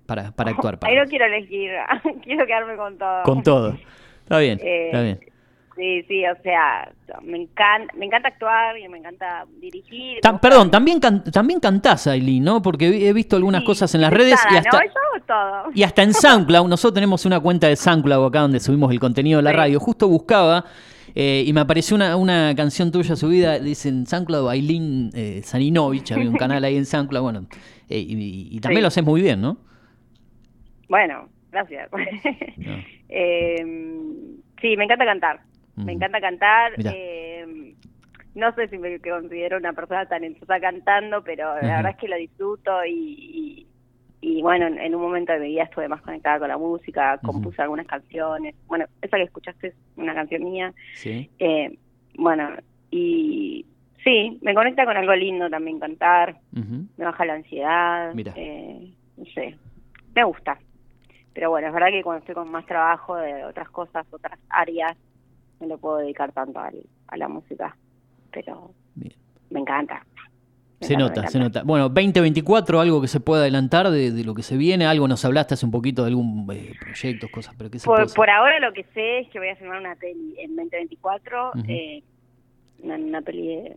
para, 0.07 0.31
para 0.31 0.53
actuar. 0.53 0.79
Ahí 0.83 0.97
no 0.97 1.05
quiero 1.07 1.27
elegir, 1.27 1.71
quiero 2.23 2.47
quedarme 2.47 2.77
con 2.77 2.97
todo. 2.97 3.23
Con 3.25 3.43
todo. 3.43 3.77
Está 4.23 4.39
bien, 4.39 4.61
está 4.63 5.03
bien. 5.03 5.19
Eh, 5.21 5.33
sí, 5.77 6.03
sí, 6.09 6.25
o 6.27 6.43
sea, 6.43 6.91
me 7.23 7.43
encanta, 7.43 7.93
me 7.97 8.07
encanta 8.07 8.29
actuar 8.29 8.79
y 8.79 8.89
me 8.89 8.99
encanta 8.99 9.45
dirigir. 9.61 10.21
perdón, 10.41 10.71
también 10.71 11.01
también 11.01 11.61
cantás, 11.61 12.07
Aileen, 12.07 12.45
¿no? 12.45 12.63
Porque 12.63 13.09
he 13.09 13.13
visto 13.13 13.37
algunas 13.37 13.65
cosas 13.65 13.95
en 13.95 14.01
las 14.01 14.13
redes 14.13 14.39
y 14.51 14.57
hasta, 14.57 14.81
todo. 15.27 15.71
y 15.75 15.83
hasta 15.83 16.03
en 16.03 16.15
SoundCloud. 16.15 16.69
Nosotros 16.69 16.95
tenemos 16.95 17.27
una 17.27 17.41
cuenta 17.41 17.67
de 17.67 17.77
SoundCloud 17.77 18.27
acá 18.27 18.41
donde 18.41 18.61
subimos 18.61 18.91
el 18.93 19.01
contenido 19.01 19.39
de 19.39 19.43
la 19.43 19.53
radio. 19.53 19.81
Justo 19.81 20.09
buscaba 20.09 20.65
eh, 21.19 21.45
y 21.47 21.53
me 21.55 21.61
apareció 21.61 21.97
una, 21.97 22.15
una 22.15 22.55
canción 22.55 22.93
tuya 22.93 23.17
subida, 23.17 23.59
dicen 23.59 24.05
SoundCloud, 24.05 24.51
Aileen 24.51 25.11
eh, 25.15 25.41
Saninovich, 25.43 26.13
había 26.13 26.29
un 26.29 26.37
canal 26.37 26.63
ahí 26.63 26.77
en 26.77 26.85
SoundCloud, 26.85 27.23
bueno, 27.23 27.47
eh, 27.89 28.05
y, 28.07 28.61
también 28.61 28.83
lo 28.83 28.89
haces 28.89 29.03
muy 29.03 29.23
bien, 29.23 29.41
¿no? 29.41 29.57
Bueno, 30.91 31.31
gracias. 31.51 31.89
Em, 33.09 34.43
sí, 34.61 34.77
me 34.77 34.85
encanta 34.85 35.07
cantar, 35.07 35.41
me 35.77 35.93
encanta 35.93 36.21
cantar. 36.21 36.73
Em, 36.85 37.75
no 38.35 38.53
sé 38.55 38.69
si 38.69 38.77
me 38.77 39.01
considero 39.01 39.57
una 39.57 39.73
persona 39.73 40.05
talentosa 40.05 40.61
cantando, 40.61 41.25
pero 41.25 41.55
la 41.63 41.77
verdad 41.77 41.93
es 41.93 41.97
que 41.97 42.09
lo 42.09 42.17
disfruto 42.17 42.85
y, 42.85 42.91
y 42.93 43.67
bueno, 44.43 44.67
en, 44.67 44.95
un 44.95 45.01
momento 45.01 45.33
de 45.33 45.41
mi 45.41 45.49
vida 45.49 45.65
estuve 45.65 45.89
más 45.89 46.03
conectada 46.03 46.39
con 46.39 46.49
la 46.49 46.59
música, 46.59 47.19
compuse 47.19 47.63
algunas 47.63 47.87
canciones. 47.87 48.55
Bueno, 48.67 48.87
esa 49.03 49.17
que 49.17 49.25
escuchaste 49.25 49.69
es 49.69 49.75
una 49.97 50.15
canción 50.15 50.45
mía. 50.45 50.73
Sí. 50.95 51.31
Eh, 51.39 51.77
bueno, 52.17 52.51
y 52.91 53.67
sí, 54.03 54.39
me 54.43 54.55
conecta 54.55 54.85
con 54.85 54.97
algo 54.97 55.15
lindo 55.15 55.51
también 55.51 55.79
cantar, 55.79 56.39
me 56.53 57.05
baja 57.05 57.25
la 57.25 57.35
ansiedad, 57.35 58.13
eh, 58.37 58.93
no 59.17 59.25
sé, 59.27 59.57
me 60.15 60.25
gusta. 60.25 60.59
Pero 61.35 61.51
bueno, 61.51 61.69
es 61.69 61.75
verdad 61.75 61.89
que 61.91 62.03
cuando 62.03 62.21
estoy 62.21 62.35
con 62.35 62.51
más 62.51 62.65
trabajo 62.65 63.17
de 63.17 63.45
otras 63.45 63.69
cosas, 63.69 64.07
otras 64.11 64.39
áreas, 64.49 64.97
no 65.61 65.67
le 65.67 65.77
puedo 65.77 65.99
dedicar 65.99 66.33
tanto 66.33 66.59
a 66.61 67.17
la 67.17 67.29
música. 67.29 67.77
Pero 68.31 68.71
me 69.51 69.61
encanta. 69.61 70.05
Se 70.81 70.97
nota, 70.97 71.27
se 71.29 71.39
nota. 71.39 71.63
Bueno, 71.65 71.89
2024, 71.89 72.81
algo 72.81 73.01
que 73.01 73.09
se 73.09 73.21
pueda 73.21 73.43
adelantar 73.43 73.91
de, 73.91 74.25
lo 74.25 74.35
que 74.35 74.43
se 74.43 74.57
viene, 74.57 74.87
algo 74.87 75.09
nos 75.09 75.25
hablaste 75.25 75.55
hace 75.55 75.65
un 75.65 75.73
poquito 75.73 76.03
de 76.03 76.09
algún 76.09 76.47
eh, 76.53 76.75
proyecto, 76.79 77.29
cosas, 77.33 77.55
pero 77.57 77.71
¿qué 77.71 77.79
se 77.79 77.87
por, 77.87 78.13
por 78.13 78.29
ahora 78.29 78.61
lo 78.61 78.73
que 78.73 78.85
sé 78.95 79.21
es 79.21 79.29
que 79.31 79.39
voy 79.39 79.49
a 79.49 79.57
filmar 79.57 79.81
una 79.81 79.95
peli 79.97 80.35
en 80.39 80.55
2024, 80.55 81.53
eh, 81.67 82.03
una, 82.83 83.23
peli 83.23 83.47
de 83.47 83.77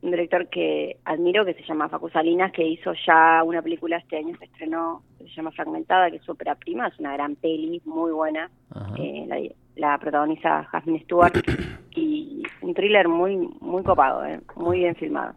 un 0.00 0.10
director 0.10 0.48
que 0.48 0.96
admiro 1.04 1.44
que 1.44 1.54
se 1.54 1.64
llama 1.64 1.88
Facu 1.90 2.08
Salinas, 2.08 2.50
que 2.52 2.66
hizo 2.66 2.92
ya 3.06 3.42
una 3.44 3.60
película 3.60 3.98
este 3.98 4.16
año, 4.16 4.34
se 4.38 4.46
estrenó, 4.46 5.02
se 5.18 5.28
llama 5.28 5.50
Fragmentada, 5.50 6.10
que 6.10 6.16
es 6.16 6.28
ópera 6.28 6.54
prima, 6.54 6.88
es 6.88 6.98
una 6.98 7.12
gran 7.12 7.36
peli, 7.36 7.82
muy 7.84 8.12
buena. 8.12 8.50
Eh, 8.98 9.52
la, 9.76 9.98
protagoniza 9.98 10.64
Jasmine 10.64 11.04
Stewart. 11.04 11.34
Y 12.00 12.44
un 12.60 12.74
thriller 12.74 13.08
muy 13.08 13.36
muy 13.60 13.82
copado, 13.82 14.22
muy 14.54 14.78
bien 14.78 14.94
filmado. 14.94 15.34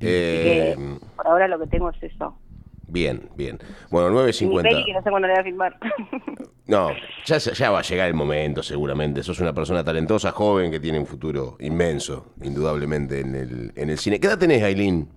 Eh, 0.00 0.76
por 1.16 1.26
ahora 1.26 1.48
lo 1.48 1.58
que 1.58 1.66
tengo 1.66 1.90
es 1.90 2.02
eso. 2.02 2.36
Bien, 2.88 3.30
bien. 3.36 3.58
Bueno, 3.90 4.10
9.50. 4.10 4.84
que 4.84 4.92
no 4.92 5.02
sé 5.02 5.10
cuándo 5.10 5.26
le 5.26 5.34
voy 5.34 5.40
a 5.40 5.44
filmar. 5.44 5.76
no, 6.66 6.90
ya, 7.24 7.38
ya 7.38 7.70
va 7.70 7.78
a 7.78 7.82
llegar 7.82 8.08
el 8.08 8.14
momento, 8.14 8.62
seguramente. 8.62 9.22
Sos 9.22 9.40
una 9.40 9.54
persona 9.54 9.82
talentosa, 9.82 10.30
joven, 10.32 10.70
que 10.70 10.78
tiene 10.78 10.98
un 10.98 11.06
futuro 11.06 11.56
inmenso, 11.60 12.34
indudablemente, 12.42 13.20
en 13.20 13.34
el, 13.34 13.72
en 13.76 13.88
el 13.88 13.96
cine. 13.96 14.20
¿Qué 14.20 14.26
edad 14.26 14.38
tenés, 14.38 14.62
Aileen? 14.62 15.08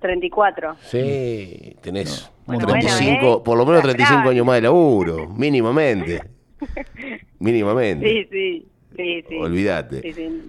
34. 0.00 0.76
Sí, 0.82 1.76
tenés 1.80 2.30
35, 2.46 3.36
¿eh? 3.38 3.42
por 3.44 3.56
lo 3.56 3.64
menos 3.64 3.82
35 3.82 4.28
años 4.28 4.44
más 4.44 4.56
de 4.56 4.62
laburo, 4.62 5.28
mínimamente. 5.28 6.20
mínimamente. 7.38 8.06
Sí, 8.06 8.28
sí. 8.30 8.68
Sí, 8.96 9.24
sí. 9.28 9.36
Olvídate. 9.36 10.02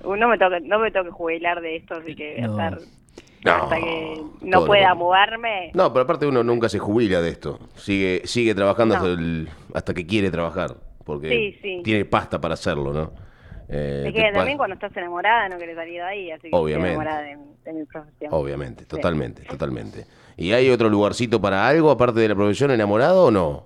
No, 0.04 0.28
me 0.28 0.38
toque, 0.38 0.60
no 0.62 0.80
me 0.80 0.92
toque 0.92 1.10
jubilar 1.10 1.62
de 1.62 1.78
esto, 1.78 1.96
así 1.96 2.16
que 2.16 2.40
estar 2.40 2.80
no, 3.44 3.52
hasta 3.52 3.76
que 3.78 4.22
no 4.42 4.66
pueda 4.66 4.94
moverme. 4.94 5.72
No, 5.74 5.92
pero 5.92 6.04
aparte 6.04 6.26
uno 6.26 6.44
nunca 6.44 6.70
se 6.70 6.80
jubila 6.80 7.22
de 7.22 7.30
esto. 7.30 7.60
Sigue 7.76 8.22
sigue 8.26 8.56
trabajando 8.56 8.96
hasta, 9.74 9.94
que 9.94 10.06
quiere 10.06 10.32
trabajar, 10.32 10.76
porque 11.04 11.82
tiene 11.84 12.06
pasta 12.06 12.40
para 12.40 12.54
hacerlo, 12.54 12.94
¿no? 12.94 13.26
Eh, 13.68 14.12
que 14.14 14.32
también 14.32 14.58
cuando 14.58 14.76
estás 14.76 14.96
enamorada 14.96 15.50
no 15.50 15.58
querés 15.58 15.76
salir 15.76 15.96
de 15.96 16.02
ahí, 16.04 16.32
así 16.32 16.50
que 16.50 16.56
Obviamente. 16.56 16.92
estoy 16.92 17.04
enamorada 17.04 17.22
de, 17.64 17.74
mi 17.74 17.86
profesión. 17.86 18.30
Obviamente, 18.32 18.86
totalmente, 18.86 19.44
totalmente. 19.44 20.06
¿Y 20.38 20.52
hay 20.52 20.70
otro 20.70 20.90
lugarcito 20.90 21.42
para 21.42 21.68
algo 21.68 21.90
aparte 21.90 22.20
de 22.20 22.30
la 22.30 22.36
profesión 22.36 22.72
enamorado 22.72 23.26
o 23.26 23.32
no? 23.32 23.66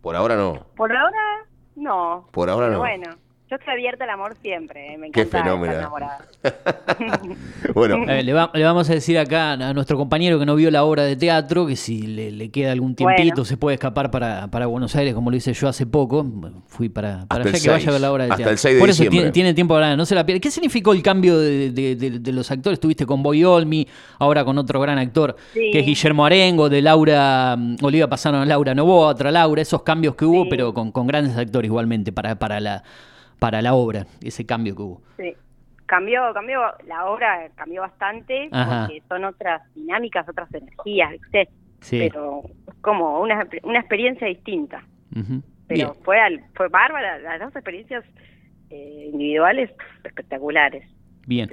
Por 0.00 0.16
ahora 0.16 0.34
no. 0.34 0.66
Por 0.76 0.96
ahora 0.96 1.46
no. 1.76 2.28
Por 2.32 2.50
ahora 2.50 2.70
no. 2.70 2.78
Bueno, 2.78 3.16
yo 3.50 3.56
estoy 3.56 3.74
abierta 3.74 4.04
al 4.04 4.10
amor 4.10 4.36
siempre, 4.40 4.94
eh, 4.94 4.98
me 4.98 5.08
encanta 5.08 5.38
Qué 5.38 5.42
fenómeno. 5.44 5.72
estar 5.72 5.80
enamorada. 5.80 6.18
bueno, 7.74 7.96
Eh, 8.08 8.22
le, 8.22 8.32
va- 8.32 8.50
le 8.54 8.64
vamos 8.64 8.88
a 8.88 8.94
decir 8.94 9.18
acá 9.18 9.52
a 9.52 9.74
nuestro 9.74 9.96
compañero 9.96 10.38
que 10.38 10.46
no 10.46 10.54
vio 10.54 10.70
la 10.70 10.84
obra 10.84 11.02
de 11.02 11.16
teatro 11.16 11.66
que 11.66 11.76
si 11.76 12.02
le, 12.02 12.30
le 12.30 12.50
queda 12.50 12.72
algún 12.72 12.94
tiempito 12.94 13.22
Bueno. 13.34 13.44
se 13.44 13.56
puede 13.56 13.74
escapar 13.74 14.10
para, 14.10 14.48
para 14.48 14.66
Buenos 14.66 14.94
Aires, 14.96 15.14
como 15.14 15.30
lo 15.30 15.36
hice 15.36 15.52
yo 15.52 15.68
hace 15.68 15.86
poco. 15.86 16.24
Fui 16.68 16.88
para, 16.88 17.26
para 17.26 17.44
Hasta 17.44 17.56
allá 17.56 17.62
que 17.64 17.68
vaya 17.70 17.76
a 17.76 17.80
6, 17.80 17.92
ver 17.92 18.00
la 18.00 18.12
obra 18.12 18.24
de 18.24 18.30
hasta 18.30 18.36
teatro. 18.36 18.52
el 18.52 18.58
6 18.58 18.74
de 18.74 18.80
Por 18.80 18.88
eso 18.90 18.96
diciembre. 19.02 19.18
tiene, 19.20 19.32
tiene 19.32 19.54
tiempo 19.54 19.74
ahora, 19.74 19.96
no 19.96 20.06
se 20.06 20.14
la 20.14 20.24
pierde. 20.24 20.40
¿Qué 20.40 20.50
significó 20.50 20.92
el 20.92 21.02
cambio 21.02 21.38
de, 21.38 21.70
de- 21.70 21.96
de- 21.96 22.18
de 22.20 22.32
los 22.32 22.50
actores? 22.50 22.76
Estuviste 22.76 23.04
con 23.06 23.22
Boy 23.22 23.44
Olmi, 23.44 23.86
ahora 24.18 24.44
con 24.44 24.58
otro 24.58 24.80
gran 24.80 24.98
actor 24.98 25.36
Sí. 25.52 25.70
que 25.72 25.80
es 25.80 25.86
Guillermo 25.86 26.24
Arengo, 26.24 26.68
de 26.68 26.82
Laura 26.82 27.56
mm, 27.58 27.76
Oliva 27.82 28.06
pasaron 28.08 28.40
a 28.40 28.44
Laura 28.46 28.74
Novoa, 28.74 29.08
otra 29.08 29.30
Laura, 29.30 29.60
esos 29.62 29.82
cambios 29.82 30.14
que 30.14 30.24
hubo, 30.24 30.44
Sí. 30.44 30.50
pero 30.50 30.72
con, 30.72 30.92
con 30.92 31.06
grandes 31.06 31.36
actores 31.36 31.68
igualmente 31.68 32.12
para, 32.12 32.36
para, 32.36 32.60
la, 32.60 32.82
para 33.40 33.60
la 33.62 33.74
obra, 33.74 34.06
ese 34.22 34.46
cambio 34.46 34.76
que 34.76 34.82
hubo. 34.82 35.02
Sí. 35.16 35.34
Cambió, 35.86 36.32
cambió, 36.32 36.60
la 36.86 37.06
obra 37.06 37.48
cambió 37.56 37.80
bastante 37.80 38.48
Ajá. 38.52 38.86
porque 38.86 39.02
son 39.08 39.24
otras 39.24 39.62
dinámicas, 39.74 40.28
otras 40.28 40.48
energías, 40.54 41.10
¿viste? 41.10 41.48
Sí. 41.80 41.98
Pero 41.98 42.42
como 42.80 43.20
una, 43.20 43.48
una 43.64 43.80
experiencia 43.80 44.28
distinta. 44.28 44.84
Ujú. 45.16 45.42
Pero 45.66 45.90
Bien. 45.92 46.04
fue 46.04 46.20
al, 46.20 46.44
fue 46.54 46.68
bárbara, 46.68 47.18
las 47.18 47.40
dos 47.40 47.54
experiencias 47.56 48.04
eh, 48.70 49.10
individuales 49.12 49.70
espectaculares, 50.04 50.84
Bien. 51.26 51.48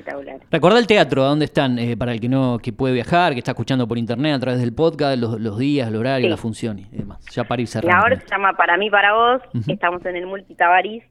Recordá 0.49 0.79
el 0.79 0.87
teatro, 0.87 1.23
¿a 1.23 1.27
dónde 1.27 1.45
están? 1.45 1.77
Eh, 1.77 1.95
para 1.97 2.11
el 2.13 2.19
que 2.19 2.29
no 2.29 2.57
que 2.57 2.71
puede 2.73 2.93
viajar, 2.95 3.33
que 3.33 3.39
está 3.39 3.51
escuchando 3.51 3.87
por 3.87 3.97
internet 3.97 4.33
a 4.33 4.39
través 4.39 4.59
del 4.59 4.73
podcast, 4.73 5.19
los, 5.19 5.39
los 5.39 5.59
días, 5.59 5.87
el 5.89 5.97
horario, 5.97 6.25
Sí. 6.25 6.29
la 6.31 6.37
función 6.37 6.79
y 6.79 6.85
demás. 6.89 7.23
Ya 7.35 7.43
para 7.43 7.61
ir 7.61 7.67
La 7.67 7.71
cerrando. 7.71 8.05
obra 8.05 8.19
se 8.19 8.27
llama 8.27 8.53
Para 8.53 8.77
mí, 8.77 8.89
para 8.89 9.13
vos. 9.13 9.41
Estamos 9.67 10.03
en 10.05 10.15
el 10.15 10.25
Multitabarís 10.25 11.03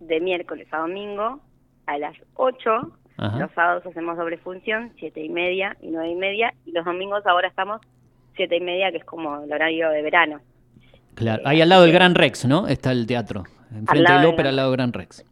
de 0.00 0.20
miércoles 0.20 0.66
a 0.72 0.78
domingo 0.78 1.40
a 1.86 1.98
las 1.98 2.14
8. 2.34 2.70
Ajá. 3.16 3.38
Los 3.38 3.52
sábados 3.52 3.86
hacemos 3.86 4.16
doble 4.16 4.38
función, 4.38 4.92
siete 4.98 5.22
y 5.22 5.28
media 5.28 5.76
y 5.80 5.88
nueve 5.88 6.10
y 6.10 6.14
media. 6.16 6.52
Y 6.66 6.72
los 6.72 6.84
domingos 6.84 7.24
ahora 7.26 7.48
estamos 7.48 7.80
siete 8.36 8.56
y 8.56 8.60
media, 8.60 8.90
que 8.90 8.96
es 8.98 9.04
como 9.04 9.44
el 9.44 9.52
horario 9.52 9.88
de 9.90 10.02
verano. 10.02 10.40
Claro. 11.14 11.42
Ahí 11.46 11.60
al 11.60 11.68
lado 11.68 11.82
del 11.82 11.92
Gran 11.92 12.14
Rex, 12.16 12.44
¿no? 12.46 12.66
Está 12.66 12.90
el 12.90 13.06
teatro. 13.06 13.44
Enfrente 13.72 14.12
del 14.12 14.26
ópera, 14.26 14.48
al 14.48 14.56
lado 14.56 14.70
del 14.70 14.76
Gran 14.78 14.92
Rex. 14.92 15.24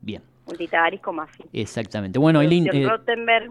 Bien, 0.00 0.22
Multitabarís 0.46 1.00
con 1.00 1.16
Mafi. 1.16 1.44
exactamente. 1.52 2.18
Bueno, 2.18 2.40
Eileen, 2.40 2.64
Producción 2.64 2.84
eh, 2.84 2.96
Rottenberg. 2.96 3.50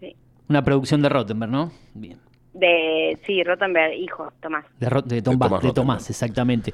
Sí. 0.00 0.16
una 0.48 0.62
producción 0.64 1.02
de 1.02 1.08
Rottenberg, 1.10 1.50
¿no? 1.50 1.70
Bien. 1.94 2.18
De, 2.54 3.18
sí, 3.26 3.42
Rottenberg, 3.44 3.92
hijo, 3.94 4.32
Tomás. 4.40 4.64
De, 4.80 4.88
Ro- 4.88 5.02
de, 5.02 5.20
Tom- 5.22 5.34
De 5.38 5.38
Tomás 5.46 5.62
de 5.62 5.72
Tomás, 5.72 6.10
exactamente. 6.10 6.72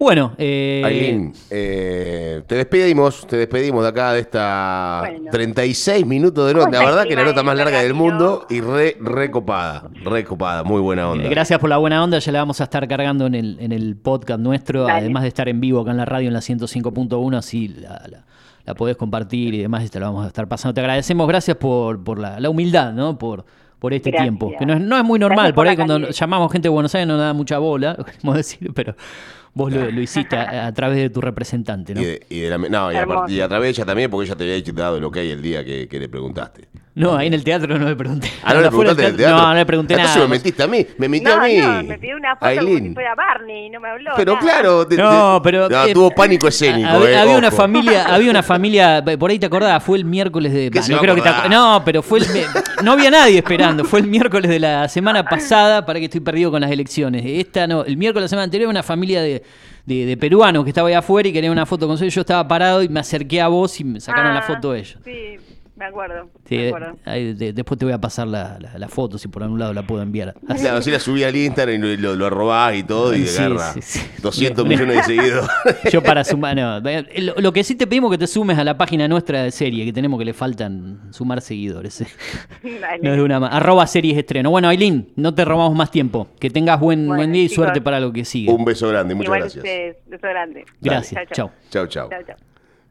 Bueno, 0.00 0.32
eh, 0.38 0.80
Aileen, 0.82 1.32
eh, 1.50 2.42
te 2.46 2.54
despedimos, 2.54 3.26
te 3.26 3.36
despedimos 3.36 3.82
de 3.82 3.88
acá 3.90 4.14
de 4.14 4.20
esta 4.20 5.02
Bueno. 5.06 5.30
36 5.30 6.06
minutos 6.06 6.48
de 6.48 6.54
nota. 6.54 6.70
La 6.70 6.84
verdad 6.86 7.04
que 7.04 7.14
la 7.14 7.22
nota 7.22 7.42
más 7.42 7.54
larga 7.54 7.82
del 7.82 7.92
mundo 7.92 8.46
y 8.48 8.62
re, 8.62 8.96
recopada, 8.98 9.90
recopada, 10.02 10.64
muy 10.64 10.80
buena 10.80 11.10
onda. 11.10 11.24
Eh, 11.26 11.28
Gracias 11.28 11.58
por 11.58 11.68
la 11.68 11.76
buena 11.76 12.02
onda, 12.02 12.18
ya 12.18 12.32
la 12.32 12.38
vamos 12.38 12.62
a 12.62 12.64
estar 12.64 12.88
cargando 12.88 13.26
en 13.26 13.34
el, 13.34 13.58
en 13.60 13.72
el 13.72 13.94
podcast 13.94 14.40
nuestro, 14.40 14.84
Dale. 14.84 15.00
además 15.00 15.20
de 15.24 15.28
estar 15.28 15.50
en 15.50 15.60
vivo 15.60 15.82
acá 15.82 15.90
en 15.90 15.98
la 15.98 16.06
radio 16.06 16.28
en 16.28 16.32
la 16.32 16.40
105.1, 16.40 17.36
así 17.36 17.68
la, 17.68 18.02
la, 18.10 18.24
la 18.64 18.74
podés 18.74 18.96
compartir 18.96 19.52
y 19.52 19.58
demás, 19.58 19.84
y 19.84 19.90
te 19.90 20.00
la 20.00 20.06
vamos 20.06 20.24
a 20.24 20.28
estar 20.28 20.48
pasando. 20.48 20.72
Te 20.72 20.80
agradecemos, 20.80 21.28
gracias 21.28 21.58
por, 21.58 22.02
por 22.02 22.18
la, 22.18 22.40
la 22.40 22.48
humildad, 22.48 22.94
¿no? 22.94 23.18
Por, 23.18 23.44
por 23.78 23.92
este 23.92 24.10
Gracias. 24.10 24.24
tiempo, 24.24 24.50
que 24.58 24.64
no 24.64 24.72
es, 24.72 24.80
no 24.80 24.96
es 24.96 25.04
muy 25.04 25.18
normal, 25.18 25.52
Gracias 25.52 25.54
por 25.54 25.68
ahí 25.68 25.76
cuando 25.76 26.08
llamamos 26.10 26.50
gente 26.52 26.68
de 26.68 26.70
Buenos 26.70 26.94
Aires 26.94 27.06
no 27.06 27.18
da 27.18 27.34
mucha 27.34 27.58
bola, 27.58 27.96
queremos 28.06 28.36
decir, 28.36 28.72
pero 28.74 28.94
vos 29.54 29.72
lo, 29.72 29.90
lo 29.90 30.00
hiciste 30.00 30.36
a, 30.36 30.66
a 30.68 30.72
través 30.74 30.98
de 30.98 31.10
tu 31.10 31.20
representante, 31.20 31.94
¿no? 31.94 32.00
Y, 32.02 32.04
de- 32.04 32.26
y 32.28 32.40
de 32.40 32.50
la- 32.50 32.58
no, 32.58 32.92
y, 32.92 32.96
a 32.96 33.06
y 33.28 33.40
a 33.40 33.48
través 33.48 33.66
de 33.66 33.70
ella 33.70 33.84
también, 33.86 34.10
porque 34.10 34.26
ella 34.26 34.36
te 34.36 34.44
había 34.44 34.54
dicho- 34.54 34.72
dado 34.72 34.96
el 34.98 35.04
ok 35.04 35.16
el 35.18 35.42
día 35.42 35.64
que, 35.64 35.88
que 35.88 35.98
le 35.98 36.08
preguntaste. 36.08 36.68
No, 36.92 37.16
ahí 37.16 37.28
en 37.28 37.34
el 37.34 37.44
teatro 37.44 37.78
no 37.78 37.88
le 37.88 37.94
pregunté. 37.94 38.28
Ah, 38.42 38.52
no 38.52 38.60
le 38.62 38.68
preguntaste 38.68 39.02
del 39.02 39.16
teatro. 39.16 39.36
No, 39.36 39.46
no 39.48 39.54
le 39.54 39.64
pregunté 39.64 39.94
Entonces 39.94 40.16
nada. 40.16 40.26
me 40.28 40.30
mentiste 40.34 40.62
a 40.62 40.66
mí, 40.66 40.86
me 40.98 41.08
mintió 41.08 41.36
No, 41.36 41.42
a 41.42 41.46
mí. 41.46 41.56
no, 41.58 41.82
me 41.84 41.98
pidió 41.98 42.16
una 42.16 42.34
foto 42.36 42.40
como 42.56 42.60
Aileen. 42.60 42.84
si 42.88 42.94
fuera 42.94 43.14
Barney 43.14 43.66
y 43.66 43.70
no 43.70 43.80
me 43.80 43.88
habló. 43.90 44.10
Pero 44.16 44.34
nada. 44.34 44.44
claro, 44.44 44.76
No, 44.78 44.86
te- 44.86 44.96
pero, 45.44 45.68
no, 45.68 45.84
eh, 45.86 45.92
tuvo 45.94 46.10
pánico 46.10 46.48
escénico. 46.48 46.88
Había, 46.88 47.10
eh, 47.10 47.18
había 47.18 47.36
una 47.38 47.50
familia, 47.52 48.04
había 48.14 48.30
una 48.30 48.42
familia, 48.42 49.04
por 49.18 49.30
ahí 49.30 49.38
te 49.38 49.46
acordás, 49.46 49.82
fue 49.84 49.98
el 49.98 50.04
miércoles 50.04 50.52
de. 50.52 50.70
¿Qué 50.70 50.80
bah, 50.80 50.84
se 50.84 50.92
no, 50.92 50.98
creo 50.98 51.14
que 51.14 51.22
te 51.22 51.48
no, 51.48 51.80
pero 51.84 52.02
fue 52.02 52.18
el, 52.18 52.26
no 52.82 52.92
había 52.92 53.10
nadie 53.10 53.38
esperando, 53.38 53.84
fue 53.84 54.00
el 54.00 54.06
miércoles 54.08 54.50
de 54.50 54.58
la 54.58 54.88
semana 54.88 55.24
pasada, 55.24 55.86
para 55.86 56.00
que 56.00 56.06
estoy 56.06 56.20
perdido 56.20 56.50
con 56.50 56.60
las 56.60 56.70
elecciones. 56.72 57.22
Esta 57.24 57.68
no, 57.68 57.84
el 57.84 57.96
miércoles 57.96 58.22
de 58.22 58.24
la 58.24 58.28
semana 58.28 58.44
anterior 58.44 58.68
una 58.68 58.82
familia 58.82 59.22
de, 59.22 59.44
de, 59.86 60.06
de 60.06 60.16
peruanos 60.16 60.64
que 60.64 60.70
estaba 60.70 60.88
ahí 60.88 60.94
afuera 60.94 61.28
y 61.28 61.32
quería 61.32 61.52
una 61.52 61.66
foto 61.66 61.86
con 61.86 61.96
ellos. 61.96 62.12
Yo 62.12 62.22
estaba 62.22 62.46
parado 62.48 62.82
y 62.82 62.88
me 62.88 62.98
acerqué 63.00 63.40
a 63.40 63.46
vos 63.48 63.78
y 63.78 63.84
me 63.84 64.00
sacaron 64.00 64.34
la 64.34 64.40
Ah, 64.40 64.42
foto 64.42 64.72
de 64.72 64.80
ellos. 64.80 64.98
Sí, 65.04 65.36
me 65.80 65.86
acuerdo. 65.86 66.28
Sí, 66.46 66.56
me 66.58 66.68
acuerdo. 66.68 66.96
ahí 67.06 67.32
de- 67.34 67.52
después 67.52 67.76
te 67.78 67.84
voy 67.86 67.94
a 67.94 67.98
pasar 68.00 68.28
la, 68.28 68.58
la- 68.60 68.78
la 68.78 68.88
foto 68.88 69.16
si 69.18 69.26
por 69.28 69.42
algún 69.42 69.58
lado 69.58 69.72
la 69.72 69.82
puedo 69.86 70.02
enviar. 70.02 70.34
Así- 70.46 70.60
Claro, 70.62 70.82
si 70.82 70.90
la 70.90 71.00
subí 71.00 71.24
al 71.24 71.34
Instagram 71.34 71.82
y 71.82 71.96
lo, 71.96 72.14
lo, 72.14 72.26
arrobás 72.26 72.76
y 72.76 72.82
todo 72.84 73.14
y 73.16 73.26
Sí, 73.26 73.38
agarra 73.42 73.72
sí, 73.72 73.80
sí. 73.82 74.00
200 74.22 74.68
Bien. 74.68 74.78
millones 74.80 75.06
de 75.08 75.16
seguidores. 75.16 75.48
Yo 75.92 76.02
para 76.02 76.22
sumar, 76.22 76.54
no, 76.54 76.80
lo, 76.80 77.34
lo 77.38 77.52
que 77.52 77.64
sí 77.64 77.74
te 77.74 77.86
pedimos 77.86 78.10
que 78.10 78.18
te 78.18 78.26
sumes 78.26 78.58
a 78.58 78.64
la 78.64 78.76
página 78.76 79.08
nuestra 79.08 79.42
de 79.42 79.50
serie, 79.50 79.84
que 79.84 79.92
tenemos 79.92 80.18
que 80.18 80.24
le 80.26 80.34
faltan 80.34 81.08
sumar 81.12 81.40
seguidores. 81.40 82.02
eh. 82.02 82.06
Dale. 82.62 82.98
No 83.02 83.10
es 83.12 83.16
de 83.16 83.22
una 83.22 83.40
más. 83.40 83.54
Arroba 83.54 83.86
series 83.86 84.18
estreno. 84.18 84.50
Bueno, 84.50 84.68
Aileen, 84.68 85.08
no 85.16 85.34
te 85.34 85.44
robamos 85.44 85.74
más 85.74 85.90
tiempo. 85.90 86.28
Que 86.38 86.50
tengas 86.50 86.78
buen, 86.78 87.06
Bueno, 87.06 87.20
buen 87.20 87.32
día 87.32 87.42
y 87.44 87.48
chicos. 87.48 87.64
suerte 87.64 87.80
para 87.80 87.98
lo 88.00 88.12
que 88.12 88.24
sigue. 88.26 88.52
Un 88.52 88.64
beso 88.64 88.86
grande, 88.88 89.14
muchas 89.14 89.26
Igual 89.28 89.40
gracias. 89.40 89.64
ustedes, 89.64 89.96
beso 90.06 90.26
grande. 90.28 90.64
Gracias. 90.80 91.22
Chau, 91.28 91.48
Chau. 91.48 91.48
chau. 91.70 91.86
Chau, 91.86 91.86
chau. 91.86 92.10
Chau, 92.10 92.22
chau. 92.26 92.36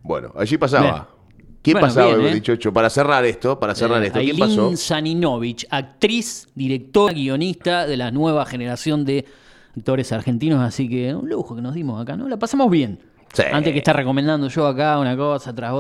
Bueno, 0.02 0.34
allí 0.36 0.58
pasaba. 0.58 0.82
Bien. 0.92 1.19
¿Quién 1.62 1.74
Bueno, 1.76 1.88
pasaba, 1.88 2.16
bien, 2.16 2.28
¿eh? 2.30 2.42
dicho? 2.42 2.74
Para 2.74 2.90
cerrar 2.90 3.26
esto, 3.26 3.60
para 3.60 3.76
cerrar 3.76 4.02
Eh, 4.02 4.08
esto, 4.08 4.20
¿quién 4.20 4.32
Aileen 4.42 4.50
pasó? 4.50 4.78
Saninovich, 4.78 5.66
actriz, 5.70 6.48
directora, 6.56 7.14
guionista 7.14 7.86
de 7.86 7.98
la 7.98 8.12
nueva 8.12 8.46
generación 8.46 9.04
de 9.04 9.26
actores 9.78 10.12
argentinos. 10.14 10.62
Así 10.62 10.88
que 10.88 11.14
un 11.14 11.28
lujo 11.30 11.56
que 11.56 11.62
nos 11.62 11.74
dimos 11.74 12.02
acá, 12.02 12.16
¿no? 12.16 12.30
La 12.30 12.38
pasamos 12.38 12.70
bien. 12.72 13.00
Sí. 13.34 13.44
Antes 13.52 13.74
que 13.74 13.78
estar 13.80 13.96
recomendando 13.96 14.48
yo 14.48 14.66
acá 14.66 14.98
una 15.00 15.16
cosa 15.16 15.54
tras 15.54 15.72
otra. 15.74 15.78